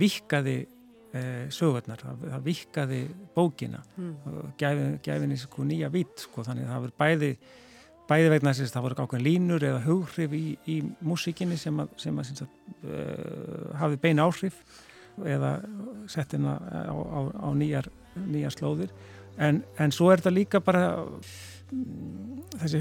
vikkaði 0.00 0.58
uh, 0.64 1.46
sögurnar, 1.52 2.04
það, 2.06 2.28
það 2.32 2.46
vikkaði 2.48 3.00
bókina 3.36 3.82
mm. 3.96 4.12
og 4.32 4.52
gæfi 4.60 5.18
henni 5.18 5.40
sko 5.40 5.68
nýja 5.68 5.92
vít 5.92 6.28
sko 6.28 6.46
þannig 6.48 6.68
að 6.68 6.72
það 6.74 6.86
verður 6.86 7.02
bæði 7.04 7.34
bæði 8.10 8.32
vegna 8.34 8.54
þess 8.56 8.72
að 8.72 8.76
það 8.76 8.86
voru 8.86 9.04
ákveðin 9.04 9.26
línur 9.26 9.66
eða 9.66 9.82
hughrif 9.84 10.34
í, 10.34 10.44
í 10.66 10.76
músíkinni 11.06 11.58
sem 11.60 11.78
að, 11.82 11.94
sem 12.02 12.18
að, 12.18 12.32
sem 12.32 12.48
að 12.48 12.90
uh, 12.90 13.70
hafi 13.80 14.00
beina 14.02 14.26
áhrif 14.26 14.58
eða 15.26 15.54
sett 16.10 16.34
henn 16.34 16.48
á, 16.48 16.56
á, 16.58 17.20
á 17.44 17.48
nýjar, 17.54 17.90
nýjar 18.16 18.54
slóðir. 18.54 18.92
En, 19.40 19.62
en 19.80 19.92
svo 19.94 20.10
er 20.10 20.22
þetta 20.22 20.34
líka 20.34 20.60
bara 20.64 20.84
þessi 22.60 22.80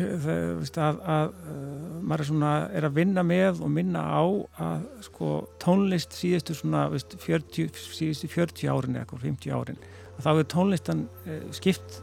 það, 0.73 1.01
að, 1.05 1.33
uh, 1.45 1.97
maður 2.01 2.23
er, 2.23 2.27
svona, 2.31 2.53
er 2.73 2.87
að 2.87 2.97
vinna 2.97 3.23
með 3.27 3.61
og 3.65 3.73
minna 3.73 4.01
á 4.01 4.23
að 4.65 4.87
sko, 5.05 5.33
tónlist 5.61 6.17
síðustu 6.17 6.57
svona, 6.57 6.87
veist, 6.93 7.13
40, 7.21 7.69
síðustu 7.99 8.31
40 8.33 8.71
árin 8.73 8.97
eða 8.97 9.21
50 9.27 9.53
árin 9.53 9.81
að 10.17 10.25
þá 10.25 10.31
er 10.33 10.49
tónlistan 10.55 11.05
uh, 11.27 11.43
skipt 11.55 12.01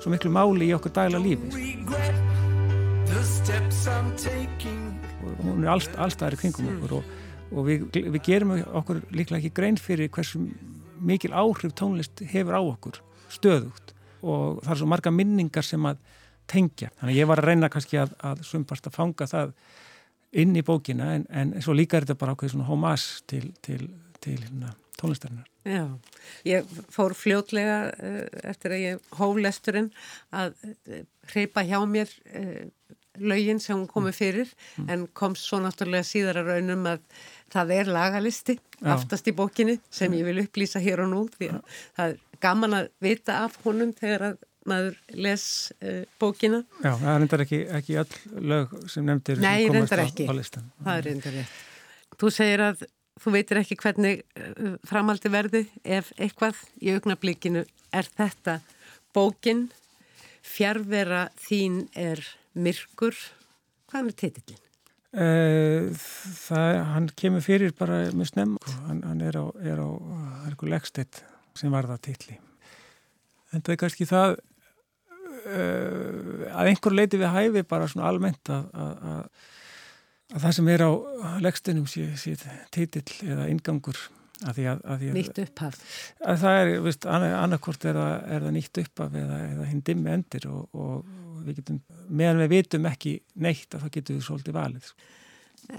svo 0.00 0.12
miklu 0.12 0.34
máli 0.34 0.72
í 0.72 0.74
okkur 0.76 0.96
dagla 0.98 1.22
lífi 1.22 2.43
og 5.24 5.44
hún 5.44 5.64
er 5.64 5.72
allstaðar 5.74 6.36
í 6.36 6.40
kringum 6.40 6.70
okkur 6.74 6.96
og, 6.98 7.12
og 7.52 7.68
við, 7.68 7.86
við 8.14 8.20
gerum 8.26 8.54
okkur 8.80 9.02
líklega 9.14 9.40
ekki 9.40 9.54
grein 9.56 9.78
fyrir 9.80 10.10
hversu 10.12 10.42
mikil 11.04 11.32
áhrif 11.36 11.74
tónlist 11.76 12.22
hefur 12.32 12.58
á 12.58 12.62
okkur 12.62 13.00
stöðugt 13.32 13.94
og 14.24 14.60
það 14.64 14.74
er 14.74 14.80
svo 14.80 14.90
marga 14.90 15.12
minningar 15.12 15.66
sem 15.66 15.88
að 15.88 16.00
tengja. 16.50 16.90
Þannig 16.98 17.14
að 17.14 17.18
ég 17.18 17.28
var 17.28 17.40
að 17.40 17.48
reyna 17.50 17.70
kannski 17.72 18.00
að, 18.00 18.14
að 18.24 18.44
sumpast 18.48 18.88
að 18.88 18.96
fanga 18.98 19.28
það 19.28 19.52
inn 20.44 20.56
í 20.56 20.64
bókina 20.66 21.12
en, 21.16 21.26
en 21.30 21.54
svo 21.64 21.76
líka 21.76 21.98
er 21.98 22.06
þetta 22.06 22.20
bara 22.20 22.34
okkur 22.36 22.52
svona 22.52 22.68
homás 22.68 23.06
til, 23.30 23.46
til, 23.64 23.86
til 24.24 24.38
hérna, 24.40 24.74
tónlistarinnar. 25.00 25.48
Já, 25.64 25.84
ég 26.48 26.72
fór 26.92 27.14
fljótlega 27.16 27.78
uh, 27.94 28.22
eftir 28.50 28.76
að 28.76 28.84
ég 28.84 29.12
hóf 29.18 29.40
lesturinn 29.40 29.90
að 30.34 30.56
uh, 30.66 31.02
hreipa 31.32 31.64
hjá 31.64 31.78
mér 31.88 32.10
uh, 32.34 32.66
lögin 33.22 33.60
sem 33.62 33.76
hún 33.76 33.88
komið 33.90 34.18
fyrir 34.18 34.50
mm. 34.50 34.88
en 34.90 35.06
kom 35.16 35.36
svo 35.38 35.60
náttúrulega 35.62 36.06
síðar 36.06 36.40
að 36.42 36.50
raunum 36.52 36.88
að 36.90 37.04
það 37.54 37.74
er 37.76 37.90
lagalisti 37.94 38.56
Já. 38.58 38.88
aftast 38.96 39.30
í 39.30 39.36
bókinni 39.36 39.78
sem 39.92 40.12
ég 40.18 40.26
vil 40.26 40.42
upplýsa 40.42 40.82
hér 40.82 41.04
og 41.04 41.12
nú 41.12 41.22
því 41.36 41.52
að 41.52 41.60
Já. 41.60 41.78
það 41.98 42.14
er 42.14 42.42
gaman 42.44 42.78
að 42.80 42.90
vita 43.06 43.38
af 43.46 43.56
honum 43.64 43.94
þegar 43.96 44.28
að 44.32 44.42
maður 44.64 44.96
les 45.20 45.44
uh, 45.84 46.02
bókina. 46.20 46.62
Já, 46.80 46.94
það 46.96 47.18
reyndar 47.20 47.44
ekki, 47.44 47.60
ekki 47.78 47.96
öll 48.00 48.44
lög 48.52 48.74
sem 48.90 49.04
nefndir 49.04 49.42
Nei, 49.44 49.66
sem 49.66 49.76
reyndar 49.76 50.02
ekki. 50.06 50.28
Á, 50.28 50.32
á 50.32 50.34
listan. 50.38 50.68
Það 50.80 51.00
er 51.00 51.08
reyndar 51.10 51.38
ekki. 51.42 51.58
Þú 52.20 52.30
segir 52.32 52.62
að 52.64 52.84
þú 53.20 53.34
veitir 53.36 53.60
ekki 53.60 53.78
hvernig 53.80 54.24
uh, 54.38 54.74
framaldi 54.86 55.32
verði 55.32 55.64
ef 55.84 56.12
eitthvað 56.18 56.60
í 56.82 56.94
augnablíkinu 56.94 57.64
er 57.94 58.10
þetta 58.18 58.58
bókin 59.14 59.68
fjárvera 60.44 61.28
þín 61.40 61.84
er 61.96 62.20
myrkur. 62.54 63.16
Hvað 63.90 64.10
er 64.10 64.16
titillin? 64.18 64.60
Uh, 65.14 65.94
það, 65.94 66.80
hann 66.90 67.06
kemur 67.14 67.44
fyrir 67.44 67.74
bara 67.78 68.00
með 68.10 68.32
snemm. 68.32 68.56
Hann, 68.88 69.04
hann 69.06 69.22
er 69.22 69.38
á, 69.38 69.46
er 69.62 69.78
á, 69.78 69.90
á 69.94 70.50
leggstett 70.66 71.22
sem 71.54 71.70
var 71.70 71.86
það 71.86 72.02
tilli. 72.08 72.38
En 73.54 73.62
það 73.62 73.76
er 73.76 73.80
kannski 73.84 74.08
það 74.10 74.36
uh, 75.46 76.48
að 76.50 76.72
einhver 76.72 76.96
leiti 76.98 77.20
við 77.20 77.30
hæfi 77.30 77.62
bara 77.70 77.86
svona 77.90 78.10
almennt 78.10 78.50
að, 78.50 78.66
að, 78.74 79.46
að 80.34 80.44
það 80.44 80.56
sem 80.58 80.68
er 80.74 80.84
á 80.84 80.90
leggstunum 81.44 81.88
sé, 81.90 82.10
sé 82.18 82.36
titill 82.74 83.06
eða 83.22 83.48
ingangur 83.52 83.98
Nýtt 84.44 85.38
upphaf. 85.40 85.76
Það 86.18 86.56
er, 86.58 86.70
veist, 86.82 87.06
annarkort 87.06 87.84
er 87.86 87.96
er 87.96 88.42
það 88.42 88.54
nýtt 88.56 88.80
upphaf 88.82 89.14
eða, 89.16 89.36
eða 89.52 89.66
hinn 89.70 89.82
dimmi 89.86 90.10
endir 90.10 90.48
og, 90.50 90.74
og 90.74 91.44
við 91.46 91.60
getum, 91.60 91.78
meðan 92.10 92.42
við 92.42 92.50
vitum 92.56 92.88
ekki 92.90 93.14
neitt 93.40 93.76
að 93.76 93.86
það 93.86 93.94
getur 93.94 94.18
við 94.18 94.26
svolítið 94.26 94.56
valið 94.58 94.88
sko. 94.90 95.06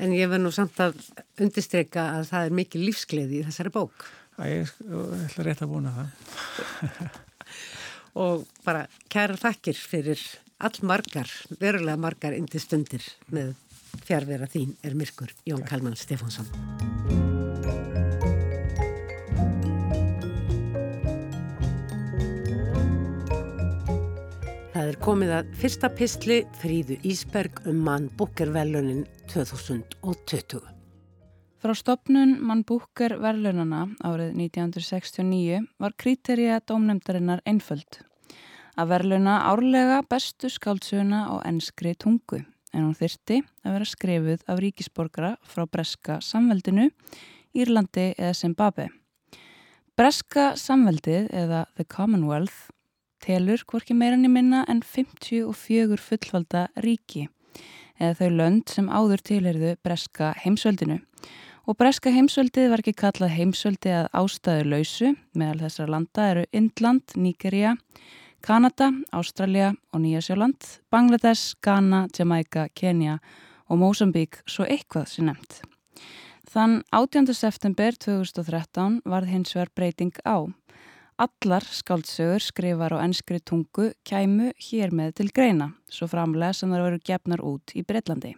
En 0.02 0.16
ég 0.16 0.32
verð 0.32 0.46
nú 0.48 0.54
samt 0.56 0.80
að 0.82 0.96
undirstreika 1.44 2.08
að 2.16 2.32
það 2.32 2.48
er 2.48 2.58
mikið 2.62 2.88
lífsgleði 2.88 3.42
í 3.42 3.44
þessari 3.46 3.74
bók. 3.76 4.08
Það 4.38 4.56
er, 4.56 4.74
ég 4.88 5.28
ætla 5.28 5.46
rétt 5.46 5.62
að 5.62 5.76
vona 5.76 5.94
það. 6.00 7.06
Og 8.26 8.48
bara 8.66 8.88
kæra 9.12 9.38
þakkir 9.38 9.78
fyrir 9.78 10.24
all 10.64 10.80
margar, 10.88 11.30
verulega 11.60 12.00
margar 12.00 12.34
indi 12.34 12.62
stundir 12.64 13.04
með 13.28 13.54
fjárvera 14.04 14.48
þín 14.52 14.76
er 14.84 14.96
myrkur 14.98 15.32
Jón 15.48 15.64
Kalman 15.68 15.96
Stefánsson. 15.96 16.48
Það 24.76 24.88
er 24.92 24.98
komið 25.02 25.34
að 25.34 25.52
fyrsta 25.58 25.90
pistli 25.98 26.40
Fríðu 26.60 26.98
Ísberg 27.08 27.62
um 27.72 27.78
mann 27.88 28.10
búkervelunin 28.20 29.06
2020. 29.32 30.60
Frá 31.64 31.74
stopnun 31.74 32.36
mann 32.46 32.62
búker 32.68 33.16
verðlunana 33.18 33.88
árið 34.06 34.36
1969 34.36 35.64
var 35.82 35.96
kríterija 35.98 36.60
dómnefndarinnar 36.62 37.42
einföld. 37.50 38.02
Að 38.76 38.92
verðluna 38.92 39.40
árlega 39.50 40.04
bestu 40.06 40.52
skáldsöguna 40.52 41.24
á 41.32 41.36
ennskri 41.48 41.96
tungu 41.98 42.44
en 42.76 42.84
hún 42.84 42.98
þyrti 43.00 43.40
að 43.64 43.78
vera 43.78 43.88
skrifuð 43.90 44.44
af 44.52 44.62
ríkisborgara 44.62 45.32
frá 45.48 45.64
Breska 45.66 46.20
samveldinu, 46.22 46.90
Írlandi 47.56 48.12
eða 48.18 48.36
Zimbabwe. 48.36 48.90
Breska 49.96 50.52
samveldið 50.60 51.32
eða 51.32 51.66
The 51.80 51.88
Commonwealth 51.88 52.68
telur 53.24 53.64
hvorki 53.66 53.96
meirann 53.96 54.28
í 54.28 54.32
minna 54.32 54.66
en 54.68 54.84
54 54.84 55.98
fullvalda 56.04 56.68
ríki 56.84 57.30
eða 57.96 58.14
þau 58.20 58.30
lönd 58.36 58.70
sem 58.76 58.92
áður 58.92 59.24
tilherðu 59.32 59.76
Breska 59.88 60.34
heimsveldinu 60.44 61.00
og 61.66 61.78
breska 61.80 62.12
heimsveldið 62.14 62.70
var 62.72 62.84
ekki 62.84 62.94
kallað 63.00 63.34
heimsveldi 63.40 63.94
að 63.98 64.10
ástæðu 64.20 64.66
lausu 64.70 65.12
meðal 65.38 65.64
þessar 65.64 65.92
landa 65.92 66.28
eru 66.34 66.44
Indland, 66.54 67.16
Níkeria, 67.18 67.74
Kanada, 68.46 68.92
Ástralja 69.10 69.72
og 69.90 70.02
Nýjasjóland, 70.04 70.66
Bangladesh, 70.92 71.56
Ghana, 71.62 72.08
Jamaica, 72.20 72.68
Kenya 72.76 73.18
og 73.66 73.80
Mosambík 73.82 74.38
svo 74.46 74.68
eitthvað 74.70 75.08
sem 75.10 75.26
nefnt. 75.26 75.64
Þann 76.54 76.76
18. 76.94 77.34
september 77.34 77.98
2013 77.98 79.00
varð 79.02 79.32
hins 79.34 79.56
vegar 79.58 79.74
breyting 79.74 80.14
á. 80.30 80.46
Allar 81.18 81.66
skáldsögur 81.66 82.46
skrifar 82.46 82.94
á 82.94 83.02
ennskri 83.02 83.42
tungu 83.42 83.96
kæmu 84.06 84.54
hér 84.62 84.94
með 84.94 85.16
til 85.24 85.32
greina, 85.34 85.72
svo 85.90 86.06
framlega 86.06 86.54
sem 86.54 86.70
það 86.70 86.88
eru 86.92 87.02
gefnar 87.02 87.42
út 87.42 87.74
í 87.74 87.82
Breitlandi. 87.82 88.36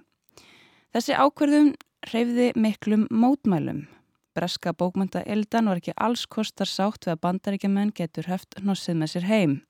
Þessi 0.96 1.20
ákverðum 1.20 1.74
reyfði 2.14 2.54
miklum 2.56 3.10
mótmælum. 3.12 3.90
Breska 4.32 4.72
bókmynda 4.72 5.28
Eldan 5.28 5.68
var 5.68 5.82
ekki 5.82 6.00
alls 6.00 6.24
kostar 6.32 6.70
sátt 6.70 7.04
við 7.04 7.18
að 7.18 7.24
bandaríkjumenn 7.28 7.92
getur 7.92 8.32
höft 8.32 8.56
hnossið 8.62 9.02
með 9.02 9.18
sér 9.18 9.28
heim. 9.28 9.64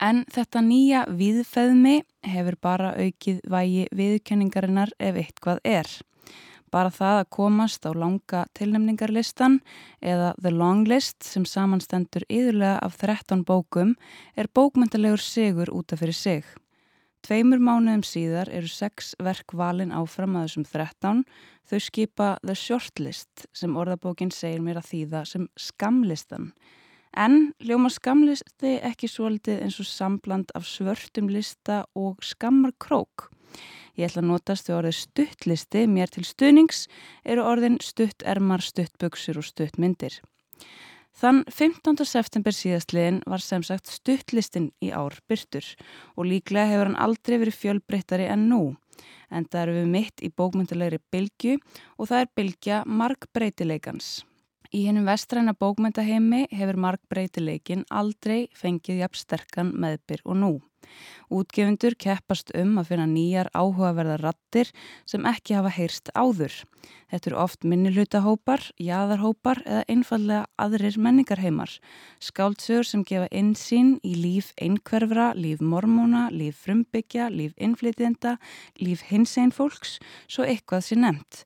En 0.00 0.22
þetta 0.32 0.62
nýja 0.64 1.02
viðfeðmi 1.12 1.98
hefur 2.24 2.56
bara 2.62 2.94
aukið 2.96 3.42
vægi 3.52 3.88
viðkenningarinnar 3.92 4.94
ef 4.98 5.18
eitthvað 5.20 5.60
er. 5.64 5.90
Bara 6.70 6.92
það 6.94 7.16
að 7.18 7.30
komast 7.34 7.86
á 7.86 7.90
langa 7.92 8.44
tilnemningarlistan 8.54 9.58
eða 9.98 10.32
The 10.38 10.52
Long 10.54 10.86
List 10.88 11.26
sem 11.26 11.44
samanstendur 11.44 12.24
yðurlega 12.30 12.78
af 12.86 12.96
13 13.02 13.42
bókum 13.44 13.96
er 14.38 14.48
bókmyndalegur 14.54 15.20
sigur 15.20 15.72
útaf 15.74 16.04
fyrir 16.04 16.14
sig. 16.14 16.44
Tveimur 17.26 17.60
mánuðum 17.60 18.04
síðar 18.06 18.48
eru 18.48 18.70
sex 18.70 19.12
verk 19.20 19.52
valin 19.52 19.90
áfram 19.92 20.38
að 20.38 20.46
þessum 20.46 20.68
13. 20.70 21.24
Þau 21.68 21.80
skipa 21.84 22.28
The 22.46 22.54
Shortlist 22.56 23.48
sem 23.52 23.74
orðabókin 23.76 24.32
segir 24.32 24.62
mér 24.64 24.80
að 24.80 24.88
þýða 24.94 25.24
sem 25.28 25.48
skamlistan. 25.58 26.52
En 27.16 27.52
hljóma 27.58 27.90
skamlisti 27.90 28.76
ekki 28.86 29.08
svolítið 29.10 29.64
eins 29.64 29.80
og 29.82 29.88
sambland 29.90 30.52
af 30.54 30.68
svörtum 30.68 31.30
lista 31.32 31.84
og 31.98 32.22
skammar 32.22 32.72
krók. 32.78 33.30
Ég 33.98 34.06
ætla 34.06 34.22
að 34.22 34.30
notast 34.30 34.68
við 34.70 34.76
orðið 34.76 34.98
stuttlisti 35.00 35.86
mér 35.90 36.12
til 36.14 36.22
stuðnings 36.24 36.84
eru 37.26 37.42
orðin 37.42 37.80
stuttermar, 37.82 38.62
stuttbuksur 38.62 39.40
og 39.42 39.48
stuttmyndir. 39.48 40.20
Þann 41.20 41.42
15. 41.50 41.98
september 42.06 42.54
síðastliðin 42.54 43.20
var 43.28 43.42
sem 43.42 43.64
sagt 43.66 43.90
stuttlistin 43.90 44.70
í 44.80 44.92
ár 44.94 45.18
byrtur 45.28 45.66
og 46.14 46.30
líklega 46.30 46.70
hefur 46.70 46.92
hann 46.92 47.02
aldrei 47.02 47.40
verið 47.42 47.58
fjölbreyttari 47.58 48.30
en 48.30 48.46
nú. 48.48 48.62
En 49.28 49.44
það 49.44 49.62
eru 49.66 49.76
við 49.80 49.92
mitt 49.98 50.22
í 50.22 50.30
bókmyndilegri 50.30 51.02
bylgu 51.12 51.58
og 51.98 52.08
það 52.08 52.22
er 52.22 52.34
bylgja 52.38 52.82
markbreytileikans. 52.86 54.20
Í 54.70 54.84
hennum 54.86 55.08
vestræna 55.10 55.50
bókmyndaheimi 55.58 56.44
hefur 56.54 56.76
markbreytileikin 56.78 57.80
aldrei 57.90 58.44
fengið 58.54 59.00
jafn 59.02 59.18
sterkan 59.18 59.72
meðbyr 59.74 60.20
og 60.22 60.36
nú. 60.38 60.50
Útgefundur 61.26 61.96
keppast 61.98 62.52
um 62.54 62.76
að 62.78 62.92
finna 62.92 63.06
nýjar 63.10 63.50
áhugaverðar 63.50 64.22
rattir 64.28 64.70
sem 65.10 65.26
ekki 65.26 65.56
hafa 65.58 65.72
heyrst 65.74 66.12
áður. 66.14 66.54
Þetta 67.10 67.30
eru 67.30 67.40
oft 67.42 67.66
minnilutahópar, 67.66 68.62
jæðarhópar 68.78 69.62
eða 69.66 69.82
einfallega 69.90 70.44
aðrir 70.62 71.00
menningarheimar. 71.02 71.74
Skáldsögur 72.22 72.86
sem 72.86 73.02
gefa 73.02 73.26
insýn 73.42 73.96
í 74.06 74.14
líf 74.22 74.52
einkverfra, 74.54 75.32
líf 75.34 75.58
mormóna, 75.58 76.28
líf 76.30 76.62
frumbyggja, 76.62 77.26
líf 77.34 77.58
innflytjenda, 77.58 78.38
líf 78.78 79.02
hinsegin 79.10 79.54
fólks, 79.54 79.98
svo 80.30 80.46
eitthvað 80.46 80.86
sé 80.86 81.02
nefnt. 81.02 81.44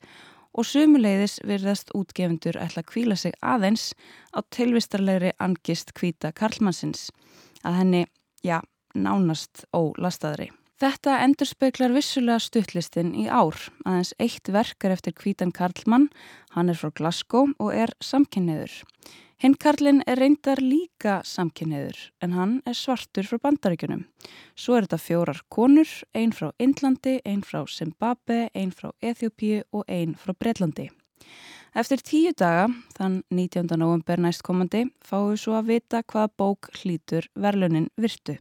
Og 0.55 0.66
sumuleiðis 0.68 1.40
virðast 1.42 1.90
útgefundur 1.98 2.59
ætla 2.62 2.84
að 2.84 2.90
kvíla 2.92 3.16
sig 3.18 3.34
aðeins 3.42 3.92
á 4.30 4.38
tilvistarlegri 4.55 5.32
angist 5.42 5.90
kvíta 5.98 6.30
Karlmannsins. 6.32 7.09
Að 7.66 7.80
henni, 7.80 8.05
já, 8.46 8.61
nánast 8.94 9.64
ólastaðri. 9.74 10.52
Þetta 10.82 11.20
endur 11.22 11.48
speiklar 11.48 11.92
vissulega 11.94 12.42
stuttlistin 12.42 13.12
í 13.14 13.28
ár. 13.30 13.57
Aðeins 13.86 14.11
eitt 14.18 14.50
verk 14.50 14.84
er 14.84 14.94
eftir 14.96 15.14
Kvítan 15.14 15.52
Karlmann, 15.55 16.09
hann 16.55 16.70
er 16.70 16.78
frá 16.78 16.90
Glasgow 16.90 17.52
og 17.62 17.70
er 17.70 17.94
samkynniður. 18.02 18.80
Hinn 19.45 19.59
Karlin 19.61 19.99
er 20.09 20.16
reyndar 20.16 20.57
líka 20.64 21.18
samkynniður 21.28 21.99
en 22.24 22.32
hann 22.32 22.53
er 22.64 22.72
svartur 22.78 23.26
frá 23.28 23.36
bandaríkunum. 23.42 24.07
Svo 24.57 24.78
er 24.78 24.86
þetta 24.86 24.99
fjórar 25.05 25.42
konur, 25.53 25.90
einn 26.16 26.32
frá 26.32 26.47
Indlandi, 26.57 27.18
einn 27.28 27.42
frá 27.45 27.66
Zimbabwe, 27.68 28.47
einn 28.57 28.72
frá 28.72 28.88
Eþjópíu 29.05 29.61
og 29.76 29.84
einn 29.84 30.14
frá 30.16 30.32
Breitlandi. 30.32 30.88
Eftir 31.76 32.01
tíu 32.01 32.32
daga, 32.32 32.70
þann 32.97 33.20
19. 33.28 33.68
november 33.76 34.24
næstkomandi, 34.24 34.86
fáum 35.05 35.34
við 35.34 35.42
svo 35.45 35.59
að 35.61 35.68
vita 35.74 36.01
hvaða 36.01 36.32
bók 36.40 36.72
hlítur 36.80 37.28
verlunin 37.36 37.90
virtu. 38.01 38.38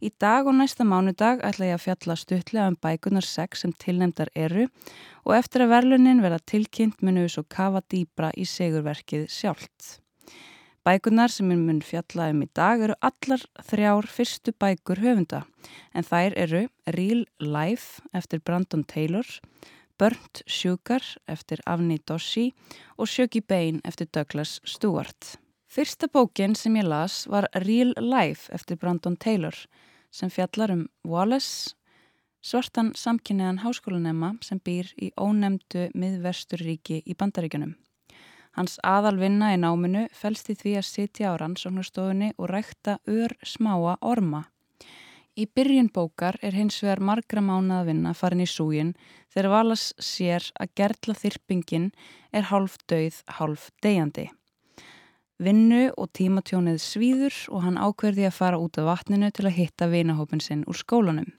Í 0.00 0.08
dag 0.16 0.48
og 0.48 0.56
næsta 0.56 0.88
mánudag 0.88 1.44
ætla 1.44 1.74
ég 1.74 1.76
að 1.76 1.90
fjalla 1.90 2.16
stuttlega 2.16 2.70
um 2.72 2.78
bækunar 2.80 3.28
6 3.28 3.66
sem 3.66 3.76
tilnefndar 3.76 4.32
eru 4.32 4.70
og 5.26 5.36
eftir 5.36 5.66
að 5.66 5.76
verlunin 5.76 6.24
verða 6.24 6.40
tilkynnt 6.40 7.04
munum 7.04 7.28
við 7.28 7.34
svo 7.36 7.44
kafa 7.52 7.84
dýbra 7.84 8.32
í 8.32 8.48
segurverkið 8.48 9.28
sjálft. 9.28 9.98
Bækunar 10.82 11.30
sem 11.30 11.46
ég 11.54 11.60
mun 11.62 11.76
fjalla 11.86 12.24
um 12.32 12.40
í 12.42 12.48
dag 12.58 12.80
eru 12.82 12.96
allar 13.06 13.42
þrjár 13.68 14.06
fyrstu 14.10 14.50
bækur 14.58 14.98
höfunda 14.98 15.44
en 15.94 16.02
þær 16.02 16.34
eru 16.44 16.62
Real 16.96 17.20
Life 17.38 18.02
eftir 18.10 18.40
Brandon 18.42 18.82
Taylor, 18.90 19.28
Burnt 19.94 20.40
Sugar 20.50 21.06
eftir 21.30 21.62
Avni 21.70 22.00
Dossi 22.02 22.48
og 22.98 23.06
Sjöki 23.06 23.44
Bain 23.46 23.78
eftir 23.86 24.10
Douglas 24.10 24.56
Stewart. 24.66 25.36
Fyrsta 25.70 26.10
bókin 26.10 26.58
sem 26.58 26.74
ég 26.74 26.90
las 26.90 27.28
var 27.30 27.46
Real 27.62 27.94
Life 28.02 28.50
eftir 28.50 28.74
Brandon 28.74 29.14
Taylor 29.14 29.54
sem 30.10 30.34
fjallar 30.34 30.74
um 30.74 30.88
Wallace, 31.06 31.76
svartan 32.42 32.90
samkynniðan 32.98 33.62
háskólanema 33.62 34.34
sem 34.42 34.58
býr 34.58 34.90
í 34.98 35.14
ónemdu 35.14 35.92
miðvesturíki 35.94 37.04
í 37.06 37.14
bandaríkunum. 37.14 37.76
Hans 38.52 38.76
aðalvinna 38.84 39.54
í 39.54 39.60
náminu 39.60 40.06
fælst 40.12 40.50
í 40.52 40.56
því 40.60 40.72
að 40.80 40.88
sitja 40.88 41.32
á 41.32 41.40
rannsóknarstofunni 41.40 42.34
og 42.36 42.50
rækta 42.52 42.98
ör 43.08 43.32
smáa 43.42 43.96
orma. 44.00 44.44
Í 45.32 45.46
byrjun 45.48 45.88
bókar 45.88 46.36
er 46.44 46.52
hins 46.52 46.82
vegar 46.84 47.00
margra 47.00 47.40
mánað 47.40 47.78
að 47.78 47.88
vinna 47.88 48.12
farin 48.12 48.44
í 48.44 48.48
súgin 48.50 48.92
þegar 49.32 49.48
Valas 49.54 49.86
sér 49.96 50.44
að 50.60 50.74
gerðla 50.76 51.16
þyrpingin 51.16 51.86
er 52.36 52.50
hálf 52.50 52.76
döið, 52.84 53.22
hálf 53.38 53.70
deyjandi. 53.80 54.28
Vinnu 55.42 55.86
og 55.96 56.12
tímatjónið 56.12 56.76
svíður 56.84 57.38
og 57.48 57.64
hann 57.64 57.80
ákverði 57.80 58.28
að 58.28 58.36
fara 58.36 58.60
út 58.60 58.76
af 58.78 58.90
vatninu 58.90 59.32
til 59.32 59.48
að 59.48 59.56
hitta 59.56 59.88
vinahópin 59.88 60.44
sinn 60.44 60.66
úr 60.68 60.76
skólanum. 60.76 61.32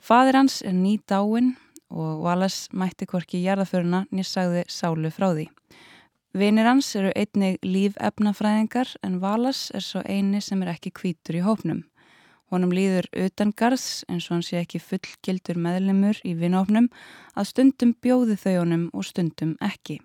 Fadir 0.00 0.40
hans 0.40 0.62
er 0.64 0.72
ný 0.72 0.96
dáin 1.04 1.52
og 1.92 2.24
Valas 2.24 2.70
mætti 2.72 3.04
hvorki 3.04 3.44
jarðaföruna 3.44 4.06
nýssagði 4.08 4.64
sálu 4.72 5.12
frá 5.12 5.34
því. 5.34 5.46
Vinir 6.38 6.68
hans 6.68 6.92
eru 6.94 7.08
einnig 7.18 7.56
lífefnafræðingar 7.66 8.92
en 9.02 9.16
Valas 9.18 9.72
er 9.74 9.82
svo 9.82 10.04
eini 10.06 10.38
sem 10.44 10.60
er 10.62 10.70
ekki 10.70 10.92
kvítur 10.94 11.38
í 11.40 11.42
hópnum. 11.42 11.80
Honum 12.52 12.70
líður 12.70 13.08
utangarðs 13.24 14.04
eins 14.06 14.28
og 14.28 14.36
hann 14.36 14.44
sé 14.46 14.60
ekki 14.60 14.78
fullgildur 14.78 15.58
meðlemur 15.58 16.20
í 16.22 16.36
vinahópnum 16.38 16.86
að 17.34 17.48
stundum 17.50 17.96
bjóði 18.04 18.36
þau 18.38 18.54
honum 18.60 18.84
og 18.92 19.08
stundum 19.08 19.56
ekki. 19.64 19.98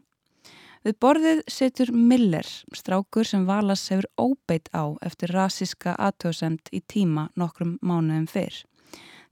Við 0.84 0.98
borðið 1.06 1.44
setur 1.54 1.94
Miller, 1.94 2.50
strákur 2.74 3.30
sem 3.30 3.46
Valas 3.46 3.86
hefur 3.94 4.10
óbeitt 4.18 4.74
á 4.74 4.90
eftir 5.06 5.36
rasiska 5.38 5.94
aðtöðsend 6.02 6.74
í 6.74 6.82
tíma 6.82 7.30
nokkrum 7.38 7.78
mánuðum 7.86 8.26
fyrr. 8.32 8.64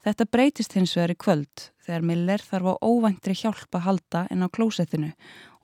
Þetta 0.06 0.30
breytist 0.30 0.78
hins 0.78 0.93
vegar 0.99 1.16
í 1.16 1.18
kvöld 1.18 1.72
þegar 1.92 2.08
Miller 2.08 2.39
þarf 2.39 2.72
á 2.72 2.76
óvæntri 2.88 3.36
hjálpa 3.36 3.82
halda 3.84 4.26
inn 4.32 4.46
á 4.48 4.48
klósettinu 4.48 5.12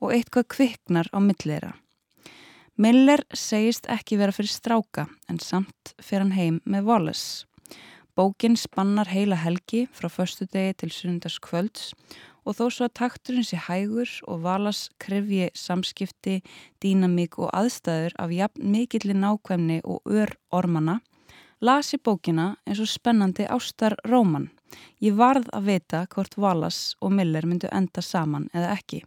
og 0.04 0.12
eitthvað 0.12 0.50
kviknar 0.52 1.08
á 1.16 1.18
millera. 1.24 1.72
Miller 2.76 3.24
segist 3.34 3.88
ekki 3.90 4.20
vera 4.20 4.34
fyrir 4.34 4.52
stráka 4.52 5.08
en 5.26 5.40
samt 5.40 5.94
fyrir 5.98 6.26
hann 6.26 6.36
heim 6.36 6.58
með 6.68 6.84
Wallace. 6.90 7.46
Bókin 8.14 8.58
spannar 8.58 9.08
heila 9.08 9.38
helgi 9.38 9.86
frá 9.94 10.10
förstu 10.12 10.46
degi 10.52 10.76
til 10.82 10.92
sundas 10.92 11.38
kvölds 11.40 11.94
og 12.44 12.56
þó 12.58 12.64
svo 12.68 12.86
að 12.88 12.96
takturinn 13.00 13.46
sé 13.46 13.58
hægur 13.64 14.10
og 14.28 14.44
Wallace 14.44 14.92
krefji 15.00 15.48
samskipti, 15.56 16.42
dýnamík 16.82 17.40
og 17.40 17.50
aðstæður 17.56 18.16
af 18.18 18.34
jafn 18.34 18.72
mikillir 18.74 19.16
nákvæmni 19.16 19.80
og 19.84 20.04
ör 20.04 20.36
ormana, 20.50 21.00
lasi 21.60 21.98
bókina 21.98 22.56
eins 22.66 22.80
og 22.80 22.88
spennandi 22.88 23.46
ástar 23.50 23.96
Róman. 24.04 24.50
Ég 25.00 25.16
varð 25.16 25.48
að 25.54 25.70
vita 25.72 26.06
hvort 26.12 26.36
Wallace 26.38 26.96
og 27.00 27.12
Miller 27.12 27.46
myndu 27.46 27.70
enda 27.72 28.02
saman 28.02 28.48
eða 28.54 28.74
ekki. 28.76 29.02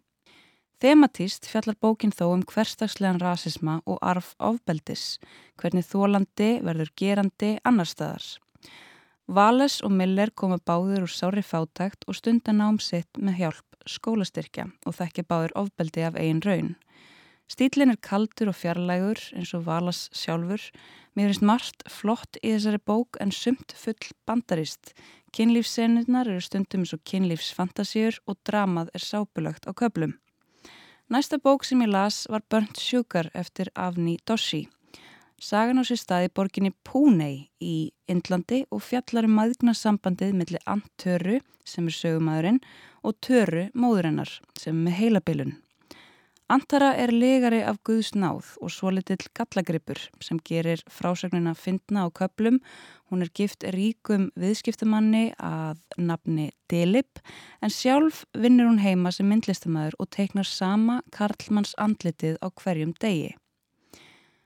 Thematist 0.81 1.45
fjallar 1.45 1.77
bókin 1.77 2.11
þó 2.11 2.31
um 2.33 2.41
hverstagslegan 2.41 3.21
rasisma 3.21 3.81
og 3.85 3.99
arf 4.01 4.33
ofbeldis, 4.39 5.19
hvernig 5.61 5.85
þólandi 5.85 6.55
verður 6.65 6.89
gerandi 6.97 7.51
annar 7.63 7.85
staðar. 7.85 8.25
Vales 9.27 9.77
og 9.85 9.93
Miller 9.93 10.31
koma 10.33 10.57
báður 10.57 11.05
úr 11.05 11.13
sári 11.13 11.43
fátækt 11.45 12.07
og 12.07 12.17
stunda 12.17 12.51
nám 12.51 12.81
sitt 12.81 13.21
með 13.21 13.37
hjálp 13.43 13.77
skólastyrkja 13.87 14.65
og 14.85 14.97
þekkja 14.97 15.27
báður 15.29 15.53
ofbeldi 15.61 16.03
af 16.07 16.17
eigin 16.17 16.41
raun. 16.45 16.73
Stílinn 17.51 17.91
er 17.91 17.99
kaldur 17.99 18.47
og 18.47 18.55
fjarlægur 18.55 19.19
eins 19.35 19.49
og 19.57 19.65
Valas 19.65 20.05
sjálfur. 20.15 20.61
Mér 21.17 21.27
finnst 21.27 21.43
margt 21.43 21.81
flott 21.91 22.37
í 22.39 22.53
þessari 22.53 22.79
bók 22.87 23.17
en 23.19 23.33
sumt 23.35 23.73
full 23.75 24.11
bandarist. 24.29 24.93
Kynlífssenurnar 25.35 26.29
eru 26.31 26.43
stundum 26.45 26.85
eins 26.85 26.93
og 26.95 27.01
kynlífsfantasíur 27.11 28.21
og 28.23 28.37
dramað 28.47 28.93
er 28.95 29.03
sápulögt 29.03 29.67
á 29.67 29.75
köplum. 29.75 30.13
Næsta 31.11 31.41
bók 31.43 31.65
sem 31.67 31.83
ég 31.83 31.91
las 31.91 32.23
var 32.31 32.45
Burnt 32.47 32.79
Sugar 32.79 33.27
eftir 33.35 33.67
Avni 33.75 34.15
Dossi. 34.23 34.69
Sagan 35.41 35.81
á 35.81 35.83
sér 35.83 35.99
staði 35.99 36.29
borginni 36.31 36.71
Púnei 36.87 37.49
í 37.59 37.91
Indlandi 38.07 38.61
og 38.71 38.85
fjallar 38.85 39.27
um 39.27 39.35
maðgnasambandið 39.35 40.37
millir 40.39 40.63
Antöru 40.63 41.41
sem 41.65 41.91
er 41.91 41.97
sögumæðurinn 41.99 42.61
og 43.03 43.19
Töru 43.19 43.67
móðurinnar 43.75 44.37
sem 44.55 44.87
er 44.87 44.97
heilabilun. 45.01 45.57
Antara 46.51 46.89
er 46.99 47.13
legari 47.15 47.61
af 47.63 47.77
Guðs 47.87 48.09
náð 48.11 48.57
og 48.59 48.71
svo 48.75 48.89
litill 48.91 49.21
gallagripur 49.37 50.01
sem 50.19 50.39
gerir 50.43 50.81
frásögnina 50.91 51.53
fyndna 51.55 52.03
á 52.03 52.07
köplum 52.11 52.57
Hún 53.07 53.23
er 53.23 53.31
gift 53.31 53.63
ríkum 53.63 54.25
viðskiptamanni 54.35 55.31
að 55.39 55.79
nafni 55.95 56.49
Dilip 56.67 57.21
en 57.63 57.71
sjálf 57.71 58.25
vinnur 58.35 58.67
hún 58.67 58.83
heima 58.83 59.13
sem 59.15 59.31
myndlistamæður 59.31 59.95
og 59.99 60.11
teiknar 60.11 60.47
sama 60.47 60.99
Karlmanns 61.15 61.71
andlitið 61.79 62.35
á 62.43 62.51
hverjum 62.51 62.91
degi. 62.99 63.31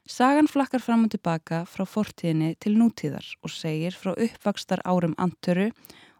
Sagan 0.05 0.45
flakkar 0.45 0.85
fram 0.85 1.07
og 1.07 1.15
tilbaka 1.15 1.63
frá 1.65 1.87
fortíðinni 1.89 2.53
til 2.61 2.77
nútíðar 2.77 3.25
og 3.41 3.49
segir 3.49 3.97
frá 3.97 4.13
uppvakstar 4.13 4.85
árum 4.85 5.17
antöru 5.17 5.71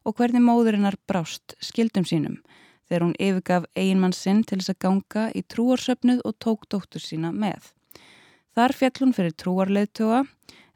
og 0.02 0.18
hvernig 0.18 0.42
móðurinnar 0.42 0.98
brást 1.06 1.54
skildum 1.62 2.10
sínum 2.10 2.42
þegar 2.88 3.06
hún 3.06 3.18
yfirgaf 3.20 3.66
eiginmann 3.76 4.16
sinn 4.16 4.44
til 4.44 4.60
þess 4.62 4.74
að 4.76 4.82
ganga 4.86 5.26
í 5.34 5.44
trúarsöfnuð 5.54 6.22
og 6.26 6.38
tók 6.44 6.68
dóttur 6.70 7.04
sína 7.04 7.32
með. 7.34 7.72
Þar 8.56 8.74
fjall 8.80 8.98
hún 9.02 9.14
fyrir 9.18 9.36
trúarleðtöga 9.36 10.24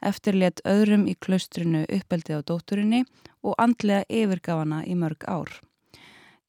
eftirlétt 0.06 0.62
öðrum 0.68 1.08
í 1.12 1.16
klaustrinu 1.20 1.86
uppeldi 1.88 2.36
á 2.36 2.40
dótturinni 2.44 3.04
og 3.44 3.56
andlega 3.60 4.06
yfirgafana 4.10 4.84
í 4.88 4.96
mörg 5.00 5.26
ár. 5.28 5.52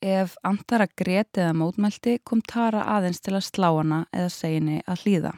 Ef 0.01 0.37
Antara 0.49 0.87
greti 0.97 1.43
eða 1.43 1.53
mótmælti 1.61 2.19
kom 2.25 2.41
Tara 2.41 2.87
aðeins 2.97 3.21
til 3.21 3.35
að 3.37 3.47
slá 3.51 3.69
hana 3.75 4.05
eða 4.17 4.31
seginni 4.33 4.81
að 4.87 5.05
hlýða. 5.05 5.33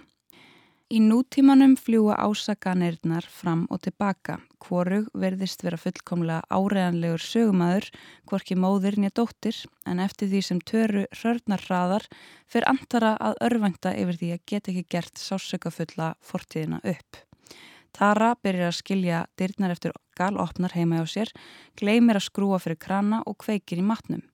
Í 0.93 0.99
nútímanum 1.01 1.73
fljúa 1.81 2.19
ásaganirnar 2.21 3.25
fram 3.25 3.63
og 3.73 3.79
tilbaka. 3.81 4.35
Hvorug 4.61 5.07
verðist 5.17 5.63
vera 5.65 5.79
fullkomlega 5.81 6.43
áreðanlegur 6.53 7.23
sögumæður, 7.25 7.87
hvorki 8.29 8.59
móðir 8.61 8.99
nýja 9.01 9.15
dóttir, 9.17 9.57
en 9.89 10.03
eftir 10.05 10.29
því 10.29 10.43
sem 10.45 10.61
töru 10.61 11.07
hörnar 11.23 11.65
hraðar 11.65 12.05
fyrir 12.45 12.69
Antara 12.69 13.15
að 13.17 13.41
örvænta 13.49 13.95
yfir 14.03 14.19
því 14.21 14.29
að 14.35 14.43
geta 14.53 14.73
ekki 14.75 14.85
gert 14.93 15.23
sásökafulla 15.23 16.11
fortíðina 16.21 16.83
upp. 16.85 17.23
Tara 17.97 18.35
byrjar 18.45 18.69
að 18.69 18.79
skilja 18.83 19.23
dyrnar 19.41 19.73
eftir 19.73 19.97
galopnar 20.21 20.77
heima 20.77 21.01
á 21.01 21.09
sér, 21.09 21.33
gleymir 21.81 22.21
að 22.21 22.29
skrúa 22.29 22.61
fyrir 22.61 22.77
krana 22.77 23.23
og 23.25 23.41
kveikir 23.41 23.81
í 23.81 23.89
matnum. 23.89 24.27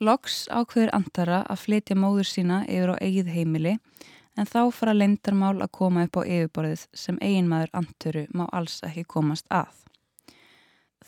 Loks 0.00 0.46
ákveður 0.48 0.96
Antara 0.96 1.44
að 1.52 1.66
flytja 1.66 2.00
móður 2.00 2.32
sína 2.32 2.64
yfir 2.64 2.96
á 2.96 3.02
eigið 3.04 3.28
heimili 3.36 3.76
en 4.38 4.48
þá 4.48 4.60
fara 4.72 4.94
lendarmál 4.96 5.58
að 5.60 5.72
koma 5.78 6.06
upp 6.06 6.18
á 6.20 6.22
yfirborðið 6.24 6.86
sem 6.94 7.18
eiginmaður 7.20 7.72
Anturu 7.82 8.26
má 8.32 8.46
alls 8.52 8.80
ekki 8.86 9.04
komast 9.04 9.46
að. 9.50 9.82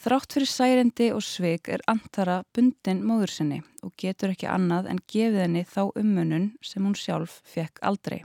Þrátt 0.04 0.34
fyrir 0.34 0.50
særendi 0.50 1.06
og 1.14 1.22
sveik 1.24 1.70
er 1.72 1.84
Antara 1.88 2.42
bundin 2.52 3.04
móður 3.06 3.30
sinni 3.32 3.62
og 3.86 3.94
getur 4.00 4.34
ekki 4.34 4.50
annað 4.50 4.90
en 4.92 5.00
gefið 5.08 5.40
henni 5.44 5.62
þá 5.64 5.82
ummunun 5.94 6.50
sem 6.60 6.84
hún 6.84 6.96
sjálf 6.98 7.38
fekk 7.48 7.80
aldrei. 7.80 8.24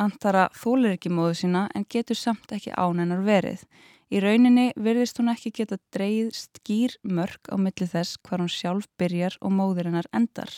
Antara 0.00 0.48
þólir 0.56 0.96
ekki 0.96 1.12
móðu 1.12 1.36
sína 1.42 1.66
en 1.76 1.84
getur 1.84 2.16
samt 2.16 2.54
ekki 2.56 2.72
ánennar 2.72 3.20
verið. 3.26 3.66
Í 4.10 4.18
rauninni 4.24 4.70
verðist 4.74 5.20
hún 5.20 5.30
ekki 5.30 5.52
geta 5.60 5.76
dreyð 5.94 6.32
skýr 6.34 6.96
mörg 7.04 7.52
á 7.52 7.54
milli 7.60 7.86
þess 7.86 8.16
hvar 8.24 8.42
hún 8.42 8.50
sjálf 8.50 8.88
byrjar 8.98 9.36
og 9.38 9.52
móðurinnar 9.54 10.08
endar. 10.16 10.50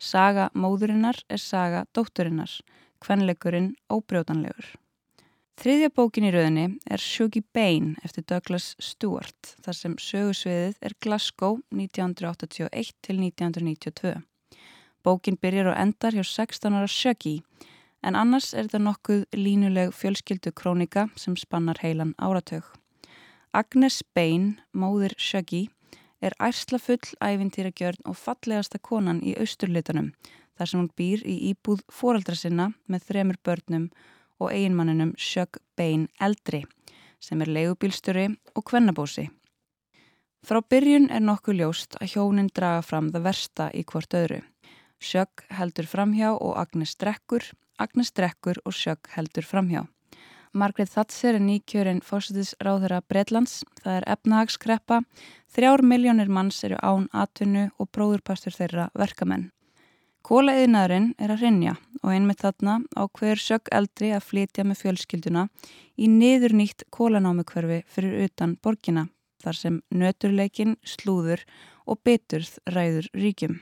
Saga 0.00 0.48
móðurinnar 0.56 1.20
er 1.28 1.38
saga 1.38 1.84
dótturinnar, 1.94 2.50
kvenleikurinn 3.04 3.72
óbrjótanlegur. 3.92 4.74
Þriðja 5.58 5.90
bókin 5.90 6.28
í 6.28 6.30
rauninni 6.30 6.66
er 6.86 7.02
Shugi 7.02 7.42
Bain 7.54 7.96
eftir 8.06 8.22
Douglas 8.30 8.76
Stewart 8.78 9.54
þar 9.64 9.74
sem 9.74 9.96
sögusviðið 9.98 10.76
er 10.86 10.94
Glasgow 11.02 11.58
1981 11.74 12.92
til 13.02 13.18
1992. 13.24 14.12
Bókin 15.02 15.38
byrjar 15.40 15.72
og 15.72 15.80
endar 15.82 16.14
hjá 16.14 16.22
16 16.22 16.78
ára 16.78 16.86
Shugi 16.86 17.40
en 18.06 18.14
annars 18.14 18.52
er 18.54 18.68
þetta 18.68 18.84
nokkuð 18.84 19.24
línuleg 19.34 19.90
fjölskyldu 19.98 20.52
krónika 20.54 21.08
sem 21.18 21.34
spannar 21.36 21.82
heilan 21.82 22.14
áratög. 22.22 22.62
Agnes 23.50 24.02
Bain, 24.14 24.60
móðir 24.70 25.14
Shuggy, 25.18 25.66
er 26.22 26.34
ærslafull, 26.38 27.14
ævintýragjörn 27.18 28.06
og 28.06 28.18
fallegasta 28.18 28.78
konan 28.78 29.22
í 29.24 29.34
austurlitunum 29.40 30.12
þar 30.58 30.70
sem 30.70 30.80
hún 30.80 30.92
býr 30.98 31.24
í 31.24 31.36
íbúð 31.52 31.84
fóraldra 31.92 32.36
sinna 32.36 32.72
með 32.90 33.08
þremur 33.10 33.38
börnum 33.46 33.88
og 34.38 34.52
eiginmanninum 34.52 35.14
Sjögg 35.18 35.60
Bein 35.78 36.08
Eldri 36.20 36.64
sem 37.22 37.40
er 37.42 37.50
leigubílstjóri 37.50 38.28
og 38.54 38.64
kvennabósi. 38.68 39.28
Frá 40.46 40.60
byrjun 40.62 41.08
er 41.10 41.22
nokkuð 41.24 41.58
ljóst 41.58 41.96
að 41.98 42.12
hjónin 42.14 42.50
draga 42.54 42.82
fram 42.86 43.10
það 43.14 43.26
versta 43.26 43.70
í 43.74 43.82
hvort 43.82 44.14
öðru. 44.14 44.38
Sjögg 45.02 45.44
heldur 45.54 45.86
framhjá 45.90 46.30
og 46.34 46.54
Agnes 46.58 46.94
drekkur, 46.98 47.42
Agnes 47.78 48.12
drekkur 48.14 48.60
og 48.64 48.74
Sjögg 48.74 49.10
heldur 49.16 49.46
framhjá. 49.46 49.84
Margrét 50.54 50.90
Thatser 50.94 51.36
er 51.36 51.44
nýkjörinn 51.44 52.00
fórsetisráðara 52.02 53.02
Breitlands, 53.04 53.60
það 53.82 53.98
er 53.98 54.06
efnahagskreppa, 54.14 55.02
þrjár 55.52 55.84
miljónir 55.84 56.30
manns 56.32 56.62
eru 56.64 56.78
án 56.80 57.06
atvinnu 57.12 57.68
og 57.76 57.90
bróðurpastur 57.92 58.56
þeirra 58.56 58.88
verkamenn. 58.96 59.50
Kólaeðinaðurinn 60.26 61.12
er 61.18 61.32
að 61.32 61.44
rinja 61.44 61.76
og 62.02 62.10
einmitt 62.12 62.42
þarna 62.42 62.80
á 62.98 63.02
hver 63.06 63.40
sjögg 63.40 63.70
eldri 63.74 64.10
að 64.16 64.26
flytja 64.26 64.64
með 64.66 64.80
fjölskylduna 64.82 65.44
í 65.96 66.08
niður 66.10 66.56
nýtt 66.58 66.84
kólanámikverfi 66.94 67.82
fyrir 67.88 68.26
utan 68.26 68.56
borgina 68.62 69.08
þar 69.42 69.56
sem 69.56 69.80
nöturleikin, 69.94 70.76
slúður 70.82 71.44
og 71.86 72.02
beturð 72.04 72.58
ræður 72.74 73.08
ríkjum. 73.14 73.58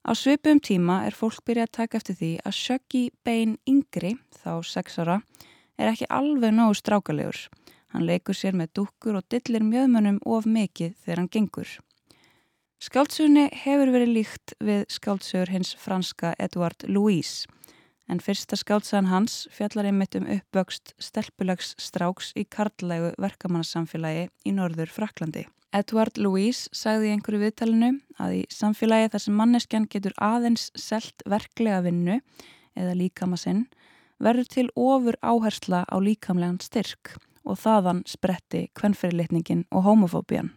Á 0.00 0.16
svipum 0.16 0.60
tíma 0.64 1.02
er 1.06 1.16
fólk 1.16 1.44
byrjað 1.44 1.68
að 1.68 1.76
taka 1.76 1.98
eftir 2.00 2.16
því 2.18 2.30
að 2.48 2.56
sjöggi 2.56 3.02
bein 3.24 3.58
yngri, 3.68 4.14
þá 4.40 4.64
sex 4.64 4.98
ára, 4.98 5.20
er 5.78 5.92
ekki 5.92 6.08
alveg 6.08 6.54
nógu 6.56 6.78
strákalegur. 6.80 7.44
Hann 7.92 8.06
leikur 8.08 8.36
sér 8.36 8.56
með 8.56 8.72
dúkkur 8.80 9.18
og 9.20 9.28
dillir 9.28 9.64
mjöðmönnum 9.66 10.20
of 10.24 10.48
mikið 10.48 10.96
þegar 11.04 11.22
hann 11.22 11.32
gengur. 11.36 11.70
Skáltsugunni 12.80 13.50
hefur 13.60 13.90
verið 13.92 14.08
líkt 14.14 14.52
við 14.64 14.86
skáltsugur 14.88 15.50
hins 15.52 15.74
franska 15.76 16.30
Edouard 16.40 16.86
Louis 16.88 17.42
en 18.08 18.22
fyrsta 18.24 18.56
skáltsagan 18.56 19.10
hans 19.10 19.42
fjallar 19.52 19.90
einmitt 19.90 20.16
um 20.16 20.24
uppvöxt 20.24 20.94
stelpulags 20.96 21.74
stráks 21.76 22.30
í 22.40 22.46
karlægu 22.48 23.10
verkamannassamfélagi 23.20 24.30
í 24.48 24.54
norður 24.56 24.88
Fraklandi. 24.94 25.44
Edward 25.76 26.16
Louis 26.16 26.62
sagði 26.72 27.10
í 27.10 27.12
einhverju 27.18 27.42
viðtalinu 27.42 27.90
að 28.16 28.38
í 28.38 28.40
samfélagi 28.48 29.12
þar 29.12 29.24
sem 29.26 29.36
manneskjan 29.42 29.90
getur 29.92 30.16
aðeins 30.16 30.70
selt 30.72 31.20
verklega 31.28 31.82
vinnu 31.84 32.16
eða 32.80 32.96
líkama 32.96 33.36
sinn 33.36 33.66
verður 34.24 34.48
til 34.56 34.66
ofur 34.72 35.20
áhersla 35.20 35.84
á 35.84 35.96
líkamlegan 36.00 36.62
styrk 36.64 37.12
og 37.44 37.60
þaðan 37.60 38.06
spretti 38.08 38.70
kvennferðilitningin 38.72 39.66
og 39.68 39.84
homofóbían. 39.84 40.54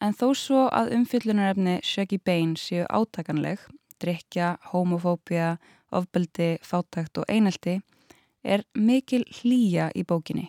En 0.00 0.14
þó 0.16 0.30
svo 0.36 0.62
að 0.72 0.94
umfyllunarefni 0.96 1.80
Shaggy 1.84 2.18
Bane 2.24 2.56
séu 2.56 2.86
átakanleg, 2.88 3.60
drikja, 4.00 4.54
homofóbía, 4.72 5.58
ofbeldi, 5.92 6.56
fátækt 6.64 7.20
og 7.20 7.28
einelti, 7.28 7.80
er 8.42 8.64
mikil 8.74 9.26
hlýja 9.28 9.90
í 9.92 10.06
bókinni. 10.08 10.48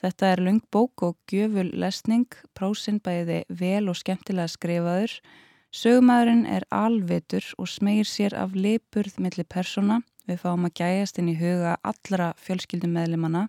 Þetta 0.00 0.30
er 0.32 0.42
lung 0.46 0.62
bók 0.72 1.02
og 1.02 1.18
gjöful 1.28 1.72
lesning, 1.76 2.30
prósinn 2.56 3.02
bæði 3.02 3.42
vel 3.48 3.90
og 3.90 3.98
skemmtilega 3.98 4.48
skrifaður, 4.48 5.18
sögumæðurinn 5.74 6.46
er 6.46 6.64
alvitur 6.70 7.44
og 7.58 7.68
smegir 7.68 8.08
sér 8.08 8.38
af 8.38 8.54
lipurð 8.54 9.18
millir 9.18 9.50
persóna 9.50 10.00
Við 10.30 10.44
fáum 10.44 10.66
að 10.68 10.76
gæjast 10.78 11.18
inn 11.18 11.30
í 11.32 11.38
huga 11.40 11.72
allra 11.82 12.28
fjölskyldum 12.38 12.92
meðlimanna 12.94 13.48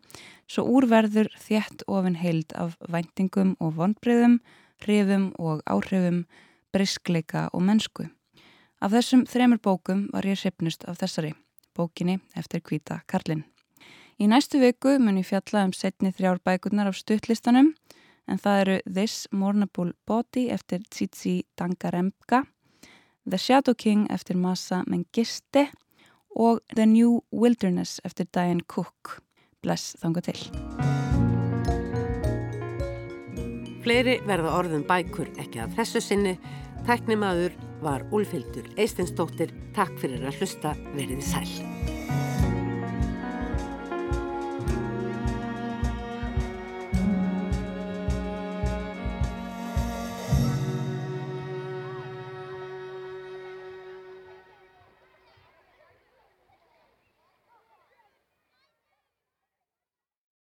svo 0.50 0.64
úrverður 0.80 1.28
þjætt 1.44 1.84
ofin 1.86 2.18
heild 2.18 2.56
af 2.58 2.74
væntingum 2.90 3.52
og 3.62 3.76
vonbreyðum, 3.78 4.40
hrifum 4.86 5.32
og 5.40 5.62
áhrifum, 5.70 6.26
briskleika 6.74 7.50
og 7.54 7.64
mennsku. 7.68 8.08
Af 8.82 8.92
þessum 8.96 9.26
þremur 9.30 9.62
bókum 9.62 10.08
var 10.14 10.26
ég 10.26 10.40
hrifnust 10.42 10.86
af 10.90 10.98
þessari, 11.02 11.34
bókinni 11.78 12.20
eftir 12.36 12.64
Kvíta 12.66 13.02
Karlinn. 13.08 13.44
Í 14.22 14.28
næstu 14.30 14.60
viku 14.62 14.98
mun 15.02 15.18
ég 15.22 15.26
fjalla 15.26 15.66
um 15.66 15.74
setni 15.74 16.12
þrjár 16.14 16.42
bækurnar 16.46 16.90
af 16.92 16.98
stuttlistanum 17.00 17.74
en 18.30 18.42
það 18.42 18.62
eru 18.64 18.78
This 18.86 19.28
Mournable 19.32 19.94
Body 20.08 20.48
eftir 20.54 20.84
Tsitsi 20.90 21.42
Dangaremka, 21.58 22.46
The 23.26 23.38
Shadow 23.38 23.76
King 23.76 24.08
eftir 24.12 24.38
Masa 24.38 24.84
Mengiste 24.88 25.68
og 26.36 26.62
The 26.76 26.86
New 26.86 27.22
Wilderness 27.34 28.00
eftir 28.06 28.30
Diane 28.34 28.66
Cook. 28.68 29.22
Bless 29.62 29.96
þanga 30.02 30.26
til. 30.26 31.01
Fleiri 33.82 34.20
verða 34.30 34.54
orðum 34.60 34.84
bækur 34.86 35.32
ekki 35.42 35.64
af 35.64 35.74
þessu 35.80 36.04
sinni. 36.06 36.36
Tæknimaður 36.86 37.56
var 37.82 38.06
Úlfildur 38.14 38.70
Eistinsdóttir. 38.78 39.54
Takk 39.78 39.98
fyrir 40.02 40.28
að 40.30 40.42
hlusta. 40.42 40.76
Verið 40.94 41.26
sæl. 41.26 42.01